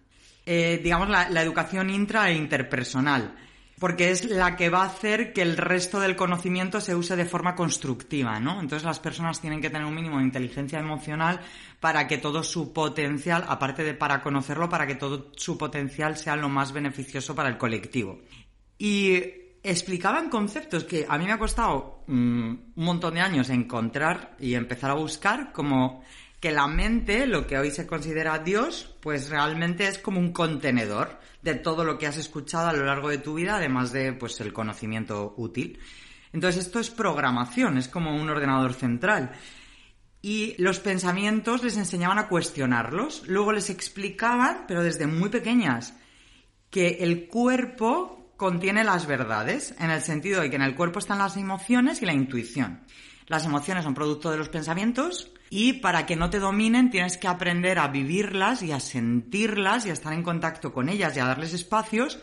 Eh, 0.46 0.80
digamos, 0.84 1.10
la, 1.10 1.42
educación 1.42 1.90
intra 1.90 2.30
e 2.30 2.36
interpersonal. 2.36 3.36
porque 3.80 4.10
es 4.12 4.24
la 4.30 4.56
que 4.56 4.70
va 4.70 4.84
a 4.84 4.86
hacer 4.86 5.34
que 5.34 5.42
el 5.42 5.58
resto 5.58 6.00
del 6.00 6.16
conocimiento 6.16 6.80
se 6.80 6.96
use 6.96 7.18
de 7.18 7.26
forma 7.26 7.56
constructiva, 7.56 8.40
¿no? 8.40 8.62
Entonces 8.62 8.86
las 8.86 9.00
personas 9.00 9.42
tienen 9.42 9.60
que 9.60 9.70
tener 9.70 9.86
un 9.86 9.94
mínimo 9.94 10.18
de 10.18 10.24
inteligencia 10.24 10.80
emocional 10.80 11.42
para 11.82 12.08
que 12.08 12.18
todo 12.18 12.42
su 12.42 12.72
potencial, 12.72 13.44
aparte 13.50 13.84
de 13.84 13.94
para 13.94 14.22
conocerlo, 14.22 14.70
para 14.70 14.88
que 14.88 14.96
todo 14.96 15.32
su 15.36 15.58
potencial 15.58 16.16
sea 16.16 16.38
lo 16.38 16.48
más 16.48 16.72
beneficioso 16.72 17.36
para 17.36 17.50
el 17.50 17.58
colectivo. 17.58 18.22
Y 18.78 19.20
explicaban 19.62 20.30
conceptos 20.30 20.84
que 20.84 21.06
a 21.10 21.18
mí 21.18 21.26
me 21.26 21.34
ha 21.34 21.40
costado 21.40 22.04
mm, 22.08 22.50
un 22.76 22.86
montón 22.86 23.16
de 23.16 23.22
años 23.22 23.50
encontrar 23.50 24.36
y 24.40 24.54
empezar 24.54 24.92
a 24.92 24.94
buscar, 24.94 25.52
como 25.52 26.04
que 26.46 26.52
la 26.52 26.68
mente, 26.68 27.26
lo 27.26 27.48
que 27.48 27.58
hoy 27.58 27.72
se 27.72 27.88
considera 27.88 28.38
Dios, 28.38 28.94
pues 29.00 29.32
realmente 29.32 29.88
es 29.88 29.98
como 29.98 30.20
un 30.20 30.32
contenedor 30.32 31.18
de 31.42 31.56
todo 31.56 31.84
lo 31.84 31.98
que 31.98 32.06
has 32.06 32.18
escuchado 32.18 32.68
a 32.68 32.74
lo 32.74 32.86
largo 32.86 33.10
de 33.10 33.18
tu 33.18 33.34
vida, 33.34 33.56
además 33.56 33.92
de 33.92 34.14
pues 34.14 34.40
el 34.42 34.54
conocimiento 34.54 35.34
útil. 35.38 35.80
Entonces 36.34 36.68
esto 36.68 36.80
es 36.80 36.92
programación, 36.92 37.80
es 37.80 37.88
como 37.88 38.16
un 38.16 38.30
ordenador 38.30 38.76
central. 38.76 39.32
Y 40.22 40.54
los 40.62 40.80
pensamientos 40.80 41.64
les 41.64 41.78
enseñaban 41.78 42.20
a 42.20 42.28
cuestionarlos, 42.28 43.24
luego 43.26 43.52
les 43.52 43.72
explicaban, 43.72 44.66
pero 44.68 44.84
desde 44.84 45.08
muy 45.08 45.30
pequeñas, 45.30 45.96
que 46.70 47.00
el 47.00 47.26
cuerpo 47.26 48.36
contiene 48.38 48.84
las 48.84 49.08
verdades, 49.08 49.74
en 49.80 49.90
el 49.90 50.04
sentido 50.04 50.42
de 50.42 50.52
que 50.52 50.58
en 50.58 50.62
el 50.62 50.76
cuerpo 50.76 51.00
están 51.00 51.18
las 51.18 51.38
emociones 51.38 52.04
y 52.04 52.06
la 52.06 52.14
intuición. 52.14 52.82
Las 53.26 53.46
emociones 53.46 53.84
son 53.84 53.96
producto 53.96 54.30
de 54.30 54.38
los 54.38 54.50
pensamientos 54.50 55.32
y 55.58 55.72
para 55.72 56.06
que 56.06 56.18
no 56.18 56.30
te 56.30 56.40
dominen 56.40 56.90
tienes 56.90 57.16
que 57.16 57.30
aprender 57.30 57.80
a 57.80 57.88
vivirlas 57.88 58.62
y 58.62 58.74
a 58.74 58.82
sentirlas 58.82 59.86
y 59.86 59.90
a 59.90 59.94
estar 59.94 60.12
en 60.12 60.22
contacto 60.22 60.74
con 60.74 60.90
ellas 60.90 61.16
y 61.16 61.22
a 61.22 61.26
darles 61.26 61.54
espacios 61.54 62.20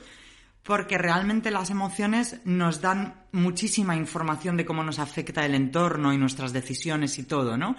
porque 0.62 0.98
realmente 0.98 1.50
las 1.50 1.70
emociones 1.70 2.42
nos 2.44 2.82
dan 2.82 3.24
muchísima 3.32 3.96
información 3.96 4.58
de 4.58 4.66
cómo 4.66 4.84
nos 4.84 4.98
afecta 4.98 5.46
el 5.46 5.54
entorno 5.54 6.12
y 6.12 6.18
nuestras 6.18 6.52
decisiones 6.52 7.18
y 7.18 7.22
todo, 7.22 7.56
¿no? 7.56 7.74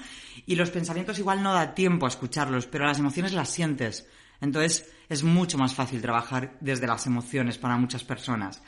Y 0.47 0.55
los 0.55 0.71
pensamientos 0.71 1.19
igual 1.19 1.43
no 1.43 1.53
da 1.53 1.75
tiempo 1.75 2.07
a 2.07 2.09
escucharlos, 2.09 2.65
pero 2.65 2.87
las 2.87 2.97
emociones 2.97 3.33
las 3.33 3.49
sientes. 3.49 4.07
Entonces 4.41 4.91
es 5.07 5.21
mucho 5.21 5.59
más 5.59 5.75
fácil 5.75 6.01
trabajar 6.01 6.57
desde 6.61 6.87
las 6.87 7.05
emociones 7.05 7.59
para 7.59 7.77
muchas 7.77 8.03
personas. 8.03 8.63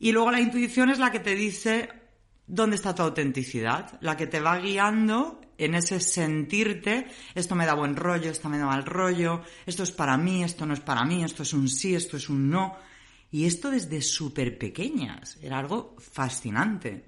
Y 0.00 0.10
luego 0.10 0.32
la 0.32 0.40
intuición 0.40 0.90
es 0.90 0.98
la 0.98 1.12
que 1.12 1.20
te 1.20 1.36
dice 1.36 1.90
dónde 2.48 2.74
está 2.74 2.92
tu 2.92 3.02
autenticidad, 3.02 3.98
la 4.00 4.16
que 4.16 4.26
te 4.26 4.40
va 4.40 4.58
guiando 4.58 5.42
en 5.58 5.74
ese 5.74 6.00
sentirte, 6.00 7.08
esto 7.34 7.54
me 7.54 7.66
da 7.66 7.74
buen 7.74 7.96
rollo, 7.96 8.30
esto 8.30 8.48
me 8.48 8.58
da 8.58 8.66
mal 8.66 8.86
rollo, 8.86 9.42
esto 9.66 9.82
es 9.82 9.90
para 9.90 10.16
mí, 10.16 10.44
esto 10.44 10.64
no 10.64 10.72
es 10.72 10.80
para 10.80 11.04
mí, 11.04 11.24
esto 11.24 11.42
es 11.42 11.52
un 11.52 11.68
sí, 11.68 11.94
esto 11.94 12.16
es 12.16 12.28
un 12.28 12.48
no. 12.48 12.76
Y 13.30 13.44
esto 13.44 13.70
desde 13.70 14.00
súper 14.00 14.56
pequeñas, 14.56 15.36
era 15.42 15.58
algo 15.58 15.96
fascinante. 15.98 17.04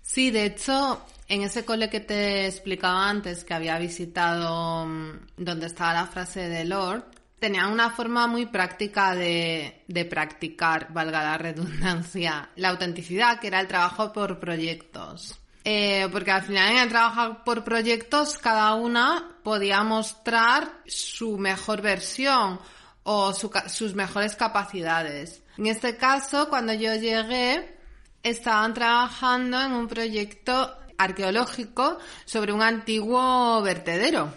Sí, 0.00 0.30
de 0.30 0.46
hecho, 0.46 1.06
en 1.28 1.42
ese 1.42 1.64
cole 1.64 1.88
que 1.88 2.00
te 2.00 2.46
explicaba 2.46 3.08
antes, 3.08 3.44
que 3.44 3.54
había 3.54 3.78
visitado 3.78 4.86
mm, 4.86 5.26
donde 5.36 5.66
estaba 5.66 5.94
la 5.94 6.06
frase 6.06 6.48
de 6.48 6.64
Lord, 6.64 7.04
tenían 7.38 7.70
una 7.70 7.90
forma 7.90 8.26
muy 8.26 8.46
práctica 8.46 9.14
de, 9.14 9.84
de, 9.86 10.04
practicar, 10.04 10.92
valga 10.92 11.22
la 11.22 11.38
redundancia, 11.38 12.50
la 12.56 12.70
autenticidad, 12.70 13.38
que 13.38 13.48
era 13.48 13.60
el 13.60 13.68
trabajo 13.68 14.12
por 14.12 14.40
proyectos. 14.40 15.38
Eh, 15.66 16.08
porque 16.12 16.30
al 16.30 16.42
final 16.42 16.72
en 16.72 16.78
el 16.78 16.88
trabajo 16.90 17.42
por 17.42 17.64
proyectos 17.64 18.36
cada 18.36 18.74
una 18.74 19.38
podía 19.42 19.82
mostrar 19.82 20.82
su 20.86 21.38
mejor 21.38 21.80
versión 21.80 22.60
o 23.02 23.32
sus 23.32 23.94
mejores 23.94 24.36
capacidades. 24.36 25.42
En 25.56 25.66
este 25.66 25.96
caso, 25.96 26.48
cuando 26.50 26.74
yo 26.74 26.94
llegué, 26.96 27.78
estaban 28.22 28.74
trabajando 28.74 29.60
en 29.60 29.72
un 29.72 29.88
proyecto 29.88 30.76
arqueológico 30.98 31.98
sobre 32.24 32.52
un 32.52 32.62
antiguo 32.62 33.62
vertedero. 33.62 34.32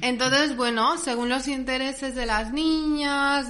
Entonces, 0.00 0.56
bueno, 0.56 0.98
según 0.98 1.28
los 1.28 1.46
intereses 1.48 2.14
de 2.14 2.26
las 2.26 2.52
niñas, 2.52 3.48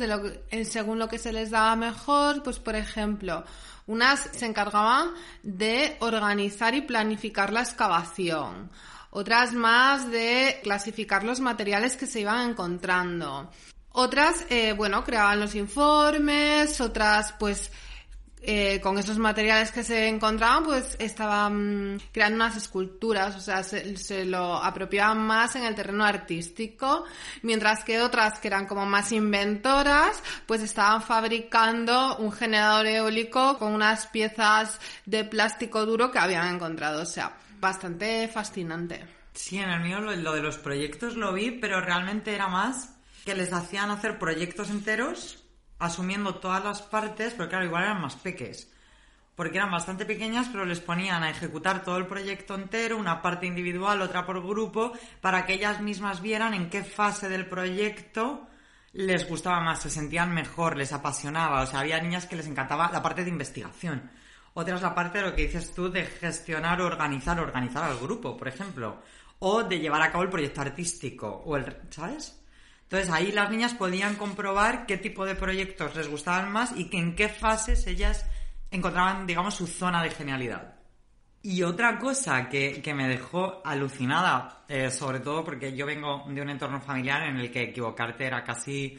eh, 0.50 0.64
según 0.64 0.98
lo 0.98 1.08
que 1.08 1.18
se 1.18 1.32
les 1.32 1.50
daba 1.50 1.76
mejor, 1.76 2.42
pues 2.42 2.58
por 2.58 2.76
ejemplo, 2.76 3.44
unas 3.90 4.20
se 4.32 4.46
encargaban 4.46 5.10
de 5.42 5.96
organizar 5.98 6.76
y 6.76 6.82
planificar 6.82 7.52
la 7.52 7.62
excavación, 7.62 8.70
otras 9.10 9.52
más 9.52 10.08
de 10.08 10.60
clasificar 10.62 11.24
los 11.24 11.40
materiales 11.40 11.96
que 11.96 12.06
se 12.06 12.20
iban 12.20 12.50
encontrando. 12.50 13.50
Otras, 13.90 14.46
eh, 14.48 14.74
bueno, 14.74 15.02
creaban 15.02 15.40
los 15.40 15.56
informes, 15.56 16.80
otras 16.80 17.34
pues 17.40 17.72
eh, 18.42 18.80
con 18.80 18.98
esos 18.98 19.18
materiales 19.18 19.70
que 19.70 19.84
se 19.84 20.08
encontraban, 20.08 20.64
pues 20.64 20.96
estaban 20.98 22.00
creando 22.10 22.36
unas 22.36 22.56
esculturas, 22.56 23.36
o 23.36 23.40
sea, 23.40 23.62
se, 23.62 24.24
lo 24.24 24.56
apropiaban 24.56 25.18
más 25.26 25.56
en 25.56 25.64
el 25.64 25.74
terreno 25.74 26.04
artístico, 26.04 27.04
mientras 27.42 27.84
que 27.84 28.00
otras 28.00 28.38
que 28.38 28.48
eran 28.48 28.66
como 28.66 28.86
más 28.86 29.12
inventoras, 29.12 30.22
pues 30.46 30.62
estaban 30.62 31.02
fabricando 31.02 32.16
un 32.16 32.32
generador 32.32 32.86
eólico 32.86 33.58
con 33.58 33.74
unas 33.74 34.06
piezas 34.06 34.80
de 35.04 35.24
plástico 35.24 35.84
duro 35.84 36.10
que 36.10 36.18
habían 36.18 36.54
encontrado, 36.54 37.02
o 37.02 37.06
sea, 37.06 37.36
bastante 37.60 38.26
fascinante. 38.28 39.04
Sí, 39.34 39.58
en 39.58 39.68
el 39.68 39.80
mío 39.80 40.00
lo 40.00 40.32
de 40.32 40.42
los 40.42 40.56
proyectos 40.56 41.14
lo 41.16 41.32
vi, 41.32 41.50
pero 41.50 41.80
realmente 41.80 42.34
era 42.34 42.48
más 42.48 42.96
que 43.24 43.34
les 43.34 43.52
hacían 43.52 43.90
hacer 43.90 44.18
proyectos 44.18 44.70
enteros 44.70 45.44
asumiendo 45.80 46.36
todas 46.36 46.62
las 46.62 46.82
partes, 46.82 47.34
pero 47.36 47.48
claro, 47.48 47.64
igual 47.64 47.84
eran 47.84 48.00
más 48.00 48.14
peques. 48.16 48.72
Porque 49.34 49.56
eran 49.58 49.70
bastante 49.70 50.04
pequeñas, 50.04 50.48
pero 50.52 50.64
les 50.64 50.80
ponían 50.80 51.22
a 51.22 51.30
ejecutar 51.30 51.82
todo 51.82 51.96
el 51.96 52.06
proyecto 52.06 52.54
entero, 52.54 52.98
una 52.98 53.22
parte 53.22 53.46
individual, 53.46 54.02
otra 54.02 54.26
por 54.26 54.46
grupo, 54.46 54.92
para 55.20 55.46
que 55.46 55.54
ellas 55.54 55.80
mismas 55.80 56.20
vieran 56.20 56.54
en 56.54 56.68
qué 56.68 56.84
fase 56.84 57.28
del 57.28 57.46
proyecto 57.46 58.46
les 58.92 59.28
gustaba 59.28 59.60
más, 59.60 59.80
se 59.80 59.90
sentían 59.90 60.34
mejor, 60.34 60.76
les 60.76 60.92
apasionaba. 60.92 61.62
O 61.62 61.66
sea, 61.66 61.80
había 61.80 62.00
niñas 62.00 62.26
que 62.26 62.36
les 62.36 62.46
encantaba 62.46 62.90
la 62.92 63.02
parte 63.02 63.24
de 63.24 63.30
investigación. 63.30 64.10
Otras 64.52 64.82
la 64.82 64.94
parte 64.94 65.18
de 65.18 65.24
lo 65.24 65.34
que 65.34 65.46
dices 65.46 65.72
tú 65.72 65.90
de 65.90 66.04
gestionar, 66.04 66.80
organizar, 66.80 67.38
organizar 67.38 67.84
al 67.84 67.98
grupo, 67.98 68.36
por 68.36 68.48
ejemplo. 68.48 69.02
O 69.38 69.62
de 69.62 69.78
llevar 69.78 70.02
a 70.02 70.10
cabo 70.10 70.24
el 70.24 70.30
proyecto 70.30 70.60
artístico. 70.60 71.42
O 71.46 71.56
el, 71.56 71.76
¿sabes? 71.90 72.39
Entonces 72.90 73.10
ahí 73.10 73.30
las 73.30 73.52
niñas 73.52 73.74
podían 73.74 74.16
comprobar 74.16 74.84
qué 74.84 74.96
tipo 74.96 75.24
de 75.24 75.36
proyectos 75.36 75.94
les 75.94 76.08
gustaban 76.08 76.50
más 76.50 76.72
y 76.76 76.90
que 76.90 76.98
en 76.98 77.14
qué 77.14 77.28
fases 77.28 77.86
ellas 77.86 78.26
encontraban, 78.72 79.28
digamos, 79.28 79.54
su 79.54 79.68
zona 79.68 80.02
de 80.02 80.10
genialidad. 80.10 80.74
Y 81.40 81.62
otra 81.62 82.00
cosa 82.00 82.48
que, 82.48 82.82
me 82.92 83.06
dejó 83.06 83.62
alucinada, 83.64 84.64
eh, 84.66 84.90
sobre 84.90 85.20
todo 85.20 85.44
porque 85.44 85.72
yo 85.76 85.86
vengo 85.86 86.24
de 86.26 86.42
un 86.42 86.50
entorno 86.50 86.80
familiar 86.80 87.22
en 87.28 87.36
el 87.36 87.52
que 87.52 87.62
equivocarte 87.62 88.26
era 88.26 88.42
casi 88.42 88.98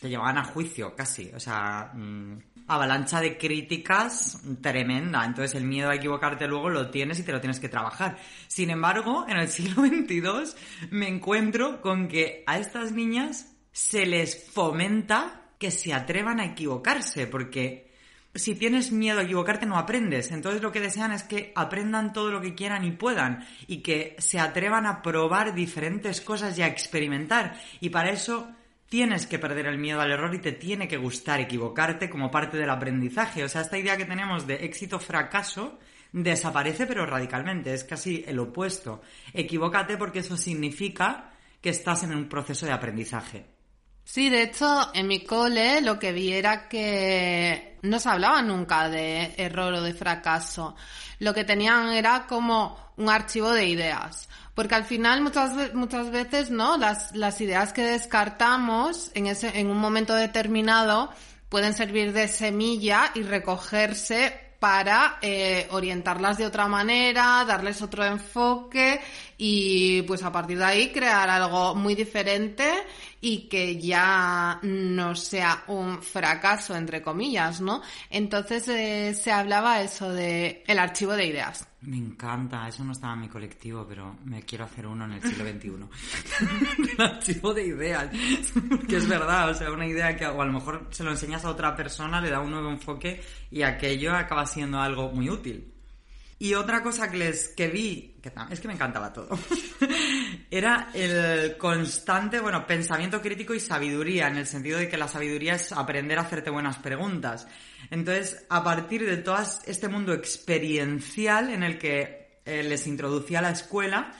te 0.00 0.08
llevaban 0.08 0.38
a 0.38 0.44
juicio, 0.44 0.96
casi. 0.96 1.30
O 1.32 1.38
sea, 1.38 1.92
mm, 1.94 2.38
avalancha 2.68 3.20
de 3.20 3.36
críticas 3.36 4.40
tremenda. 4.60 5.24
Entonces 5.24 5.54
el 5.54 5.64
miedo 5.64 5.90
a 5.90 5.96
equivocarte 5.96 6.46
luego 6.46 6.68
lo 6.68 6.90
tienes 6.90 7.18
y 7.18 7.22
te 7.22 7.32
lo 7.32 7.40
tienes 7.40 7.58
que 7.58 7.68
trabajar. 7.68 8.18
Sin 8.46 8.70
embargo, 8.70 9.26
en 9.28 9.38
el 9.38 9.48
siglo 9.48 9.84
XXII 9.84 10.88
me 10.90 11.08
encuentro 11.08 11.80
con 11.80 12.08
que 12.08 12.44
a 12.46 12.58
estas 12.58 12.92
niñas 12.92 13.54
se 13.72 14.06
les 14.06 14.50
fomenta 14.50 15.42
que 15.58 15.70
se 15.70 15.92
atrevan 15.92 16.40
a 16.40 16.46
equivocarse, 16.46 17.26
porque 17.26 17.88
si 18.34 18.54
tienes 18.54 18.92
miedo 18.92 19.20
a 19.20 19.22
equivocarte 19.22 19.66
no 19.66 19.76
aprendes. 19.76 20.30
Entonces 20.30 20.62
lo 20.62 20.72
que 20.72 20.80
desean 20.80 21.12
es 21.12 21.24
que 21.24 21.52
aprendan 21.56 22.12
todo 22.12 22.30
lo 22.30 22.40
que 22.40 22.54
quieran 22.54 22.84
y 22.84 22.92
puedan 22.92 23.46
y 23.66 23.78
que 23.78 24.16
se 24.18 24.38
atrevan 24.38 24.86
a 24.86 25.02
probar 25.02 25.54
diferentes 25.54 26.20
cosas 26.20 26.56
y 26.58 26.62
a 26.62 26.68
experimentar. 26.68 27.58
Y 27.80 27.90
para 27.90 28.10
eso 28.10 28.48
tienes 28.88 29.26
que 29.26 29.38
perder 29.38 29.66
el 29.66 29.78
miedo 29.78 30.00
al 30.00 30.10
error 30.10 30.34
y 30.34 30.40
te 30.40 30.52
tiene 30.52 30.88
que 30.88 30.96
gustar 30.96 31.40
equivocarte 31.40 32.08
como 32.08 32.30
parte 32.30 32.56
del 32.56 32.70
aprendizaje. 32.70 33.44
O 33.44 33.48
sea, 33.48 33.60
esta 33.60 33.78
idea 33.78 33.96
que 33.96 34.04
tenemos 34.04 34.46
de 34.46 34.64
éxito-fracaso 34.64 35.78
desaparece 36.12 36.86
pero 36.86 37.04
radicalmente, 37.04 37.74
es 37.74 37.84
casi 37.84 38.24
el 38.26 38.38
opuesto. 38.38 39.02
Equivócate 39.32 39.96
porque 39.96 40.20
eso 40.20 40.36
significa 40.36 41.32
que 41.60 41.70
estás 41.70 42.02
en 42.04 42.14
un 42.14 42.28
proceso 42.28 42.66
de 42.66 42.72
aprendizaje. 42.72 43.46
Sí, 44.04 44.30
de 44.30 44.44
hecho, 44.44 44.90
en 44.94 45.06
mi 45.06 45.22
cole 45.22 45.82
lo 45.82 45.98
que 45.98 46.12
vi 46.12 46.32
era 46.32 46.66
que 46.66 47.76
no 47.82 48.00
se 48.00 48.08
hablaba 48.08 48.40
nunca 48.40 48.88
de 48.88 49.34
error 49.36 49.74
o 49.74 49.82
de 49.82 49.92
fracaso. 49.92 50.76
Lo 51.18 51.34
que 51.34 51.44
tenían 51.44 51.92
era 51.92 52.26
como 52.26 52.92
un 52.96 53.10
archivo 53.10 53.50
de 53.50 53.66
ideas. 53.66 54.30
Porque 54.58 54.74
al 54.74 54.84
final 54.84 55.20
muchas, 55.20 55.72
muchas 55.72 56.10
veces, 56.10 56.50
¿no? 56.50 56.76
Las, 56.78 57.14
las 57.14 57.40
ideas 57.40 57.72
que 57.72 57.82
descartamos 57.82 59.12
en, 59.14 59.28
ese, 59.28 59.56
en 59.56 59.70
un 59.70 59.78
momento 59.78 60.16
determinado 60.16 61.10
pueden 61.48 61.74
servir 61.74 62.12
de 62.12 62.26
semilla 62.26 63.12
y 63.14 63.22
recogerse 63.22 64.48
para 64.58 65.18
eh, 65.22 65.68
orientarlas 65.70 66.38
de 66.38 66.46
otra 66.46 66.66
manera, 66.66 67.44
darles 67.46 67.80
otro 67.82 68.04
enfoque 68.04 69.00
y 69.36 70.02
pues 70.02 70.24
a 70.24 70.32
partir 70.32 70.58
de 70.58 70.64
ahí 70.64 70.90
crear 70.90 71.30
algo 71.30 71.76
muy 71.76 71.94
diferente 71.94 72.68
y 73.20 73.48
que 73.48 73.80
ya 73.80 74.58
no 74.62 75.14
sea 75.14 75.64
un 75.68 76.02
fracaso, 76.02 76.76
entre 76.76 77.02
comillas, 77.02 77.60
¿no? 77.60 77.82
Entonces 78.10 78.68
eh, 78.68 79.14
se 79.14 79.32
hablaba 79.32 79.80
eso 79.82 80.12
de 80.12 80.62
el 80.66 80.78
archivo 80.78 81.14
de 81.14 81.26
ideas. 81.26 81.66
Me 81.80 81.96
encanta, 81.96 82.66
eso 82.66 82.82
no 82.82 82.92
estaba 82.92 83.14
en 83.14 83.20
mi 83.20 83.28
colectivo, 83.28 83.86
pero 83.88 84.16
me 84.24 84.42
quiero 84.42 84.64
hacer 84.64 84.86
uno 84.86 85.04
en 85.04 85.12
el 85.12 85.22
siglo 85.22 85.44
XXI. 85.44 85.68
el 86.92 87.00
archivo 87.00 87.54
de 87.54 87.66
ideas, 87.66 88.10
que 88.88 88.96
es 88.96 89.08
verdad, 89.08 89.50
o 89.50 89.54
sea, 89.54 89.70
una 89.70 89.86
idea 89.86 90.16
que 90.16 90.26
o 90.26 90.42
a 90.42 90.44
lo 90.44 90.52
mejor 90.52 90.88
se 90.90 91.04
lo 91.04 91.10
enseñas 91.10 91.44
a 91.44 91.50
otra 91.50 91.76
persona, 91.76 92.20
le 92.20 92.30
da 92.30 92.40
un 92.40 92.50
nuevo 92.50 92.70
enfoque 92.70 93.20
y 93.50 93.62
aquello 93.62 94.14
acaba 94.14 94.44
siendo 94.44 94.80
algo 94.80 95.12
muy 95.12 95.30
útil. 95.30 95.72
Y 96.40 96.54
otra 96.54 96.84
cosa 96.84 97.10
que 97.10 97.16
les 97.16 97.48
que 97.48 97.66
vi, 97.66 98.16
que 98.22 98.30
es 98.50 98.60
que 98.60 98.68
me 98.68 98.74
encantaba 98.74 99.12
todo, 99.12 99.36
era 100.50 100.90
el 100.94 101.56
constante, 101.56 102.38
bueno, 102.38 102.64
pensamiento 102.64 103.20
crítico 103.20 103.54
y 103.54 103.60
sabiduría, 103.60 104.28
en 104.28 104.36
el 104.36 104.46
sentido 104.46 104.78
de 104.78 104.88
que 104.88 104.96
la 104.96 105.08
sabiduría 105.08 105.56
es 105.56 105.72
aprender 105.72 106.16
a 106.16 106.22
hacerte 106.22 106.50
buenas 106.50 106.78
preguntas. 106.78 107.48
Entonces, 107.90 108.46
a 108.48 108.62
partir 108.62 109.04
de 109.04 109.16
todo 109.16 109.38
este 109.66 109.88
mundo 109.88 110.12
experiencial 110.12 111.50
en 111.50 111.64
el 111.64 111.76
que 111.76 112.40
eh, 112.44 112.62
les 112.62 112.86
introducía 112.86 113.42
la 113.42 113.50
escuela, 113.50 114.12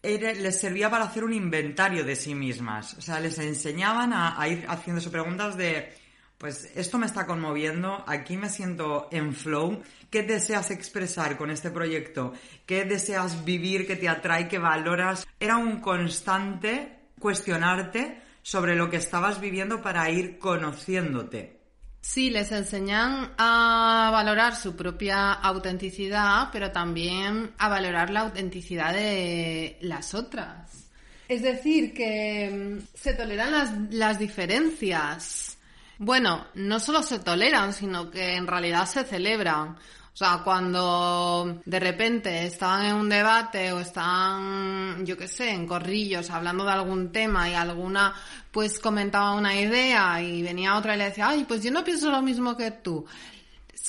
les 0.00 0.60
servía 0.60 0.88
para 0.88 1.04
hacer 1.04 1.24
un 1.24 1.32
inventario 1.32 2.04
de 2.04 2.14
sí 2.14 2.36
mismas. 2.36 2.94
O 2.94 3.02
sea, 3.02 3.18
les 3.18 3.36
enseñaban 3.38 4.12
a, 4.12 4.40
a 4.40 4.48
ir 4.48 4.64
haciéndose 4.68 5.10
preguntas 5.10 5.56
de 5.56 5.92
pues 6.38 6.70
esto 6.76 6.98
me 6.98 7.06
está 7.06 7.26
conmoviendo, 7.26 8.04
aquí 8.06 8.36
me 8.36 8.48
siento 8.48 9.08
en 9.10 9.34
flow. 9.34 9.82
¿Qué 10.10 10.22
deseas 10.22 10.70
expresar 10.70 11.36
con 11.36 11.50
este 11.50 11.70
proyecto? 11.70 12.32
¿Qué 12.64 12.84
deseas 12.84 13.44
vivir, 13.44 13.86
que 13.86 13.96
te 13.96 14.08
atrae, 14.08 14.48
que 14.48 14.58
valoras? 14.58 15.26
Era 15.38 15.58
un 15.58 15.80
constante 15.80 17.10
cuestionarte 17.20 18.22
sobre 18.42 18.74
lo 18.74 18.88
que 18.88 18.96
estabas 18.96 19.38
viviendo 19.38 19.82
para 19.82 20.08
ir 20.10 20.38
conociéndote. 20.38 21.58
Sí, 22.00 22.30
les 22.30 22.52
enseñan 22.52 23.34
a 23.36 24.08
valorar 24.10 24.56
su 24.56 24.74
propia 24.74 25.32
autenticidad, 25.32 26.48
pero 26.52 26.72
también 26.72 27.50
a 27.58 27.68
valorar 27.68 28.08
la 28.08 28.20
autenticidad 28.20 28.94
de 28.94 29.76
las 29.82 30.14
otras. 30.14 30.88
Es 31.28 31.42
decir, 31.42 31.92
que 31.92 32.78
mm, 32.80 32.96
se 32.96 33.12
toleran 33.12 33.52
las, 33.52 33.72
las 33.90 34.18
diferencias 34.18 35.58
bueno, 35.98 36.46
no 36.54 36.78
solo 36.78 37.02
se 37.02 37.18
toleran, 37.18 37.72
sino 37.72 38.08
que 38.10 38.36
en 38.36 38.46
realidad 38.46 38.86
se 38.86 39.02
celebran. 39.02 39.76
O 40.18 40.24
sea, 40.24 40.40
cuando 40.42 41.60
de 41.64 41.78
repente 41.78 42.44
estaban 42.44 42.86
en 42.86 42.96
un 42.96 43.08
debate 43.08 43.72
o 43.72 43.78
están, 43.78 45.06
yo 45.06 45.16
qué 45.16 45.28
sé, 45.28 45.52
en 45.52 45.64
corrillos 45.64 46.30
hablando 46.30 46.64
de 46.64 46.72
algún 46.72 47.12
tema 47.12 47.48
y 47.48 47.54
alguna 47.54 48.12
pues 48.50 48.80
comentaba 48.80 49.36
una 49.36 49.54
idea 49.54 50.20
y 50.20 50.42
venía 50.42 50.76
otra 50.76 50.96
y 50.96 50.98
le 50.98 51.04
decía, 51.04 51.28
ay, 51.28 51.44
pues 51.44 51.62
yo 51.62 51.70
no 51.70 51.84
pienso 51.84 52.10
lo 52.10 52.20
mismo 52.20 52.56
que 52.56 52.72
tú 52.72 53.06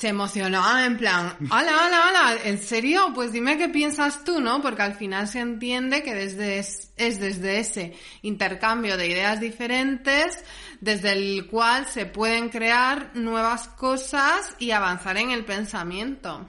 se 0.00 0.08
emocionaba 0.08 0.86
en 0.86 0.96
plan, 0.96 1.36
hola, 1.50 1.72
hola, 1.84 2.04
hola, 2.08 2.36
¿en 2.44 2.56
serio? 2.56 3.12
Pues 3.14 3.32
dime 3.32 3.58
qué 3.58 3.68
piensas 3.68 4.24
tú, 4.24 4.40
¿no? 4.40 4.62
Porque 4.62 4.80
al 4.80 4.94
final 4.94 5.28
se 5.28 5.40
entiende 5.40 6.02
que 6.02 6.14
desde 6.14 6.58
es, 6.58 6.90
desde 6.96 7.58
ese 7.58 7.94
intercambio 8.22 8.96
de 8.96 9.08
ideas 9.08 9.40
diferentes, 9.40 10.42
desde 10.80 11.12
el 11.12 11.46
cual 11.48 11.84
se 11.86 12.06
pueden 12.06 12.48
crear 12.48 13.10
nuevas 13.12 13.68
cosas 13.68 14.56
y 14.58 14.70
avanzar 14.70 15.18
en 15.18 15.32
el 15.32 15.44
pensamiento. 15.44 16.48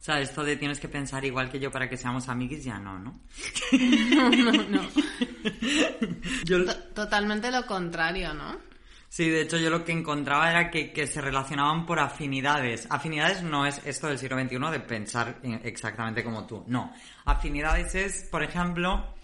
O 0.00 0.04
sea, 0.04 0.20
esto 0.20 0.42
de 0.42 0.56
tienes 0.56 0.80
que 0.80 0.88
pensar 0.88 1.24
igual 1.24 1.52
que 1.52 1.60
yo 1.60 1.70
para 1.70 1.88
que 1.88 1.96
seamos 1.96 2.28
amiguis, 2.28 2.64
ya 2.64 2.80
no, 2.80 2.98
¿no? 2.98 3.20
no, 4.10 4.28
no, 4.28 4.52
no. 4.64 4.88
Totalmente 6.96 7.48
lo 7.52 7.64
contrario, 7.64 8.34
¿no? 8.34 8.71
Sí, 9.12 9.28
de 9.28 9.42
hecho 9.42 9.58
yo 9.58 9.68
lo 9.68 9.84
que 9.84 9.92
encontraba 9.92 10.50
era 10.50 10.70
que, 10.70 11.06
se 11.06 11.20
relacionaban 11.20 11.84
por 11.84 11.98
afinidades. 11.98 12.86
Afinidades 12.88 13.42
no 13.42 13.66
es 13.66 13.78
esto 13.84 14.06
del 14.06 14.16
siglo 14.16 14.40
XXI 14.40 14.70
de 14.70 14.80
pensar 14.80 15.38
exactamente 15.64 16.24
como 16.24 16.46
tú. 16.46 16.64
No. 16.66 16.94
Afinidades 17.26 17.94
es, 17.94 18.22
por 18.30 18.42
ejemplo, 18.42 19.14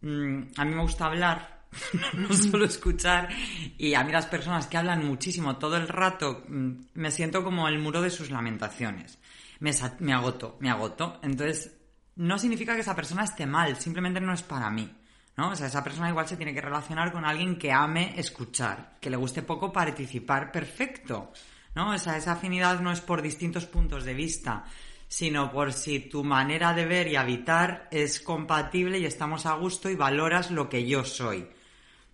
mm, 0.00 0.42
a 0.56 0.64
mí 0.64 0.74
me 0.76 0.82
gusta 0.82 1.06
hablar, 1.06 1.64
no 2.12 2.32
solo 2.32 2.66
escuchar. 2.66 3.30
Y 3.78 3.94
a 3.94 4.04
mí 4.04 4.12
las 4.12 4.26
personas 4.26 4.68
que 4.68 4.76
hablan 4.76 5.04
muchísimo 5.04 5.56
todo 5.56 5.76
el 5.76 5.88
rato, 5.88 6.44
mm, 6.46 6.72
me 6.94 7.10
siento 7.10 7.42
como 7.42 7.66
el 7.66 7.80
muro 7.80 8.00
de 8.00 8.10
sus 8.10 8.30
lamentaciones. 8.30 9.18
Me, 9.58 9.72
me 9.98 10.12
agoto, 10.12 10.56
me 10.60 10.70
agoto. 10.70 11.18
Entonces, 11.20 11.76
no 12.14 12.38
significa 12.38 12.76
que 12.76 12.82
esa 12.82 12.94
persona 12.94 13.24
esté 13.24 13.44
mal, 13.46 13.74
simplemente 13.74 14.20
no 14.20 14.32
es 14.32 14.44
para 14.44 14.70
mí. 14.70 14.88
¿No? 15.36 15.50
O 15.50 15.56
sea, 15.56 15.66
esa 15.66 15.84
persona 15.84 16.08
igual 16.08 16.28
se 16.28 16.36
tiene 16.36 16.54
que 16.54 16.60
relacionar 16.60 17.12
con 17.12 17.24
alguien 17.24 17.58
que 17.58 17.72
ame 17.72 18.14
escuchar, 18.18 18.96
que 19.00 19.10
le 19.10 19.16
guste 19.16 19.42
poco 19.42 19.72
participar, 19.72 20.52
perfecto, 20.52 21.32
¿no? 21.74 21.90
O 21.90 21.98
sea, 21.98 22.16
esa 22.16 22.32
afinidad 22.32 22.80
no 22.80 22.92
es 22.92 23.00
por 23.00 23.22
distintos 23.22 23.66
puntos 23.66 24.04
de 24.04 24.14
vista, 24.14 24.64
sino 25.08 25.50
por 25.52 25.72
si 25.72 26.00
tu 26.00 26.24
manera 26.24 26.72
de 26.72 26.86
ver 26.86 27.08
y 27.08 27.16
habitar 27.16 27.88
es 27.90 28.20
compatible 28.20 28.98
y 28.98 29.04
estamos 29.04 29.46
a 29.46 29.54
gusto 29.54 29.90
y 29.90 29.94
valoras 29.94 30.50
lo 30.50 30.68
que 30.68 30.86
yo 30.86 31.04
soy. 31.04 31.48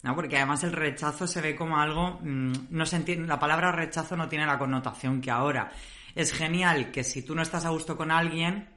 ¿no? 0.02 0.14
Porque 0.14 0.36
además 0.36 0.64
el 0.64 0.72
rechazo 0.72 1.26
se 1.26 1.40
ve 1.40 1.56
como 1.56 1.78
algo, 1.78 2.18
mm, 2.22 2.52
no 2.70 2.86
se 2.86 2.96
entiende, 2.96 3.26
la 3.26 3.38
palabra 3.38 3.72
rechazo 3.72 4.16
no 4.16 4.28
tiene 4.28 4.46
la 4.46 4.58
connotación 4.58 5.20
que 5.20 5.30
ahora. 5.30 5.70
Es 6.14 6.32
genial 6.32 6.90
que 6.90 7.04
si 7.04 7.22
tú 7.22 7.34
no 7.34 7.42
estás 7.42 7.64
a 7.64 7.70
gusto 7.70 7.96
con 7.96 8.10
alguien, 8.10 8.68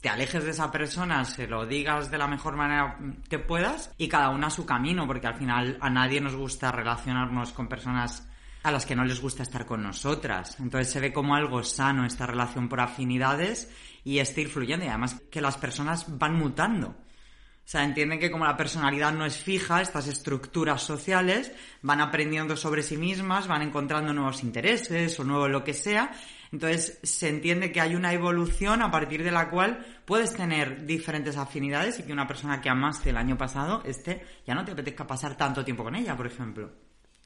te 0.00 0.08
alejes 0.08 0.44
de 0.44 0.50
esa 0.50 0.70
persona, 0.70 1.24
se 1.24 1.46
lo 1.46 1.66
digas 1.66 2.10
de 2.10 2.18
la 2.18 2.26
mejor 2.26 2.56
manera 2.56 2.98
que 3.28 3.38
puedas 3.38 3.90
y 3.98 4.08
cada 4.08 4.30
una 4.30 4.48
a 4.48 4.50
su 4.50 4.66
camino, 4.66 5.06
porque 5.06 5.26
al 5.26 5.36
final 5.36 5.78
a 5.80 5.90
nadie 5.90 6.20
nos 6.20 6.36
gusta 6.36 6.70
relacionarnos 6.70 7.52
con 7.52 7.68
personas 7.68 8.28
a 8.62 8.70
las 8.72 8.84
que 8.84 8.96
no 8.96 9.04
les 9.04 9.20
gusta 9.20 9.42
estar 9.42 9.64
con 9.64 9.82
nosotras. 9.82 10.58
Entonces 10.58 10.92
se 10.92 11.00
ve 11.00 11.12
como 11.12 11.34
algo 11.34 11.62
sano 11.62 12.04
esta 12.04 12.26
relación 12.26 12.68
por 12.68 12.80
afinidades 12.80 13.70
y 14.04 14.18
este 14.18 14.42
ir 14.42 14.48
fluyendo 14.48 14.84
y 14.84 14.88
además 14.88 15.20
que 15.30 15.40
las 15.40 15.56
personas 15.56 16.18
van 16.18 16.34
mutando. 16.34 16.88
O 16.88 17.68
sea, 17.68 17.82
entienden 17.82 18.20
que 18.20 18.30
como 18.30 18.44
la 18.44 18.56
personalidad 18.56 19.12
no 19.12 19.26
es 19.26 19.38
fija, 19.38 19.82
estas 19.82 20.06
estructuras 20.06 20.82
sociales 20.82 21.50
van 21.82 22.00
aprendiendo 22.00 22.56
sobre 22.56 22.84
sí 22.84 22.96
mismas, 22.96 23.48
van 23.48 23.62
encontrando 23.62 24.12
nuevos 24.12 24.44
intereses 24.44 25.18
o 25.18 25.24
nuevo 25.24 25.48
lo 25.48 25.64
que 25.64 25.74
sea, 25.74 26.12
entonces 26.52 26.98
se 27.02 27.28
entiende 27.28 27.72
que 27.72 27.80
hay 27.80 27.94
una 27.94 28.12
evolución 28.12 28.82
a 28.82 28.90
partir 28.90 29.22
de 29.22 29.30
la 29.30 29.50
cual 29.50 29.84
puedes 30.04 30.34
tener 30.34 30.86
diferentes 30.86 31.36
afinidades 31.36 31.98
y 31.98 32.02
que 32.04 32.12
una 32.12 32.26
persona 32.26 32.60
que 32.60 32.68
amaste 32.68 33.10
el 33.10 33.16
año 33.16 33.36
pasado, 33.36 33.82
este, 33.84 34.24
ya 34.46 34.54
no 34.54 34.64
te 34.64 34.72
apetezca 34.72 35.06
pasar 35.06 35.36
tanto 35.36 35.64
tiempo 35.64 35.84
con 35.84 35.94
ella, 35.94 36.16
por 36.16 36.26
ejemplo. 36.26 36.70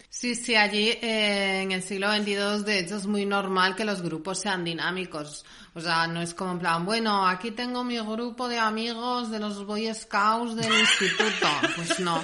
Sí, 0.09 0.35
sí, 0.35 0.57
allí 0.57 0.89
eh, 0.89 1.63
en 1.63 1.71
el 1.71 1.85
siglo 1.85 2.13
XXII 2.13 2.65
de 2.65 2.81
hecho 2.81 2.97
es 2.97 3.07
muy 3.07 3.25
normal 3.25 3.77
que 3.77 3.85
los 3.85 4.03
grupos 4.03 4.41
sean 4.41 4.65
dinámicos. 4.65 5.45
O 5.73 5.81
sea, 5.81 6.09
no 6.09 6.21
es 6.21 6.35
como 6.35 6.53
en 6.53 6.59
plan, 6.59 6.85
bueno, 6.85 7.29
aquí 7.29 7.53
tengo 7.53 7.85
mi 7.85 7.97
grupo 8.01 8.49
de 8.49 8.59
amigos 8.59 9.31
de 9.31 9.39
los 9.39 9.65
Boy 9.65 9.95
Scouts 9.95 10.57
del 10.57 10.73
instituto. 10.73 11.47
Pues 11.77 12.01
no, 12.01 12.21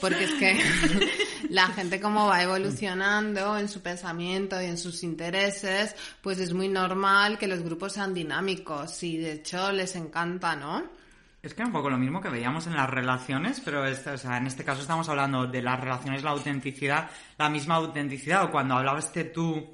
porque 0.00 0.24
es 0.24 0.32
que 0.34 0.60
la 1.50 1.68
gente 1.68 2.00
como 2.00 2.26
va 2.26 2.42
evolucionando 2.42 3.56
en 3.58 3.68
su 3.68 3.80
pensamiento 3.80 4.60
y 4.60 4.66
en 4.66 4.78
sus 4.78 5.02
intereses, 5.02 5.94
pues 6.20 6.38
es 6.38 6.52
muy 6.52 6.68
normal 6.68 7.38
que 7.38 7.46
los 7.46 7.62
grupos 7.62 7.94
sean 7.94 8.14
dinámicos 8.14 9.02
y 9.02 9.18
de 9.18 9.32
hecho 9.32 9.72
les 9.72 9.96
encanta, 9.96 10.56
¿no? 10.56 11.00
Es 11.42 11.54
que 11.54 11.62
es 11.62 11.68
un 11.68 11.72
poco 11.72 11.88
lo 11.88 11.96
mismo 11.96 12.20
que 12.20 12.28
veíamos 12.28 12.66
en 12.66 12.76
las 12.76 12.90
relaciones, 12.90 13.62
pero 13.64 13.82
o 13.82 14.18
sea, 14.18 14.36
en 14.36 14.46
este 14.46 14.62
caso 14.62 14.82
estamos 14.82 15.08
hablando 15.08 15.46
de 15.46 15.62
las 15.62 15.80
relaciones, 15.80 16.22
la 16.22 16.30
autenticidad, 16.30 17.08
la 17.38 17.48
misma 17.48 17.76
autenticidad. 17.76 18.44
O 18.44 18.50
cuando 18.50 18.74
hablabas 18.76 19.10
tú 19.32 19.72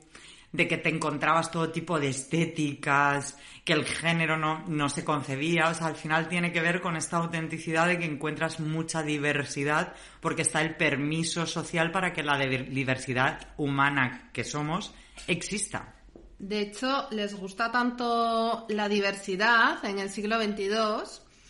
de 0.56 0.66
que 0.66 0.78
te 0.78 0.88
encontrabas 0.88 1.50
todo 1.50 1.70
tipo 1.70 2.00
de 2.00 2.08
estéticas, 2.08 3.36
que 3.64 3.74
el 3.74 3.84
género 3.84 4.38
no, 4.38 4.64
no 4.66 4.88
se 4.88 5.04
concebía, 5.04 5.68
o 5.68 5.74
sea, 5.74 5.88
al 5.88 5.96
final 5.96 6.28
tiene 6.28 6.50
que 6.50 6.62
ver 6.62 6.80
con 6.80 6.96
esta 6.96 7.18
autenticidad 7.18 7.86
de 7.86 7.98
que 7.98 8.06
encuentras 8.06 8.58
mucha 8.58 9.02
diversidad 9.02 9.92
porque 10.20 10.42
está 10.42 10.62
el 10.62 10.76
permiso 10.76 11.46
social 11.46 11.90
para 11.90 12.12
que 12.12 12.22
la 12.22 12.38
diversidad 12.38 13.48
humana 13.58 14.30
que 14.32 14.44
somos 14.44 14.94
exista. 15.26 15.94
De 16.38 16.60
hecho, 16.60 17.08
les 17.10 17.34
gusta 17.34 17.70
tanto 17.70 18.66
la 18.68 18.88
diversidad 18.88 19.84
en 19.84 19.98
el 19.98 20.10
siglo 20.10 20.40
XXII 20.40 20.70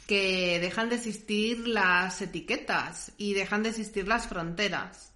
que 0.07 0.59
dejan 0.61 0.89
de 0.89 0.97
existir 0.97 1.67
las 1.67 2.23
etiquetas 2.23 3.13
y 3.19 3.35
dejan 3.35 3.63
de 3.63 3.71
existir 3.71 4.07
las 4.07 4.27
fronteras. 4.29 5.13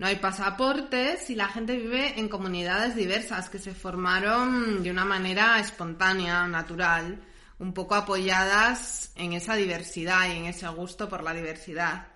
No 0.00 0.06
hay 0.06 0.16
pasaportes 0.16 1.28
y 1.28 1.34
la 1.34 1.48
gente 1.48 1.76
vive 1.76 2.18
en 2.18 2.30
comunidades 2.30 2.96
diversas 2.96 3.50
que 3.50 3.58
se 3.58 3.74
formaron 3.74 4.82
de 4.82 4.90
una 4.90 5.04
manera 5.04 5.60
espontánea, 5.60 6.46
natural, 6.46 7.20
un 7.58 7.74
poco 7.74 7.96
apoyadas 7.96 9.12
en 9.14 9.34
esa 9.34 9.56
diversidad 9.56 10.26
y 10.26 10.38
en 10.38 10.46
ese 10.46 10.66
gusto 10.68 11.06
por 11.06 11.22
la 11.22 11.34
diversidad. 11.34 12.06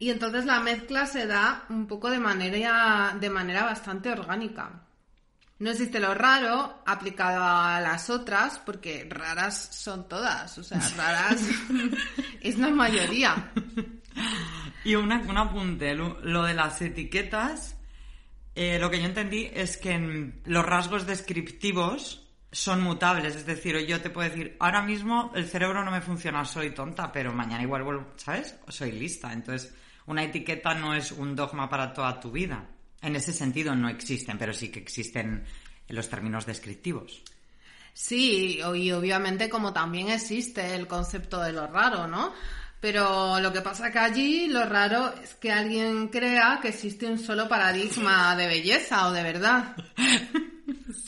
Y 0.00 0.10
entonces 0.10 0.46
la 0.46 0.58
mezcla 0.58 1.06
se 1.06 1.28
da 1.28 1.64
un 1.68 1.86
poco 1.86 2.10
de 2.10 2.18
manera, 2.18 3.16
de 3.20 3.30
manera 3.30 3.62
bastante 3.62 4.10
orgánica. 4.10 4.72
No 5.60 5.70
existe 5.70 6.00
lo 6.00 6.14
raro 6.14 6.82
aplicado 6.86 7.44
a 7.44 7.80
las 7.80 8.10
otras, 8.10 8.58
porque 8.58 9.06
raras 9.08 9.68
son 9.76 10.08
todas, 10.08 10.58
o 10.58 10.64
sea, 10.64 10.80
raras 10.96 11.40
es 12.40 12.58
la 12.58 12.70
mayoría. 12.70 13.52
Y 14.88 14.94
una, 14.96 15.20
un 15.20 15.36
apunte, 15.36 15.94
lo, 15.94 16.44
de 16.44 16.54
las 16.54 16.80
etiquetas, 16.80 17.76
eh, 18.54 18.78
lo 18.78 18.90
que 18.90 18.98
yo 18.98 19.04
entendí 19.04 19.50
es 19.52 19.76
que 19.76 20.32
los 20.46 20.64
rasgos 20.64 21.06
descriptivos 21.06 22.26
son 22.50 22.80
mutables, 22.80 23.36
es 23.36 23.44
decir, 23.44 23.76
yo 23.84 24.00
te 24.00 24.08
puedo 24.08 24.30
decir, 24.30 24.56
ahora 24.58 24.80
mismo 24.80 25.30
el 25.34 25.46
cerebro 25.46 25.84
no 25.84 25.90
me 25.90 26.00
funciona, 26.00 26.42
soy 26.46 26.70
tonta, 26.70 27.12
pero 27.12 27.34
mañana 27.34 27.64
igual 27.64 27.82
vuelvo, 27.82 28.14
¿sabes? 28.16 28.56
Soy 28.68 28.92
lista. 28.92 29.30
Entonces, 29.30 29.74
una 30.06 30.24
etiqueta 30.24 30.72
no 30.72 30.94
es 30.94 31.12
un 31.12 31.36
dogma 31.36 31.68
para 31.68 31.92
toda 31.92 32.18
tu 32.18 32.30
vida. 32.30 32.66
En 33.02 33.14
ese 33.14 33.34
sentido 33.34 33.74
no 33.74 33.90
existen, 33.90 34.38
pero 34.38 34.54
sí 34.54 34.70
que 34.70 34.78
existen 34.78 35.44
en 35.86 35.96
los 35.96 36.08
términos 36.08 36.46
descriptivos. 36.46 37.22
Sí, 37.92 38.58
y 38.58 38.90
obviamente 38.92 39.50
como 39.50 39.74
también 39.74 40.08
existe 40.08 40.74
el 40.74 40.86
concepto 40.86 41.42
de 41.42 41.52
lo 41.52 41.66
raro, 41.66 42.06
¿no? 42.06 42.32
Pero 42.80 43.40
lo 43.40 43.52
que 43.52 43.60
pasa 43.60 43.90
que 43.90 43.98
allí 43.98 44.46
lo 44.46 44.64
raro 44.64 45.12
es 45.22 45.34
que 45.34 45.50
alguien 45.50 46.08
crea 46.08 46.60
que 46.62 46.68
existe 46.68 47.06
un 47.06 47.18
solo 47.18 47.48
paradigma 47.48 48.36
de 48.36 48.46
belleza 48.46 49.08
o 49.08 49.12
de 49.12 49.22
verdad. 49.22 49.76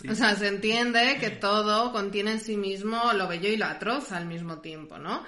O 0.08 0.14
sea, 0.14 0.34
se 0.34 0.48
entiende 0.48 1.18
que 1.20 1.30
todo 1.30 1.92
contiene 1.92 2.32
en 2.32 2.40
sí 2.40 2.56
mismo 2.56 3.12
lo 3.12 3.28
bello 3.28 3.48
y 3.48 3.56
lo 3.56 3.66
atroz 3.66 4.12
al 4.12 4.24
mismo 4.26 4.58
tiempo, 4.58 4.98
¿no? 4.98 5.24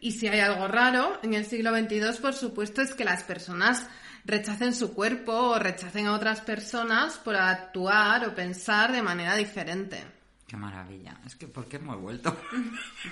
Y 0.00 0.12
si 0.12 0.28
hay 0.28 0.40
algo 0.40 0.68
raro 0.68 1.18
en 1.22 1.34
el 1.34 1.46
siglo 1.46 1.74
XXII, 1.76 2.20
por 2.20 2.34
supuesto, 2.34 2.82
es 2.82 2.94
que 2.94 3.04
las 3.04 3.22
personas 3.22 3.86
rechacen 4.24 4.74
su 4.74 4.92
cuerpo 4.92 5.32
o 5.32 5.58
rechacen 5.58 6.06
a 6.06 6.14
otras 6.14 6.40
personas 6.40 7.16
por 7.18 7.36
actuar 7.36 8.26
o 8.28 8.34
pensar 8.34 8.92
de 8.92 9.02
manera 9.02 9.36
diferente. 9.36 10.04
Qué 10.46 10.56
maravilla. 10.56 11.18
Es 11.26 11.36
que, 11.36 11.46
¿por 11.48 11.66
qué 11.66 11.76
hemos 11.76 12.00
vuelto? 12.00 12.36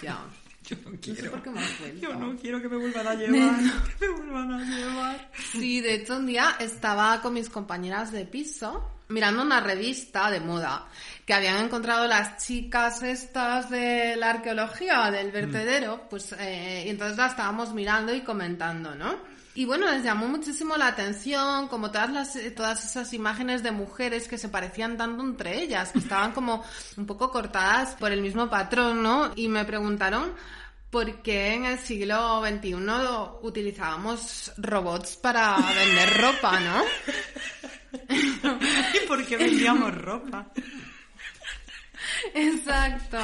Ya. 0.02 0.18
Yo 0.68 0.76
no 0.84 0.98
quiero. 1.00 1.30
por 1.30 1.42
qué 1.42 1.48
hemos 1.48 1.78
vuelto. 1.78 2.00
Yo 2.00 2.14
no 2.14 2.36
quiero 2.36 2.60
que 2.60 2.68
me 2.68 2.76
vuelvan 2.76 3.06
a 3.06 3.14
llevar. 3.16 3.60
que 3.98 4.08
me 4.08 4.14
vuelvan 4.14 4.52
a 4.52 4.64
llevar. 4.64 5.30
Sí, 5.52 5.80
de 5.80 5.94
hecho 5.94 6.16
un 6.16 6.26
día 6.26 6.56
estaba 6.58 7.20
con 7.22 7.34
mis 7.34 7.48
compañeras 7.48 8.12
de 8.12 8.24
piso 8.24 8.98
mirando 9.08 9.42
una 9.42 9.60
revista 9.60 10.30
de 10.30 10.40
moda 10.40 10.86
que 11.24 11.32
habían 11.32 11.64
encontrado 11.64 12.06
las 12.06 12.44
chicas 12.44 13.02
estas 13.02 13.70
de 13.70 14.16
la 14.16 14.30
arqueología 14.30 15.10
del 15.10 15.30
vertedero, 15.30 16.06
pues 16.08 16.34
eh, 16.38 16.84
y 16.86 16.90
entonces 16.90 17.16
la 17.16 17.26
estábamos 17.26 17.72
mirando 17.72 18.14
y 18.14 18.20
comentando, 18.20 18.94
¿no? 18.94 19.16
Y 19.54 19.64
bueno, 19.64 19.90
les 19.90 20.04
llamó 20.04 20.28
muchísimo 20.28 20.76
la 20.76 20.86
atención, 20.86 21.66
como 21.66 21.90
todas 21.90 22.12
las, 22.12 22.38
todas 22.54 22.84
esas 22.84 23.12
imágenes 23.12 23.62
de 23.62 23.72
mujeres 23.72 24.28
que 24.28 24.38
se 24.38 24.48
parecían 24.48 24.96
tanto 24.96 25.24
entre 25.24 25.60
ellas, 25.60 25.90
que 25.90 25.98
estaban 25.98 26.30
como 26.32 26.62
un 26.96 27.06
poco 27.06 27.30
cortadas 27.32 27.96
por 27.96 28.12
el 28.12 28.22
mismo 28.22 28.48
patrón, 28.48 29.02
¿no? 29.02 29.32
Y 29.34 29.48
me 29.48 29.64
preguntaron 29.64 30.32
por 30.90 31.22
qué 31.22 31.54
en 31.54 31.64
el 31.66 31.78
siglo 31.78 32.42
XXI 32.46 32.74
utilizábamos 33.42 34.52
robots 34.56 35.16
para 35.16 35.56
vender 35.56 36.16
ropa, 36.18 36.60
¿no? 36.60 36.82
¿Y 38.94 39.06
por 39.06 39.24
qué 39.26 39.36
vendíamos 39.36 39.94
ropa? 39.94 40.46
Exacto. 42.34 43.18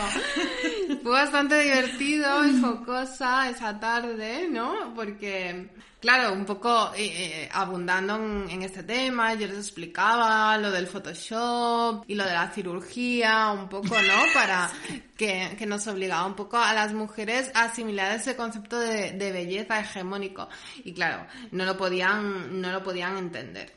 Fue 1.03 1.12
bastante 1.12 1.59
divertido 1.61 2.47
y 2.47 2.61
jocosa 2.61 3.49
esa 3.49 3.79
tarde, 3.79 4.49
¿no? 4.51 4.93
Porque, 4.95 5.71
claro, 6.05 6.35
un 6.35 6.45
poco 6.45 6.93
eh, 6.95 7.45
eh, 7.45 7.49
abundando 7.51 8.17
en, 8.17 8.63
este 8.63 8.83
tema, 8.83 9.33
yo 9.33 9.47
les 9.47 9.57
explicaba 9.57 10.59
lo 10.59 10.71
del 10.71 10.87
Photoshop 10.87 12.05
y 12.07 12.15
lo 12.15 12.27
de 12.27 12.35
la 12.35 12.51
cirugía, 12.51 13.51
un 13.53 13.71
poco, 13.71 13.89
¿no? 13.89 14.25
Para 14.35 14.71
que, 15.17 15.57
que 15.59 15.65
nos 15.65 15.87
obligaba 15.87 16.27
un 16.27 16.35
poco 16.35 16.59
a 16.59 16.75
las 16.75 16.93
mujeres 16.93 17.51
a 17.55 17.65
asimilar 17.65 18.15
ese 18.15 18.37
concepto 18.37 18.79
de, 18.79 19.13
de 19.13 19.33
belleza 19.33 19.81
hegemónico. 19.81 20.47
Y 20.85 20.93
claro, 20.93 21.27
no 21.53 21.65
lo 21.65 21.75
podían, 21.79 22.61
no 22.61 22.71
lo 22.71 22.83
podían 22.83 23.17
entender. 23.17 23.73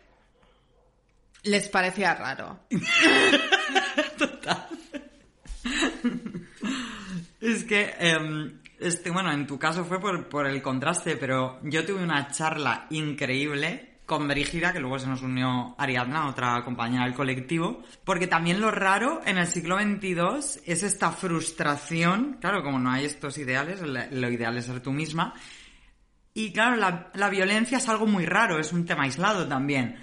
Les 1.43 1.69
parecía 1.69 2.13
raro. 2.13 2.59
Total. 4.17 4.67
Es 7.39 7.63
que, 7.63 7.95
em, 7.99 8.59
este, 8.79 9.09
bueno, 9.09 9.31
en 9.31 9.47
tu 9.47 9.57
caso 9.57 9.83
fue 9.83 9.99
por, 9.99 10.47
el 10.47 10.61
contraste, 10.61 11.17
pero 11.17 11.59
yo 11.63 11.85
tuve 11.85 12.03
una 12.03 12.29
charla 12.29 12.87
increíble 12.89 13.99
con 14.05 14.27
Brígida, 14.27 14.71
que 14.71 14.79
luego 14.79 14.99
se 14.99 15.07
nos 15.07 15.21
unió 15.21 15.75
Ariadna, 15.77 16.29
otra 16.29 16.63
compañera 16.63 17.03
del 17.03 17.13
colectivo, 17.13 17.83
porque 18.05 18.27
también 18.27 18.61
lo 18.61 18.71
raro 18.71 19.21
en 19.25 19.37
el 19.37 19.47
siglo 19.47 19.77
XXII 19.77 20.61
es 20.65 20.83
esta 20.83 21.11
frustración, 21.11 22.37
claro, 22.39 22.63
como 22.63 22.79
no 22.79 22.89
hay 22.89 23.05
estos 23.05 23.37
ideales, 23.37 23.81
lo 23.81 24.31
ideal 24.31 24.57
es 24.57 24.65
ser 24.65 24.79
tú 24.79 24.91
misma, 24.93 25.33
y 26.33 26.53
claro, 26.53 26.77
la, 26.77 27.11
la 27.15 27.29
violencia 27.29 27.79
es 27.79 27.89
algo 27.89 28.05
muy 28.05 28.25
raro, 28.25 28.59
es 28.59 28.71
un 28.71 28.85
tema 28.85 29.03
aislado 29.03 29.45
también 29.47 29.97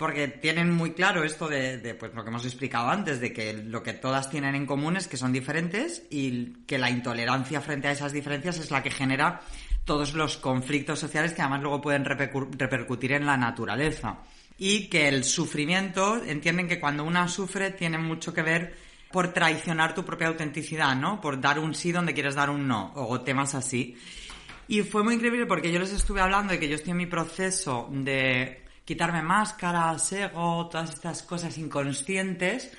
porque 0.00 0.28
tienen 0.28 0.70
muy 0.70 0.92
claro 0.92 1.24
esto 1.24 1.46
de, 1.46 1.94
pues, 2.00 2.14
lo 2.14 2.24
que 2.24 2.30
hemos 2.30 2.46
explicado 2.46 2.88
antes, 2.88 3.20
de 3.20 3.34
que 3.34 3.52
lo 3.52 3.82
que 3.82 3.92
todas 3.92 4.30
tienen 4.30 4.54
en 4.54 4.64
común 4.64 4.96
es 4.96 5.06
que 5.06 5.18
son 5.18 5.30
diferentes 5.30 6.04
y 6.08 6.54
que 6.66 6.78
la 6.78 6.88
intolerancia 6.88 7.60
frente 7.60 7.88
a 7.88 7.90
esas 7.90 8.10
diferencias 8.10 8.56
es 8.56 8.70
la 8.70 8.82
que 8.82 8.90
genera 8.90 9.42
todos 9.84 10.14
los 10.14 10.38
conflictos 10.38 11.00
sociales 11.00 11.34
que 11.34 11.42
además 11.42 11.60
luego 11.60 11.82
pueden 11.82 12.06
repercutir 12.06 13.12
en 13.12 13.26
la 13.26 13.36
naturaleza. 13.36 14.20
Y 14.56 14.88
que 14.88 15.06
el 15.06 15.22
sufrimiento, 15.22 16.24
entienden 16.24 16.66
que 16.66 16.80
cuando 16.80 17.04
una 17.04 17.28
sufre 17.28 17.70
tiene 17.70 17.98
mucho 17.98 18.32
que 18.32 18.40
ver 18.40 18.74
por 19.12 19.34
traicionar 19.34 19.94
tu 19.94 20.02
propia 20.02 20.28
autenticidad, 20.28 20.96
¿no? 20.96 21.20
Por 21.20 21.42
dar 21.42 21.58
un 21.58 21.74
sí 21.74 21.92
donde 21.92 22.14
quieres 22.14 22.36
dar 22.36 22.48
un 22.48 22.66
no, 22.66 22.90
o 22.94 23.20
temas 23.20 23.54
así. 23.54 23.98
Y 24.66 24.80
fue 24.80 25.04
muy 25.04 25.16
increíble 25.16 25.44
porque 25.44 25.70
yo 25.70 25.78
les 25.78 25.92
estuve 25.92 26.22
hablando 26.22 26.54
de 26.54 26.58
que 26.58 26.70
yo 26.70 26.76
estoy 26.76 26.92
en 26.92 26.96
mi 26.96 27.06
proceso 27.06 27.86
de 27.92 28.69
quitarme 28.90 29.22
máscaras, 29.22 30.10
ego, 30.10 30.66
todas 30.66 30.90
estas 30.90 31.22
cosas 31.22 31.56
inconscientes 31.58 32.72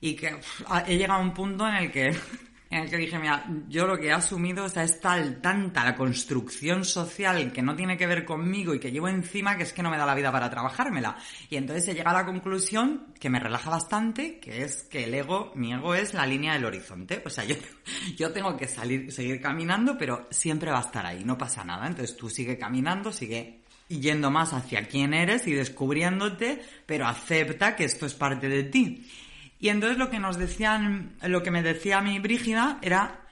y 0.00 0.16
que 0.16 0.40
he 0.86 0.96
llegado 0.96 1.20
a 1.20 1.22
un 1.22 1.34
punto 1.34 1.68
en 1.68 1.74
el 1.74 1.92
que 1.92 2.16
en 2.70 2.84
el 2.84 2.88
que 2.88 2.96
dije, 2.96 3.18
mira, 3.18 3.44
yo 3.68 3.86
lo 3.86 3.98
que 3.98 4.06
he 4.06 4.12
asumido 4.12 4.64
o 4.64 4.68
sea, 4.70 4.84
es 4.84 4.98
tal, 5.02 5.42
tanta 5.42 5.84
la 5.84 5.94
construcción 5.94 6.86
social 6.86 7.52
que 7.52 7.60
no 7.60 7.76
tiene 7.76 7.98
que 7.98 8.06
ver 8.06 8.24
conmigo 8.24 8.72
y 8.72 8.80
que 8.80 8.90
llevo 8.90 9.08
encima 9.08 9.58
que 9.58 9.64
es 9.64 9.74
que 9.74 9.82
no 9.82 9.90
me 9.90 9.98
da 9.98 10.06
la 10.06 10.14
vida 10.14 10.32
para 10.32 10.48
trabajármela. 10.48 11.18
Y 11.50 11.56
entonces 11.56 11.86
he 11.88 11.94
llegado 11.94 12.16
a 12.16 12.20
la 12.20 12.26
conclusión 12.26 13.12
que 13.20 13.28
me 13.28 13.38
relaja 13.38 13.68
bastante, 13.68 14.40
que 14.40 14.62
es 14.62 14.84
que 14.84 15.04
el 15.04 15.12
ego, 15.12 15.52
mi 15.56 15.74
ego 15.74 15.94
es 15.94 16.14
la 16.14 16.24
línea 16.24 16.54
del 16.54 16.64
horizonte. 16.64 17.22
O 17.26 17.28
sea, 17.28 17.44
yo, 17.44 17.56
yo 18.16 18.32
tengo 18.32 18.56
que 18.56 18.66
salir, 18.66 19.12
seguir 19.12 19.42
caminando, 19.42 19.98
pero 19.98 20.26
siempre 20.30 20.70
va 20.70 20.78
a 20.78 20.86
estar 20.86 21.04
ahí, 21.04 21.22
no 21.22 21.36
pasa 21.36 21.64
nada. 21.64 21.86
Entonces 21.86 22.16
tú 22.16 22.30
sigue 22.30 22.56
caminando, 22.56 23.12
sigue 23.12 23.59
yendo 23.98 24.30
más 24.30 24.52
hacia 24.52 24.86
quién 24.86 25.12
eres 25.12 25.46
y 25.46 25.52
descubriéndote, 25.52 26.62
pero 26.86 27.06
acepta 27.06 27.74
que 27.74 27.84
esto 27.84 28.06
es 28.06 28.14
parte 28.14 28.48
de 28.48 28.64
ti. 28.64 29.10
Y 29.58 29.68
entonces 29.68 29.98
lo 29.98 30.08
que 30.08 30.18
nos 30.18 30.38
decían, 30.38 31.16
lo 31.22 31.42
que 31.42 31.50
me 31.50 31.62
decía 31.62 32.00
mi 32.00 32.18
Brígida 32.18 32.78
era 32.82 33.26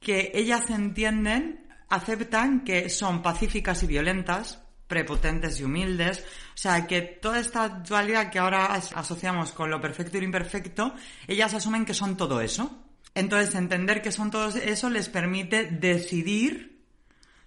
que 0.00 0.32
ellas 0.34 0.68
entienden, 0.70 1.66
aceptan 1.88 2.64
que 2.64 2.90
son 2.90 3.22
pacíficas 3.22 3.82
y 3.82 3.86
violentas, 3.86 4.62
prepotentes 4.86 5.60
y 5.60 5.64
humildes, 5.64 6.24
o 6.54 6.58
sea, 6.58 6.86
que 6.86 7.02
toda 7.02 7.38
esta 7.38 7.68
dualidad 7.68 8.30
que 8.30 8.38
ahora 8.38 8.74
asociamos 8.74 9.52
con 9.52 9.70
lo 9.70 9.80
perfecto 9.80 10.16
y 10.16 10.20
lo 10.20 10.26
imperfecto, 10.26 10.94
ellas 11.26 11.54
asumen 11.54 11.84
que 11.84 11.94
son 11.94 12.16
todo 12.16 12.40
eso. 12.40 12.84
Entonces, 13.14 13.54
entender 13.54 14.02
que 14.02 14.12
son 14.12 14.30
todo 14.30 14.48
eso 14.48 14.90
les 14.90 15.08
permite 15.08 15.64
decidir 15.64 16.67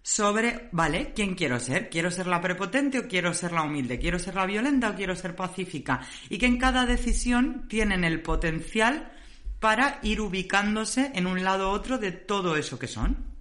sobre, 0.03 0.69
vale, 0.71 1.13
¿quién 1.13 1.35
quiero 1.35 1.59
ser? 1.59 1.89
¿Quiero 1.89 2.09
ser 2.09 2.27
la 2.27 2.41
prepotente 2.41 2.99
o 2.99 3.07
quiero 3.07 3.33
ser 3.33 3.51
la 3.51 3.63
humilde? 3.63 3.99
¿Quiero 3.99 4.19
ser 4.19 4.35
la 4.35 4.45
violenta 4.45 4.89
o 4.89 4.95
quiero 4.95 5.15
ser 5.15 5.35
pacífica? 5.35 6.01
Y 6.29 6.37
que 6.37 6.47
en 6.47 6.57
cada 6.57 6.85
decisión 6.85 7.67
tienen 7.67 8.03
el 8.03 8.21
potencial 8.21 9.11
para 9.59 9.99
ir 10.01 10.21
ubicándose 10.21 11.11
en 11.13 11.27
un 11.27 11.43
lado 11.43 11.69
u 11.69 11.73
otro 11.73 11.97
de 11.97 12.11
todo 12.11 12.57
eso 12.57 12.79
que 12.79 12.87
son. 12.87 13.31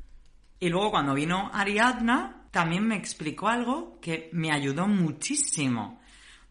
Y 0.58 0.68
luego 0.68 0.90
cuando 0.90 1.14
vino 1.14 1.50
Ariadna, 1.54 2.48
también 2.50 2.86
me 2.86 2.96
explicó 2.96 3.48
algo 3.48 3.98
que 4.00 4.28
me 4.32 4.52
ayudó 4.52 4.86
muchísimo. 4.86 5.99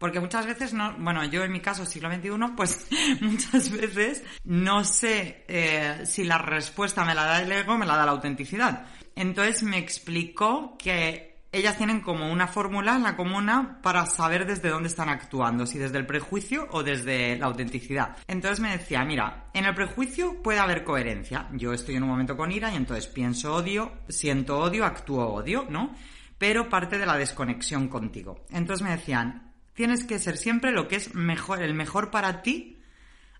Porque 0.00 0.18
muchas 0.18 0.46
veces 0.46 0.72
no, 0.72 0.94
bueno, 0.98 1.22
yo 1.26 1.44
en 1.44 1.52
mi 1.52 1.60
caso, 1.60 1.84
siglo 1.84 2.10
XXI, 2.10 2.30
pues 2.56 2.88
muchas 3.20 3.70
veces 3.70 4.24
no 4.44 4.82
sé 4.82 5.44
eh, 5.46 6.06
si 6.06 6.24
la 6.24 6.38
respuesta 6.38 7.04
me 7.04 7.14
la 7.14 7.24
da 7.26 7.42
el 7.42 7.52
ego 7.52 7.76
me 7.76 7.84
la 7.84 7.96
da 7.96 8.06
la 8.06 8.12
autenticidad. 8.12 8.86
Entonces 9.14 9.62
me 9.62 9.76
explicó 9.76 10.78
que 10.78 11.44
ellas 11.52 11.76
tienen 11.76 12.00
como 12.00 12.32
una 12.32 12.46
fórmula 12.46 12.96
en 12.96 13.02
la 13.02 13.14
comuna 13.14 13.78
para 13.82 14.06
saber 14.06 14.46
desde 14.46 14.70
dónde 14.70 14.88
están 14.88 15.10
actuando, 15.10 15.66
si 15.66 15.76
desde 15.76 15.98
el 15.98 16.06
prejuicio 16.06 16.66
o 16.70 16.82
desde 16.82 17.36
la 17.36 17.46
autenticidad. 17.46 18.16
Entonces 18.26 18.60
me 18.60 18.70
decía, 18.70 19.04
mira, 19.04 19.50
en 19.52 19.66
el 19.66 19.74
prejuicio 19.74 20.42
puede 20.42 20.60
haber 20.60 20.82
coherencia. 20.82 21.46
Yo 21.52 21.74
estoy 21.74 21.96
en 21.96 22.04
un 22.04 22.08
momento 22.08 22.38
con 22.38 22.52
ira 22.52 22.72
y 22.72 22.76
entonces 22.76 23.06
pienso 23.06 23.54
odio, 23.54 23.92
siento 24.08 24.60
odio, 24.60 24.86
actúo 24.86 25.26
odio, 25.26 25.66
¿no? 25.68 25.94
Pero 26.38 26.70
parte 26.70 26.98
de 26.98 27.04
la 27.04 27.18
desconexión 27.18 27.88
contigo. 27.88 28.46
Entonces 28.50 28.82
me 28.82 28.92
decían, 28.92 29.49
tienes 29.74 30.04
que 30.04 30.18
ser 30.18 30.36
siempre 30.36 30.72
lo 30.72 30.88
que 30.88 30.96
es 30.96 31.14
mejor, 31.14 31.62
el 31.62 31.74
mejor 31.74 32.10
para 32.10 32.42
ti, 32.42 32.82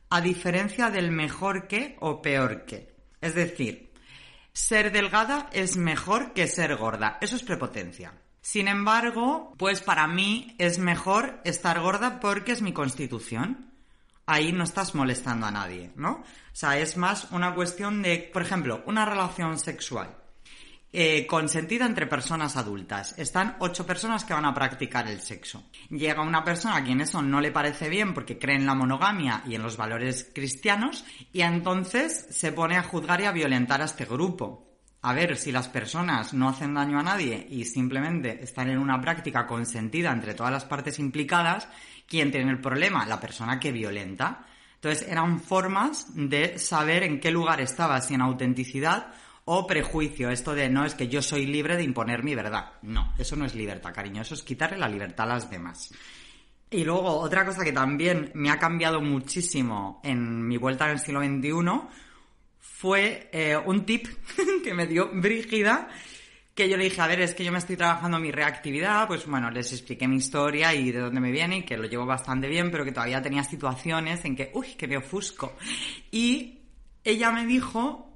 a 0.09 0.21
diferencia 0.21 0.91
del 0.91 1.11
mejor 1.11 1.69
que 1.69 1.97
o 2.01 2.21
peor 2.21 2.65
que. 2.65 2.95
Es 3.21 3.35
decir, 3.35 3.93
ser 4.53 4.93
delgada 4.93 5.49
es 5.53 5.77
mejor 5.77 6.33
que 6.33 6.49
ser 6.49 6.77
gorda. 6.77 7.19
Eso 7.21 7.37
es 7.37 7.43
prepotencia. 7.43 8.13
Sin 8.41 8.69
embargo, 8.69 9.55
pues 9.59 9.81
para 9.81 10.07
mí 10.07 10.55
es 10.59 10.79
mejor 10.79 11.41
estar 11.45 11.81
gorda 11.81 12.21
porque 12.21 12.53
es 12.53 12.63
mi 12.63 12.73
constitución. 12.73 13.73
Ahí 14.27 14.53
no 14.53 14.65
estás 14.65 14.95
molestando 14.95 15.47
a 15.47 15.51
nadie, 15.51 15.93
¿no? 15.97 16.13
O 16.13 16.25
sea, 16.53 16.79
es 16.79 16.97
más 16.97 17.31
una 17.33 17.55
cuestión 17.55 18.03
de, 18.03 18.31
por 18.33 18.43
ejemplo, 18.43 18.83
una 18.87 19.05
relación 19.05 19.59
sexual. 19.59 20.17
Eh, 20.93 21.25
consentida 21.25 21.87
entre 21.87 22.09
personas 22.09 22.57
adultas. 22.57 23.17
Están 23.17 23.55
ocho 23.61 23.87
personas 23.87 24.25
que 24.25 24.35
van 24.35 24.45
a 24.45 24.53
practicar 24.53 25.07
el 25.07 25.21
sexo. 25.21 25.71
Llega 25.89 26.21
una 26.21 26.43
persona 26.43 26.75
a 26.75 26.83
quien 26.83 27.01
eso 27.01 27.23
no 27.23 27.41
le 27.41 27.53
parece 27.53 27.89
bien 27.89 28.13
porque 28.13 28.41
cree 28.41 28.57
en 28.57 28.67
la 28.67 28.75
monogamia 28.75 29.45
y 29.47 29.55
en 29.55 29.63
los 29.63 29.77
valores 29.77 30.29
cristianos 30.35 31.05
y 31.33 31.43
entonces 31.43 32.27
se 32.31 32.51
pone 32.51 32.77
a 32.77 32.83
juzgar 32.83 33.21
y 33.21 33.27
a 33.27 33.31
violentar 33.31 33.81
a 33.81 33.85
este 33.85 34.05
grupo. 34.05 34.67
A 35.03 35.15
ver 35.15 35.37
si 35.37 35.53
las 35.53 35.69
personas 35.69 36.35
no 36.35 36.49
hacen 36.49 36.75
daño 36.75 36.99
a 36.99 37.05
nadie 37.05 37.47
y 37.49 37.67
simplemente 37.67 38.43
están 38.43 38.69
en 38.69 38.79
una 38.79 39.01
práctica 39.01 39.47
consentida 39.47 40.11
entre 40.11 40.35
todas 40.35 40.53
las 40.53 40.65
partes 40.65 40.99
implicadas, 40.99 41.69
¿quién 42.09 42.33
tiene 42.33 42.51
el 42.51 42.61
problema? 42.61 43.07
La 43.07 43.21
persona 43.21 43.61
que 43.61 43.71
violenta. 43.71 44.45
Entonces 44.75 45.07
eran 45.09 45.39
formas 45.39 46.09
de 46.15 46.59
saber 46.59 47.05
en 47.05 47.21
qué 47.21 47.31
lugar 47.31 47.61
estaba, 47.61 48.01
si 48.01 48.15
en 48.15 48.23
autenticidad 48.23 49.15
o 49.53 49.67
prejuicio, 49.67 50.31
esto 50.31 50.55
de 50.55 50.69
no 50.69 50.85
es 50.85 50.95
que 50.95 51.09
yo 51.09 51.21
soy 51.21 51.45
libre 51.45 51.77
de 51.77 51.83
imponer 51.83 52.23
mi 52.23 52.37
verdad. 52.37 52.75
No, 52.83 53.15
eso 53.19 53.35
no 53.35 53.45
es 53.45 53.57
libertad, 53.57 53.93
cariño, 53.93 54.23
eso 54.23 54.35
es 54.35 54.45
quitarle 54.45 54.79
la 54.79 54.89
libertad 54.89 55.29
a 55.29 55.35
las 55.35 55.51
demás. 55.51 55.93
Y 56.71 56.85
luego, 56.85 57.19
otra 57.19 57.45
cosa 57.45 57.65
que 57.65 57.73
también 57.73 58.31
me 58.35 58.49
ha 58.51 58.61
cambiado 58.61 59.01
muchísimo 59.01 60.01
en 60.05 60.47
mi 60.47 60.57
vuelta 60.57 60.85
en 60.85 60.93
el 60.93 61.01
siglo 61.01 61.21
XXI 61.21 61.89
fue 62.61 63.29
eh, 63.33 63.57
un 63.57 63.85
tip 63.85 64.07
que 64.63 64.73
me 64.73 64.87
dio 64.87 65.11
Brígida, 65.13 65.89
que 66.55 66.69
yo 66.69 66.77
le 66.77 66.85
dije, 66.85 67.01
a 67.01 67.09
ver, 67.09 67.21
es 67.21 67.35
que 67.35 67.45
yo 67.45 67.51
me 67.51 67.59
estoy 67.59 67.77
trabajando 67.77 68.21
mi 68.21 68.31
reactividad, 68.31 69.09
pues 69.09 69.27
bueno, 69.27 69.51
les 69.51 69.73
expliqué 69.73 70.07
mi 70.07 70.19
historia 70.19 70.73
y 70.75 70.93
de 70.93 71.01
dónde 71.01 71.21
me 71.21 71.33
viene 71.33 71.59
y 71.59 71.63
que 71.65 71.77
lo 71.77 71.89
llevo 71.89 72.07
bastante 72.07 72.47
bien, 72.47 72.71
pero 72.71 72.85
que 72.85 72.93
todavía 72.93 73.21
tenía 73.21 73.43
situaciones 73.43 74.25
en 74.25 74.37
que, 74.37 74.53
uy, 74.55 74.75
que 74.79 74.87
me 74.87 74.99
ofusco. 74.99 75.57
Y 76.13 76.61
ella 77.03 77.33
me 77.33 77.47
dijo 77.47 78.10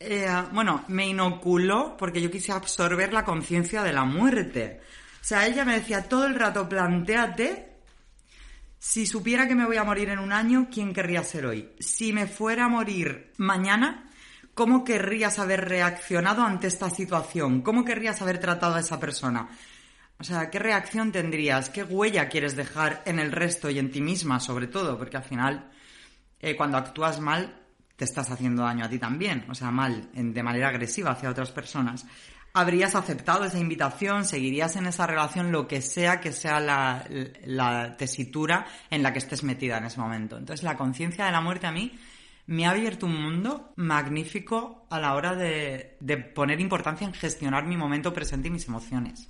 eh, 0.00 0.26
bueno, 0.52 0.84
me 0.88 1.06
inoculó 1.06 1.94
porque 1.98 2.22
yo 2.22 2.30
quise 2.30 2.52
absorber 2.52 3.12
la 3.12 3.24
conciencia 3.24 3.82
de 3.82 3.92
la 3.92 4.04
muerte. 4.04 4.80
O 5.20 5.24
sea, 5.24 5.46
ella 5.46 5.66
me 5.66 5.74
decía 5.74 6.08
todo 6.08 6.24
el 6.26 6.34
rato, 6.34 6.66
planteate, 6.66 7.70
si 8.78 9.04
supiera 9.04 9.46
que 9.46 9.54
me 9.54 9.66
voy 9.66 9.76
a 9.76 9.84
morir 9.84 10.08
en 10.08 10.18
un 10.18 10.32
año, 10.32 10.68
¿quién 10.72 10.94
querría 10.94 11.22
ser 11.22 11.44
hoy? 11.44 11.72
Si 11.78 12.14
me 12.14 12.26
fuera 12.26 12.64
a 12.64 12.68
morir 12.68 13.34
mañana, 13.36 14.10
¿cómo 14.54 14.84
querrías 14.84 15.38
haber 15.38 15.68
reaccionado 15.68 16.42
ante 16.44 16.68
esta 16.68 16.88
situación? 16.88 17.60
¿Cómo 17.60 17.84
querrías 17.84 18.22
haber 18.22 18.38
tratado 18.38 18.76
a 18.76 18.80
esa 18.80 18.98
persona? 18.98 19.50
O 20.18 20.24
sea, 20.24 20.48
¿qué 20.48 20.58
reacción 20.58 21.12
tendrías? 21.12 21.68
¿Qué 21.68 21.84
huella 21.84 22.30
quieres 22.30 22.56
dejar 22.56 23.02
en 23.04 23.18
el 23.18 23.32
resto 23.32 23.68
y 23.68 23.78
en 23.78 23.90
ti 23.90 24.00
misma, 24.00 24.40
sobre 24.40 24.66
todo? 24.66 24.96
Porque 24.96 25.18
al 25.18 25.24
final, 25.24 25.70
eh, 26.40 26.56
cuando 26.56 26.78
actúas 26.78 27.20
mal, 27.20 27.59
te 28.00 28.06
estás 28.06 28.30
haciendo 28.30 28.62
daño 28.62 28.86
a 28.86 28.88
ti 28.88 28.98
también, 28.98 29.44
o 29.50 29.54
sea, 29.54 29.70
mal, 29.70 30.08
de 30.14 30.42
manera 30.42 30.68
agresiva 30.68 31.10
hacia 31.10 31.28
otras 31.28 31.50
personas. 31.50 32.06
¿Habrías 32.54 32.94
aceptado 32.94 33.44
esa 33.44 33.58
invitación? 33.58 34.24
¿Seguirías 34.24 34.74
en 34.76 34.86
esa 34.86 35.06
relación 35.06 35.52
lo 35.52 35.68
que 35.68 35.82
sea 35.82 36.18
que 36.18 36.32
sea 36.32 36.60
la, 36.60 37.94
tesitura 37.98 38.64
en 38.88 39.02
la 39.02 39.12
que 39.12 39.18
estés 39.18 39.44
metida 39.44 39.76
en 39.76 39.84
ese 39.84 40.00
momento? 40.00 40.38
Entonces, 40.38 40.64
la 40.64 40.78
conciencia 40.78 41.26
de 41.26 41.32
la 41.32 41.42
muerte 41.42 41.66
a 41.66 41.72
mí 41.72 41.92
me 42.46 42.64
ha 42.64 42.70
abierto 42.70 43.04
un 43.04 43.20
mundo 43.20 43.74
magnífico 43.76 44.86
a 44.88 44.98
la 44.98 45.14
hora 45.14 45.36
de 45.36 46.16
poner 46.34 46.58
importancia 46.58 47.06
en 47.06 47.12
gestionar 47.12 47.66
mi 47.66 47.76
momento 47.76 48.14
presente 48.14 48.48
y 48.48 48.50
mis 48.50 48.66
emociones. 48.66 49.28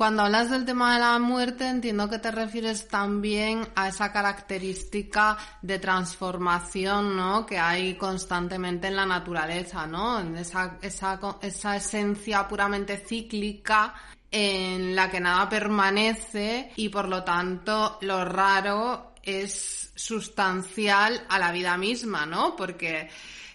Cuando 0.00 0.22
hablas 0.22 0.48
del 0.48 0.64
tema 0.64 0.94
de 0.94 1.00
la 1.00 1.18
muerte, 1.18 1.68
entiendo 1.68 2.08
que 2.08 2.18
te 2.18 2.30
refieres 2.30 2.88
también 2.88 3.68
a 3.74 3.88
esa 3.88 4.10
característica 4.10 5.36
de 5.60 5.78
transformación, 5.78 7.18
¿no? 7.18 7.44
Que 7.44 7.58
hay 7.58 7.96
constantemente 7.98 8.88
en 8.88 8.96
la 8.96 9.04
naturaleza, 9.04 9.86
¿no? 9.86 10.18
En 10.18 10.38
esa, 10.38 10.78
esa, 10.80 11.20
esa 11.42 11.76
esencia 11.76 12.48
puramente 12.48 12.96
cíclica 12.96 13.92
en 14.30 14.96
la 14.96 15.10
que 15.10 15.20
nada 15.20 15.46
permanece 15.50 16.72
y 16.76 16.88
por 16.88 17.06
lo 17.06 17.22
tanto 17.22 17.98
lo 18.00 18.24
raro 18.24 19.12
es 19.22 19.92
sustancial 19.94 21.26
a 21.28 21.38
la 21.38 21.52
vida 21.52 21.76
misma, 21.76 22.24
¿no? 22.24 22.56
Porque 22.56 23.10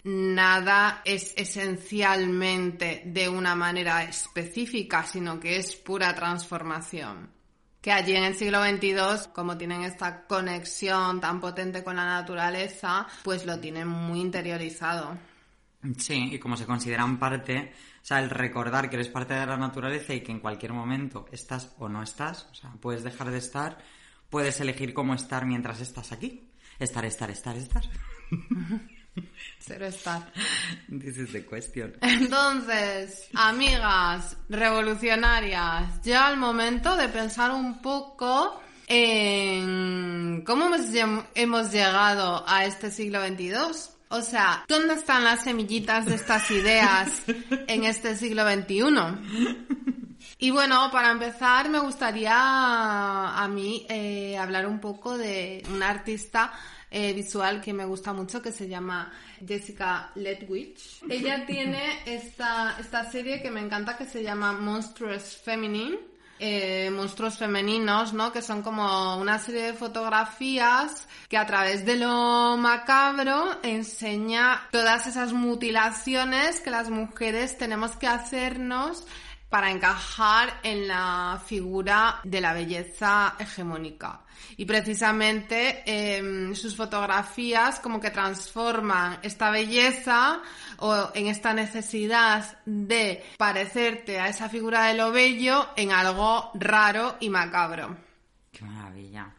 nada 0.06 1.02
es 1.04 1.34
esencialmente 1.36 3.02
de 3.06 3.28
una 3.28 3.56
manera 3.56 4.04
específica, 4.04 5.04
sino 5.04 5.40
que 5.40 5.56
es 5.56 5.74
pura 5.74 6.14
transformación. 6.14 7.30
Que 7.80 7.90
allí 7.90 8.14
en 8.14 8.24
el 8.24 8.34
siglo 8.36 8.64
XXII, 8.64 9.32
como 9.32 9.58
tienen 9.58 9.82
esta 9.82 10.26
conexión 10.26 11.20
tan 11.20 11.40
potente 11.40 11.82
con 11.82 11.96
la 11.96 12.04
naturaleza, 12.04 13.06
pues 13.24 13.44
lo 13.44 13.58
tienen 13.58 13.88
muy 13.88 14.20
interiorizado. 14.20 15.18
Sí, 15.98 16.30
y 16.32 16.38
como 16.38 16.56
se 16.56 16.66
consideran 16.66 17.18
parte, 17.18 17.72
o 18.02 18.04
sea, 18.04 18.20
el 18.20 18.30
recordar 18.30 18.88
que 18.88 18.96
eres 18.96 19.08
parte 19.08 19.34
de 19.34 19.46
la 19.46 19.56
naturaleza 19.56 20.14
y 20.14 20.20
que 20.20 20.32
en 20.32 20.40
cualquier 20.40 20.72
momento 20.72 21.26
estás 21.32 21.74
o 21.78 21.88
no 21.88 22.02
estás, 22.02 22.48
o 22.50 22.54
sea, 22.54 22.70
puedes 22.80 23.02
dejar 23.02 23.30
de 23.30 23.38
estar, 23.38 23.78
puedes 24.30 24.60
elegir 24.60 24.94
cómo 24.94 25.14
estar 25.14 25.46
mientras 25.46 25.80
estás 25.80 26.12
aquí. 26.12 26.48
Estar, 26.78 27.04
estar, 27.04 27.30
estar, 27.30 27.56
estar. 27.56 27.84
Cero 29.58 29.86
estar. 29.86 30.32
This 30.88 31.18
is 31.18 31.32
the 31.32 31.44
question. 31.44 31.96
Entonces, 32.00 33.28
amigas 33.34 34.36
revolucionarias, 34.48 36.02
ya 36.02 36.26
al 36.28 36.36
momento 36.36 36.96
de 36.96 37.08
pensar 37.08 37.50
un 37.50 37.80
poco 37.80 38.60
en 38.86 40.44
cómo 40.46 40.70
hemos 41.34 41.72
llegado 41.72 42.44
a 42.46 42.64
este 42.64 42.90
siglo 42.90 43.26
XXII. 43.26 43.52
O 44.08 44.22
sea, 44.22 44.64
¿dónde 44.68 44.94
están 44.94 45.24
las 45.24 45.42
semillitas 45.42 46.06
de 46.06 46.14
estas 46.14 46.48
ideas 46.52 47.22
en 47.66 47.84
este 47.84 48.14
siglo 48.16 48.48
XXI? 48.48 48.84
Y 50.38 50.50
bueno, 50.50 50.90
para 50.92 51.10
empezar 51.10 51.68
me 51.68 51.80
gustaría 51.80 52.32
a 52.34 53.48
mí 53.48 53.86
eh, 53.88 54.36
hablar 54.38 54.66
un 54.66 54.80
poco 54.80 55.16
de 55.18 55.64
un 55.72 55.82
artista 55.82 56.52
eh, 56.90 57.12
visual 57.12 57.60
que 57.60 57.72
me 57.72 57.84
gusta 57.84 58.12
mucho 58.12 58.40
que 58.40 58.52
se 58.52 58.68
llama 58.68 59.12
Jessica 59.46 60.10
Ledwich. 60.14 61.02
Ella 61.08 61.44
tiene 61.46 62.00
esta, 62.06 62.76
esta 62.78 63.10
serie 63.10 63.42
que 63.42 63.50
me 63.50 63.60
encanta 63.60 63.96
que 63.96 64.04
se 64.04 64.22
llama 64.22 64.52
Monstrous 64.52 65.36
Feminine. 65.36 65.98
Eh, 66.38 66.90
monstruos 66.90 67.38
femeninos, 67.38 68.12
¿no? 68.12 68.30
Que 68.30 68.42
son 68.42 68.60
como 68.60 69.16
una 69.16 69.38
serie 69.38 69.62
de 69.62 69.72
fotografías 69.72 71.08
que 71.30 71.38
a 71.38 71.46
través 71.46 71.86
de 71.86 71.96
lo 71.96 72.58
macabro 72.58 73.58
enseña 73.62 74.68
todas 74.70 75.06
esas 75.06 75.32
mutilaciones 75.32 76.60
que 76.60 76.68
las 76.68 76.90
mujeres 76.90 77.56
tenemos 77.56 77.96
que 77.96 78.06
hacernos 78.06 79.06
para 79.48 79.70
encajar 79.70 80.60
en 80.62 80.88
la 80.88 81.40
figura 81.44 82.20
de 82.24 82.40
la 82.40 82.52
belleza 82.52 83.36
hegemónica. 83.38 84.22
Y 84.56 84.64
precisamente 84.64 85.82
em, 85.86 86.54
sus 86.54 86.76
fotografías 86.76 87.78
como 87.80 88.00
que 88.00 88.10
transforman 88.10 89.18
esta 89.22 89.50
belleza 89.50 90.40
o 90.78 91.10
en 91.14 91.28
esta 91.28 91.54
necesidad 91.54 92.58
de 92.64 93.24
parecerte 93.38 94.18
a 94.20 94.28
esa 94.28 94.48
figura 94.48 94.86
de 94.86 94.94
lo 94.94 95.12
bello 95.12 95.68
en 95.76 95.92
algo 95.92 96.50
raro 96.54 97.16
y 97.20 97.30
macabro. 97.30 97.96
Qué 98.50 98.64
maravilla. 98.64 99.35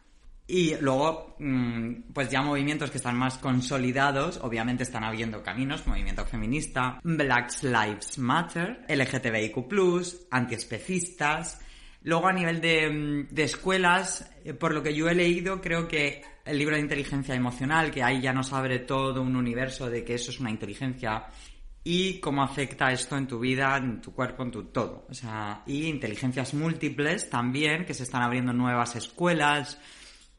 Y 0.49 0.75
luego, 0.79 1.35
mm, 1.39 2.13
pues 2.13 2.29
ya 2.29 2.41
movimientos 2.41 2.89
que 2.89 2.97
están 2.97 3.17
más 3.17 3.37
consolidados, 3.37 4.39
obviamente 4.41 4.83
están 4.83 5.03
habiendo 5.03 5.43
caminos, 5.43 5.85
movimiento 5.85 6.25
feminista, 6.25 7.01
Black 7.03 7.51
Lives 7.63 8.17
Matter, 8.17 8.85
LGTBIQ+, 8.87 10.27
antiespecistas. 10.31 11.59
Luego 12.03 12.27
a 12.27 12.33
nivel 12.33 12.61
de, 12.61 12.89
mm, 12.89 13.27
de 13.35 13.43
escuelas, 13.43 14.31
eh, 14.45 14.53
por 14.53 14.73
lo 14.73 14.81
que 14.81 14.95
yo 14.95 15.09
he 15.09 15.15
leído, 15.15 15.59
creo 15.59 15.85
que 15.85 16.21
el 16.45 16.57
libro 16.57 16.75
de 16.75 16.81
inteligencia 16.81 17.35
emocional, 17.35 17.91
que 17.91 18.01
ahí 18.01 18.21
ya 18.21 18.31
nos 18.31 18.53
abre 18.53 18.79
todo 18.79 19.21
un 19.21 19.35
universo 19.35 19.89
de 19.89 20.05
que 20.05 20.13
eso 20.13 20.31
es 20.31 20.39
una 20.39 20.49
inteligencia 20.49 21.25
y 21.83 22.19
cómo 22.19 22.41
afecta 22.41 22.91
esto 22.91 23.17
en 23.17 23.27
tu 23.27 23.39
vida, 23.39 23.75
en 23.77 24.01
tu 24.01 24.13
cuerpo, 24.13 24.43
en 24.43 24.51
tu 24.51 24.63
todo. 24.65 25.07
O 25.09 25.13
sea, 25.13 25.63
y 25.65 25.87
inteligencias 25.87 26.53
múltiples 26.53 27.29
también, 27.29 27.85
que 27.85 27.93
se 27.93 28.03
están 28.03 28.23
abriendo 28.23 28.53
nuevas 28.53 28.95
escuelas, 28.95 29.77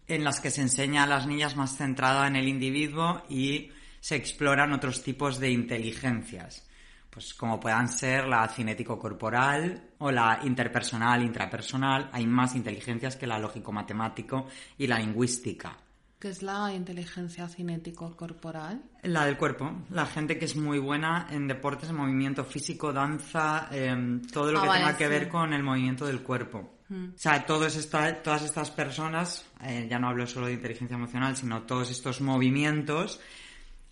en 0.09 0.25
las 0.25 0.41
que 0.41 0.51
se 0.51 0.63
enseña 0.63 1.05
a 1.05 1.07
las 1.07 1.27
niñas 1.27 1.55
más 1.55 1.77
centrada 1.77 2.27
en 2.27 2.37
el 2.37 2.49
individuo 2.49 3.23
y 3.29 3.71
se 4.01 4.17
exploran 4.17 4.73
otros 4.73 5.03
tipos 5.03 5.39
de 5.39 5.51
inteligencias, 5.51 6.67
pues 7.11 7.35
como 7.35 7.61
puedan 7.61 7.89
ser 7.89 8.27
la 8.27 8.49
cinético-corporal 8.49 9.91
o 9.99 10.11
la 10.11 10.41
interpersonal, 10.45 11.23
intrapersonal, 11.23 12.09
hay 12.13 12.27
más 12.27 12.55
inteligencias 12.55 13.17
que 13.17 13.27
la 13.27 13.39
lógico-matemático 13.39 14.47
y 14.79 14.87
la 14.87 14.99
lingüística. 14.99 15.77
¿Qué 16.19 16.31
es 16.31 16.43
la 16.43 16.73
inteligencia 16.75 17.47
cinético 17.49 18.17
corporal? 18.17 18.83
La 19.05 19.25
del 19.25 19.37
cuerpo. 19.37 19.85
La 19.91 20.05
gente 20.05 20.37
que 20.37 20.47
es 20.47 20.57
muy 20.57 20.81
buena 20.81 21.29
en 21.31 21.47
deportes, 21.47 21.91
en 21.91 21.97
movimiento 21.97 22.45
físico, 22.45 22.93
danza, 22.93 23.69
em, 23.71 24.21
todo 24.23 24.51
lo 24.51 24.59
Ah, 24.59 24.63
que 24.63 24.69
vale, 24.69 24.81
tenga 24.85 24.97
que 24.99 25.05
sí. 25.05 25.11
ver 25.11 25.29
con 25.29 25.53
el 25.53 25.63
movimiento 25.63 26.07
del 26.07 26.23
cuerpo. 26.23 26.75
Mm. 26.89 27.11
O 27.15 27.19
sea, 27.19 27.47
todos 27.47 27.77
esta- 27.77 28.21
todas 28.21 28.43
estas 28.43 28.71
personas, 28.73 29.47
eh, 29.63 29.87
ya 29.89 30.01
no 30.01 30.09
hablo 30.09 30.27
solo 30.27 30.47
de 30.47 30.55
inteligencia 30.55 30.97
emocional, 30.97 31.37
sino 31.37 31.63
todos 31.63 31.89
estos 31.91 32.21
movimientos, 32.21 33.21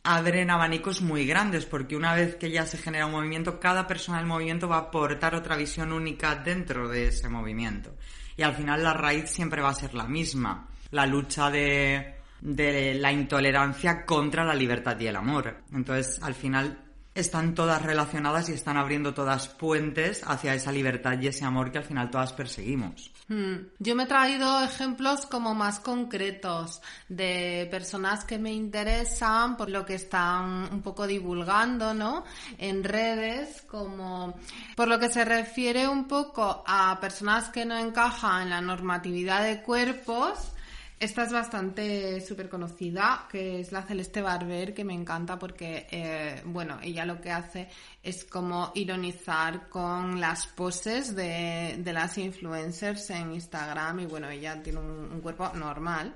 abren 0.02 0.50
abanicos 0.50 1.02
muy 1.02 1.26
grandes, 1.26 1.64
porque 1.66 1.94
una 1.94 2.14
vez 2.14 2.34
que 2.36 2.50
ya 2.50 2.66
se 2.66 2.78
genera 2.78 3.06
un 3.06 3.12
movimiento, 3.12 3.60
cada 3.60 3.86
persona 3.86 4.18
del 4.18 4.26
movimiento 4.26 4.66
va 4.68 4.76
a 4.76 4.80
aportar 4.80 5.34
otra 5.36 5.56
visión 5.56 5.92
única 5.92 6.34
dentro 6.36 6.88
de 6.88 7.08
ese 7.08 7.28
movimiento. 7.28 7.94
Y 8.36 8.42
al 8.42 8.54
final 8.54 8.82
la 8.82 8.92
raíz 8.94 9.30
siempre 9.30 9.62
va 9.62 9.70
a 9.70 9.74
ser 9.74 9.94
la 9.94 10.06
misma, 10.08 10.68
la 10.90 11.06
lucha 11.06 11.50
de, 11.50 12.15
de 12.40 12.94
la 12.94 13.12
intolerancia 13.12 14.04
contra 14.04 14.44
la 14.44 14.54
libertad 14.54 14.98
y 15.00 15.06
el 15.06 15.16
amor. 15.16 15.62
Entonces, 15.72 16.22
al 16.22 16.34
final 16.34 16.78
están 17.16 17.54
todas 17.54 17.82
relacionadas 17.82 18.48
y 18.50 18.52
están 18.52 18.76
abriendo 18.76 19.14
todas 19.14 19.48
puentes 19.48 20.22
hacia 20.26 20.54
esa 20.54 20.70
libertad 20.70 21.18
y 21.18 21.28
ese 21.28 21.44
amor 21.44 21.72
que 21.72 21.78
al 21.78 21.84
final 21.84 22.10
todas 22.10 22.34
perseguimos. 22.34 23.10
Hmm. 23.28 23.68
Yo 23.78 23.96
me 23.96 24.04
he 24.04 24.06
traído 24.06 24.62
ejemplos 24.62 25.26
como 25.26 25.54
más 25.54 25.80
concretos 25.80 26.82
de 27.08 27.66
personas 27.70 28.24
que 28.24 28.38
me 28.38 28.52
interesan 28.52 29.56
por 29.56 29.70
lo 29.70 29.84
que 29.84 29.94
están 29.94 30.68
un 30.70 30.82
poco 30.82 31.06
divulgando, 31.06 31.94
¿no? 31.94 32.24
En 32.58 32.84
redes, 32.84 33.62
como 33.62 34.38
por 34.76 34.86
lo 34.86 34.98
que 34.98 35.08
se 35.08 35.24
refiere 35.24 35.88
un 35.88 36.06
poco 36.06 36.62
a 36.66 37.00
personas 37.00 37.48
que 37.48 37.64
no 37.64 37.76
encajan 37.76 38.42
en 38.42 38.50
la 38.50 38.60
normatividad 38.60 39.42
de 39.42 39.62
cuerpos. 39.62 40.52
Esta 40.98 41.24
es 41.24 41.32
bastante 41.32 42.22
súper 42.22 42.48
conocida, 42.48 43.28
que 43.30 43.60
es 43.60 43.70
la 43.70 43.82
Celeste 43.82 44.22
Barber, 44.22 44.72
que 44.72 44.82
me 44.82 44.94
encanta 44.94 45.38
porque, 45.38 45.86
eh, 45.90 46.40
bueno, 46.46 46.78
ella 46.82 47.04
lo 47.04 47.20
que 47.20 47.30
hace 47.30 47.68
es 48.02 48.24
como 48.24 48.72
ironizar 48.74 49.68
con 49.68 50.18
las 50.18 50.46
poses 50.46 51.14
de, 51.14 51.76
de 51.78 51.92
las 51.92 52.16
influencers 52.16 53.10
en 53.10 53.34
Instagram 53.34 54.00
y, 54.00 54.06
bueno, 54.06 54.30
ella 54.30 54.62
tiene 54.62 54.78
un, 54.80 55.12
un 55.12 55.20
cuerpo 55.20 55.50
normal. 55.54 56.14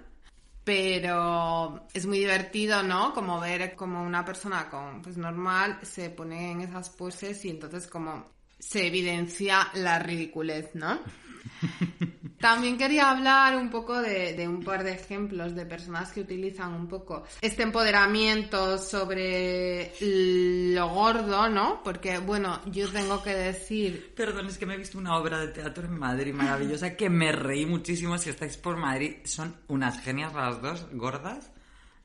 Pero 0.65 1.87
es 1.93 2.07
muy 2.07 2.19
divertido, 2.21 2.83
¿no? 2.83 3.13
Como 3.13 3.39
ver 3.41 3.75
como 3.77 4.03
una 4.03 4.25
persona 4.25 4.71
con, 4.71 5.03
pues 5.03 5.17
normal 5.19 5.79
se 5.83 6.09
pone 6.11 6.53
en 6.53 6.63
esas 6.63 6.89
poses 6.91 7.45
y 7.45 7.51
entonces 7.51 7.87
como 7.87 8.40
se 8.61 8.87
evidencia 8.87 9.69
la 9.75 9.99
ridiculez, 9.99 10.71
¿no? 10.75 11.01
También 12.41 12.79
quería 12.79 13.11
hablar 13.11 13.57
un 13.57 13.71
poco 13.71 14.01
de, 14.01 14.47
un 14.49 14.63
par 14.65 14.83
de 14.83 14.93
ejemplos 14.93 15.55
de 15.55 15.67
personas 15.67 16.11
que 16.11 16.21
utilizan 16.21 16.73
un 16.73 16.89
poco 16.89 17.25
este 17.41 17.63
empoderamiento 17.63 18.79
sobre 18.79 19.93
lo 20.01 20.89
gordo, 20.89 21.49
¿no? 21.51 21.83
Porque, 21.83 22.19
bueno, 22.19 22.61
yo 22.67 22.89
tengo 22.91 23.23
que 23.23 23.35
decir 23.35 24.15
Perdón, 24.17 24.47
es 24.47 24.57
que 24.57 24.67
me 24.67 24.75
he 24.75 24.79
visto 24.79 24.99
una 24.99 25.17
obra 25.19 25.39
de 25.39 25.49
teatro 25.49 25.85
en 25.85 25.99
Madrid 25.99 26.33
maravillosa 26.33 26.97
que 26.97 27.11
me 27.11 27.33
reí 27.33 27.67
muchísimo. 27.67 28.17
Si 28.17 28.31
estáis 28.31 28.57
por 28.57 28.77
Madrid, 28.77 29.17
son 29.25 29.57
unas 29.69 30.01
genias 30.03 30.35
las 30.35 30.63
dos, 30.63 30.87
gordas, 30.93 31.51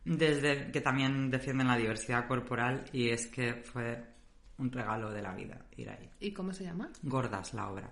desde 0.04 0.72
que 0.72 0.82
también 0.82 1.32
defienden 1.32 1.68
la 1.68 1.78
diversidad 1.78 2.28
corporal 2.28 2.86
y 2.92 3.10
es 3.10 3.28
que 3.28 3.56
fue 3.56 4.15
un 4.58 4.72
regalo 4.72 5.12
de 5.12 5.22
la 5.22 5.34
vida 5.34 5.66
ir 5.76 5.90
ahí. 5.90 6.10
¿Y 6.20 6.32
cómo 6.32 6.54
se 6.54 6.64
llama? 6.64 6.92
Gordas 7.04 7.54
la 7.54 7.70
obra. 7.70 7.92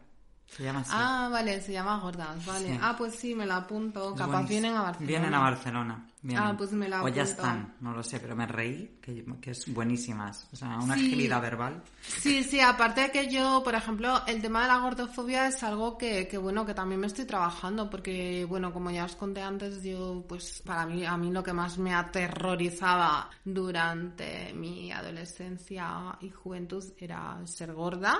Se 0.56 0.64
llama 0.64 0.82
así. 0.82 0.92
Ah, 0.94 1.30
vale, 1.32 1.62
se 1.62 1.72
llama 1.74 1.98
Gordas, 2.00 2.46
vale. 2.46 2.68
Sí. 2.74 2.80
Ah, 2.82 2.96
pues 2.98 3.16
sí, 3.16 3.34
me 3.34 3.46
la 3.46 3.58
apunto. 3.58 4.14
Capaz 4.14 4.28
buenísimo. 4.44 4.48
vienen 4.50 4.76
a 4.76 4.82
Barcelona. 4.84 5.08
Vienen 5.08 5.34
a 5.34 5.40
Barcelona. 5.40 6.06
vienen. 6.22 6.48
Ah, 6.48 6.56
pues 6.58 6.72
me 6.72 6.88
la 6.88 7.04
O 7.04 7.08
ya 7.08 7.24
apunto. 7.24 7.42
están, 7.42 7.76
no 7.82 7.92
lo 7.92 8.04
sé, 8.04 8.20
pero 8.20 8.36
me 8.36 8.46
reí, 8.46 9.00
que, 9.02 9.26
que 9.42 9.52
es 9.52 9.74
buenísimas. 9.74 10.48
O 10.54 10.56
sea, 10.56 10.78
una 10.78 10.94
Sí. 10.96 11.08
agilidad 11.08 11.42
verbal. 11.42 11.82
Sí, 12.02 12.44
sí, 12.44 12.60
aparte 12.62 13.02
de 13.02 13.12
que 13.12 13.28
yo, 13.32 13.62
por 13.64 13.74
ejemplo, 13.76 14.22
el 14.28 14.42
tema 14.42 14.62
de 14.62 14.68
la 14.68 14.78
gordofobia 14.78 15.48
es 15.48 15.62
algo 15.64 15.98
que, 15.98 16.28
que, 16.28 16.38
bueno, 16.38 16.66
que 16.66 16.74
también 16.74 17.02
me 17.02 17.08
estoy 17.08 17.26
trabajando 17.26 17.90
porque, 17.90 18.46
bueno, 18.48 18.72
como 18.72 18.92
ya 18.92 19.06
os 19.06 19.16
conté 19.16 19.42
antes, 19.42 19.82
yo, 19.84 20.24
pues, 20.30 20.62
para 20.66 20.86
mí, 20.86 21.04
a 21.06 21.18
mí 21.18 21.32
lo 21.32 21.44
que 21.44 21.52
más 21.54 21.78
me 21.80 21.94
aterrorizaba 21.94 23.30
durante 23.44 24.54
mi 24.54 24.92
adolescencia 24.92 26.16
y 26.22 26.30
juventud 26.30 26.84
era 26.98 27.38
ser 27.46 27.74
gorda. 27.74 28.20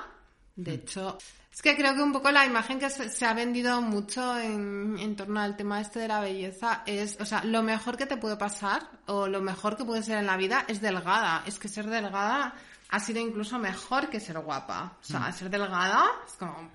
De 0.56 0.76
hecho, 0.76 1.18
es 1.52 1.62
que 1.62 1.76
creo 1.76 1.96
que 1.96 2.02
un 2.02 2.14
poco 2.14 2.32
la 2.32 2.46
imagen 2.46 2.80
que 2.80 2.90
se, 2.90 3.10
se 3.10 3.26
ha 3.26 3.34
vendido 3.34 3.82
mucho 3.82 4.40
en, 4.40 4.98
en 5.00 5.16
torno 5.16 5.40
al 5.40 5.56
tema 5.56 5.82
este 5.82 6.00
de 6.00 6.08
la 6.08 6.20
belleza 6.20 6.84
es, 6.86 7.18
o 7.20 7.26
sea, 7.26 7.44
lo 7.44 7.62
mejor 7.64 7.96
que 7.98 8.06
te 8.06 8.18
puede 8.18 8.38
pasar 8.38 8.88
o 9.08 9.28
lo 9.28 9.42
mejor 9.42 9.78
que 9.78 9.86
puede 9.86 10.04
ser 10.04 10.18
en 10.18 10.26
la 10.26 10.38
vida 10.38 10.66
es 10.68 10.82
delgada. 10.82 11.44
Es 11.46 11.60
que 11.60 11.68
ser 11.68 11.88
delgada 11.88 12.56
ha 12.90 13.00
sido 13.00 13.20
incluso 13.20 13.58
mejor 13.58 14.10
que 14.10 14.20
ser 14.20 14.40
guapa. 14.40 14.98
O 15.02 15.04
sea, 15.04 15.32
ser 15.32 15.50
delgada 15.50 16.06
es 16.28 16.34
como... 16.34 16.72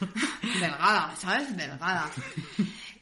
delgada, 0.60 1.14
¿sabes? 1.16 1.56
Delgada. 1.56 2.10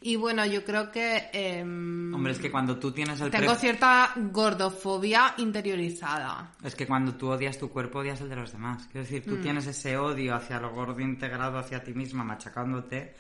Y 0.07 0.17
bueno, 0.17 0.45
yo 0.45 0.63
creo 0.65 0.91
que... 0.93 1.31
em, 1.33 2.13
Hombre, 2.15 2.33
es 2.35 2.39
que 2.39 2.51
cuando 2.51 2.79
tú 2.79 2.93
tienes 2.93 3.19
el 3.23 3.31
tengo 3.31 3.55
cierta 3.55 4.13
gordofobia 4.17 5.35
interiorizada. 5.39 6.53
Es 6.63 6.75
que 6.75 6.87
cuando 6.87 7.15
tú 7.15 7.29
odias 7.31 7.59
tu 7.59 7.71
cuerpo, 7.71 8.01
odias 8.01 8.21
el 8.21 8.29
de 8.29 8.37
los 8.37 8.53
demás. 8.53 8.87
Quiero 8.93 9.07
decir, 9.07 9.23
Mm. 9.27 9.31
tú 9.31 9.37
tienes 9.41 9.67
ese 9.67 9.97
odio 9.97 10.35
hacia 10.35 10.61
lo 10.61 10.73
gordo 10.75 11.01
integrado 11.01 11.59
hacia 11.59 11.83
ti 11.83 11.95
misma, 11.95 12.23
machacándote. 12.23 13.15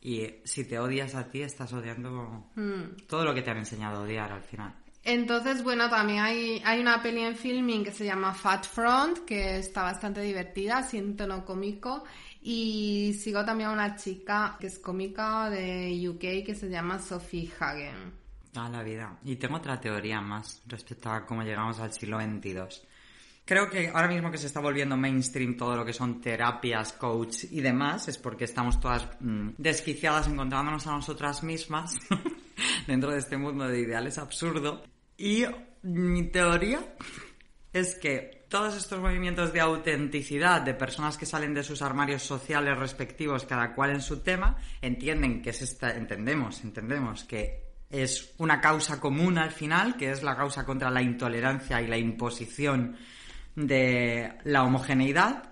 Y 0.00 0.26
si 0.44 0.64
te 0.64 0.78
odias 0.78 1.14
a 1.14 1.28
ti, 1.30 1.42
estás 1.42 1.72
odiando 1.72 2.46
Mm. 2.56 3.06
todo 3.06 3.24
lo 3.24 3.32
que 3.34 3.42
te 3.42 3.50
han 3.52 3.58
enseñado 3.58 3.98
a 3.98 4.02
odiar 4.02 4.32
al 4.32 4.42
final. 4.42 4.74
Entonces, 5.04 5.62
bueno, 5.62 5.88
también 5.88 6.18
hay, 6.20 6.60
hay 6.64 6.80
una 6.80 7.00
peli 7.02 7.22
en 7.22 7.36
filming 7.36 7.84
que 7.84 7.92
se 7.92 8.04
llama 8.04 8.34
Fat 8.34 8.66
Front, 8.66 9.20
que 9.20 9.58
está 9.58 9.82
bastante 9.82 10.20
divertida, 10.20 10.86
en 10.92 11.16
tono 11.16 11.44
cómico. 11.44 12.04
Y 12.50 13.12
sigo 13.12 13.44
también 13.44 13.68
a 13.68 13.72
una 13.74 13.94
chica 13.94 14.56
que 14.58 14.68
es 14.68 14.78
cómica 14.78 15.50
de 15.50 16.08
UK 16.08 16.46
que 16.46 16.54
se 16.54 16.70
llama 16.70 16.98
Sophie 16.98 17.52
Hagen. 17.60 18.14
A 18.54 18.70
la 18.70 18.82
vida. 18.82 19.18
Y 19.22 19.36
tengo 19.36 19.58
otra 19.58 19.78
teoría 19.78 20.22
más 20.22 20.62
respecto 20.66 21.10
a 21.10 21.26
cómo 21.26 21.42
llegamos 21.42 21.78
al 21.78 21.92
siglo 21.92 22.18
XXII. 22.18 22.88
Creo 23.44 23.68
que 23.68 23.88
ahora 23.88 24.08
mismo 24.08 24.30
que 24.30 24.38
se 24.38 24.46
está 24.46 24.60
volviendo 24.60 24.96
mainstream 24.96 25.58
todo 25.58 25.76
lo 25.76 25.84
que 25.84 25.92
son 25.92 26.22
terapias, 26.22 26.94
coach 26.94 27.44
y 27.50 27.60
demás, 27.60 28.08
es 28.08 28.16
porque 28.16 28.44
estamos 28.44 28.80
todas 28.80 29.06
mm, 29.20 29.50
desquiciadas 29.58 30.28
encontrándonos 30.28 30.86
a 30.86 30.92
nosotras 30.92 31.42
mismas 31.42 31.98
dentro 32.86 33.10
de 33.10 33.18
este 33.18 33.36
mundo 33.36 33.68
de 33.68 33.80
ideales 33.80 34.16
absurdo. 34.16 34.84
Y 35.18 35.44
mi 35.82 36.30
teoría 36.30 36.80
es 37.74 37.94
que 37.96 38.37
todos 38.48 38.76
estos 38.76 39.00
movimientos 39.00 39.52
de 39.52 39.60
autenticidad 39.60 40.62
de 40.62 40.74
personas 40.74 41.18
que 41.18 41.26
salen 41.26 41.54
de 41.54 41.62
sus 41.62 41.82
armarios 41.82 42.22
sociales 42.22 42.78
respectivos, 42.78 43.44
cada 43.44 43.74
cual 43.74 43.90
en 43.90 44.00
su 44.00 44.20
tema, 44.20 44.56
entienden 44.80 45.42
que 45.42 45.50
es 45.50 45.62
esta, 45.62 45.90
entendemos, 45.90 46.64
entendemos 46.64 47.24
que 47.24 47.68
es 47.90 48.34
una 48.38 48.60
causa 48.60 49.00
común 49.00 49.38
al 49.38 49.50
final, 49.50 49.96
que 49.96 50.10
es 50.10 50.22
la 50.22 50.36
causa 50.36 50.64
contra 50.64 50.90
la 50.90 51.02
intolerancia 51.02 51.80
y 51.80 51.86
la 51.86 51.98
imposición 51.98 52.96
de 53.54 54.38
la 54.44 54.64
homogeneidad. 54.64 55.44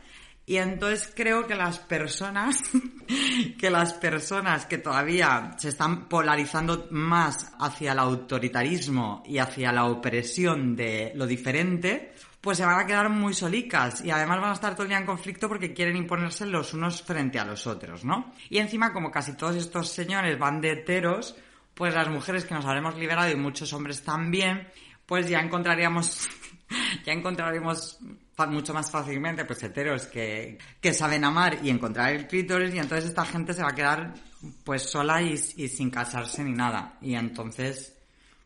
Y 0.48 0.58
entonces 0.58 1.12
creo 1.14 1.46
que 1.46 1.56
las 1.56 1.80
personas, 1.80 2.62
que 3.58 3.68
las 3.68 3.94
personas 3.94 4.64
que 4.64 4.78
todavía 4.78 5.56
se 5.58 5.70
están 5.70 6.08
polarizando 6.08 6.86
más 6.92 7.52
hacia 7.58 7.92
el 7.92 7.98
autoritarismo 7.98 9.22
y 9.26 9.38
hacia 9.38 9.72
la 9.72 9.86
opresión 9.86 10.76
de 10.76 11.12
lo 11.16 11.26
diferente, 11.26 12.14
pues 12.46 12.58
se 12.58 12.64
van 12.64 12.78
a 12.78 12.86
quedar 12.86 13.08
muy 13.08 13.34
solicas 13.34 14.04
y 14.04 14.10
además 14.12 14.40
van 14.40 14.50
a 14.50 14.52
estar 14.52 14.74
todo 14.74 14.84
el 14.84 14.90
día 14.90 14.98
en 14.98 15.04
conflicto 15.04 15.48
porque 15.48 15.74
quieren 15.74 15.96
imponerse 15.96 16.46
los 16.46 16.74
unos 16.74 17.02
frente 17.02 17.40
a 17.40 17.44
los 17.44 17.66
otros, 17.66 18.04
¿no? 18.04 18.32
Y 18.48 18.58
encima, 18.58 18.92
como 18.92 19.10
casi 19.10 19.32
todos 19.32 19.56
estos 19.56 19.88
señores 19.90 20.38
van 20.38 20.60
de 20.60 20.70
heteros, 20.70 21.34
pues 21.74 21.92
las 21.92 22.08
mujeres 22.08 22.44
que 22.44 22.54
nos 22.54 22.64
habremos 22.64 22.96
liberado 22.96 23.32
y 23.32 23.34
muchos 23.34 23.72
hombres 23.72 24.04
también, 24.04 24.68
pues 25.06 25.28
ya 25.28 25.40
encontraríamos, 25.40 26.28
ya 27.04 27.12
encontraríamos 27.12 27.98
mucho 28.46 28.72
más 28.72 28.92
fácilmente 28.92 29.44
pues 29.44 29.64
heteros 29.64 30.06
que, 30.06 30.56
que 30.80 30.94
saben 30.94 31.24
amar 31.24 31.58
y 31.64 31.70
encontrar 31.70 32.12
el 32.12 32.28
clítoris 32.28 32.72
y 32.72 32.78
entonces 32.78 33.06
esta 33.06 33.24
gente 33.24 33.54
se 33.54 33.64
va 33.64 33.70
a 33.70 33.74
quedar 33.74 34.14
pues 34.62 34.88
sola 34.88 35.20
y 35.20 35.36
sin 35.36 35.90
casarse 35.90 36.44
ni 36.44 36.52
nada 36.52 36.96
y 37.00 37.16
entonces 37.16 37.95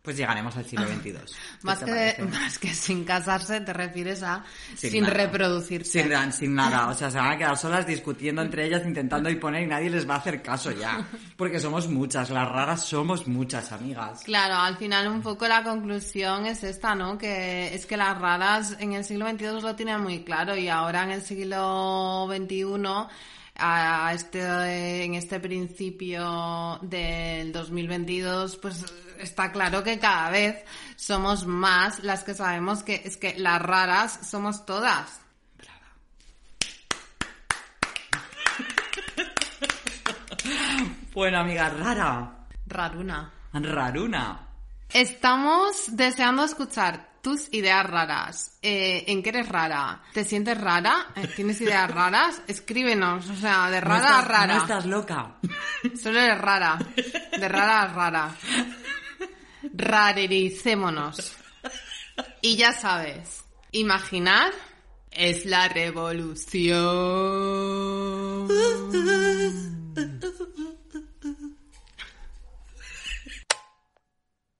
pues 0.03 0.17
llegaremos 0.17 0.57
al 0.57 0.65
siglo 0.65 0.87
XXII. 0.87 1.13
¿Qué 1.13 1.21
Más 1.63 1.79
que, 1.81 2.17
más 2.31 2.59
que 2.59 2.75
sin 2.75 3.05
casarse, 3.05 3.61
te 3.61 3.73
refieres 3.73 4.23
a 4.23 4.45
sin, 4.75 5.07
reproducirse. 5.07 6.03
Sin, 6.03 6.33
sin 6.33 6.55
nada, 6.55 6.89
o 6.89 6.95
sea, 6.95 7.11
se 7.11 7.19
van 7.19 7.33
a 7.33 7.39
quedar 7.39 7.57
solas 7.57 7.87
discutiendo 7.87 8.43
entre 8.43 8.67
ellas, 8.67 8.83
intentando 8.87 9.29
imponer 9.29 9.63
y 9.63 9.67
nadie 9.67 9.91
les 9.91 10.09
va 10.09 10.15
a 10.15 10.19
hacer 10.19 10.43
caso 10.43 10.71
ya. 10.71 11.07
Porque 11.37 11.59
somos 11.59 11.89
muchas, 11.89 12.31
las 12.31 12.49
raras 12.49 12.85
somos 12.85 13.27
muchas, 13.27 13.73
amigas. 13.73 14.23
Claro, 14.25 14.55
al 14.55 14.77
final 14.77 15.09
un 15.09 15.23
poco 15.23 15.47
la 15.47 15.63
conclusión 15.63 16.47
es 16.47 16.65
esta, 16.65 16.95
¿no? 16.95 17.19
Que 17.19 17.75
es 17.75 17.87
que 17.87 17.97
las 17.97 18.19
raras 18.19 18.77
en 18.79 18.95
el 18.95 19.05
siglo 19.05 19.29
XXII 19.29 19.61
lo 19.61 19.77
tienen 19.77 20.01
muy 20.01 20.25
claro 20.25 20.57
y 20.57 20.69
ahora 20.69 21.05
en 21.05 21.11
el 21.13 21.23
siglo 21.23 22.27
XXI 22.29 22.65
a 23.57 24.13
este, 24.15 25.05
en 25.05 25.15
este 25.15 25.41
principio 25.41 26.79
del 26.83 27.53
2022, 27.53 28.57
pues 28.57 28.85
está 29.19 29.53
claro 29.53 29.83
que 29.83 29.99
cada 29.99 30.31
vez 30.31 30.65
somos 30.97 31.47
más 31.47 32.03
las 32.03 32.25
que 32.25 32.35
sabemos 32.35 32.83
que 32.83 33.03
es 33.05 33.17
que 33.17 33.39
las 33.39 33.61
raras 33.61 34.21
somos 34.29 34.65
todas. 34.65 35.21
Bueno, 41.13 41.41
amiga, 41.41 41.69
rara. 41.69 42.47
Raruna. 42.67 43.33
Raruna. 43.53 44.49
Estamos 44.93 45.97
deseando 45.97 46.45
escuchar 46.45 47.10
tus 47.23 47.53
ideas 47.53 47.85
raras, 47.85 48.59
eh, 48.63 49.05
en 49.09 49.23
qué 49.23 49.31
eres 49.31 49.49
rara, 49.49 50.03
te 50.13 50.25
sientes 50.25 50.61
rara, 50.61 51.09
eh, 51.17 51.29
tienes 51.35 51.61
ideas 51.61 51.91
raras, 51.95 52.43
escríbenos, 52.47 53.29
o 53.29 53.37
sea, 53.37 53.71
de 53.71 53.81
rara 53.81 54.19
a 54.19 54.23
rara. 54.23 54.55
No 54.55 54.61
estás 54.61 54.87
loca. 54.87 55.37
Solo 56.03 56.21
eres 56.21 56.39
rara, 56.39 56.79
de 56.97 57.49
rara 57.49 57.83
a 57.83 57.87
rara. 57.89 58.35
Rarericémonos. 59.75 61.37
Y 62.41 62.57
ya 62.57 62.73
sabes, 62.73 63.45
imaginar 63.73 64.53
es 65.11 65.45
la 65.45 65.69
revolución. 65.69 68.49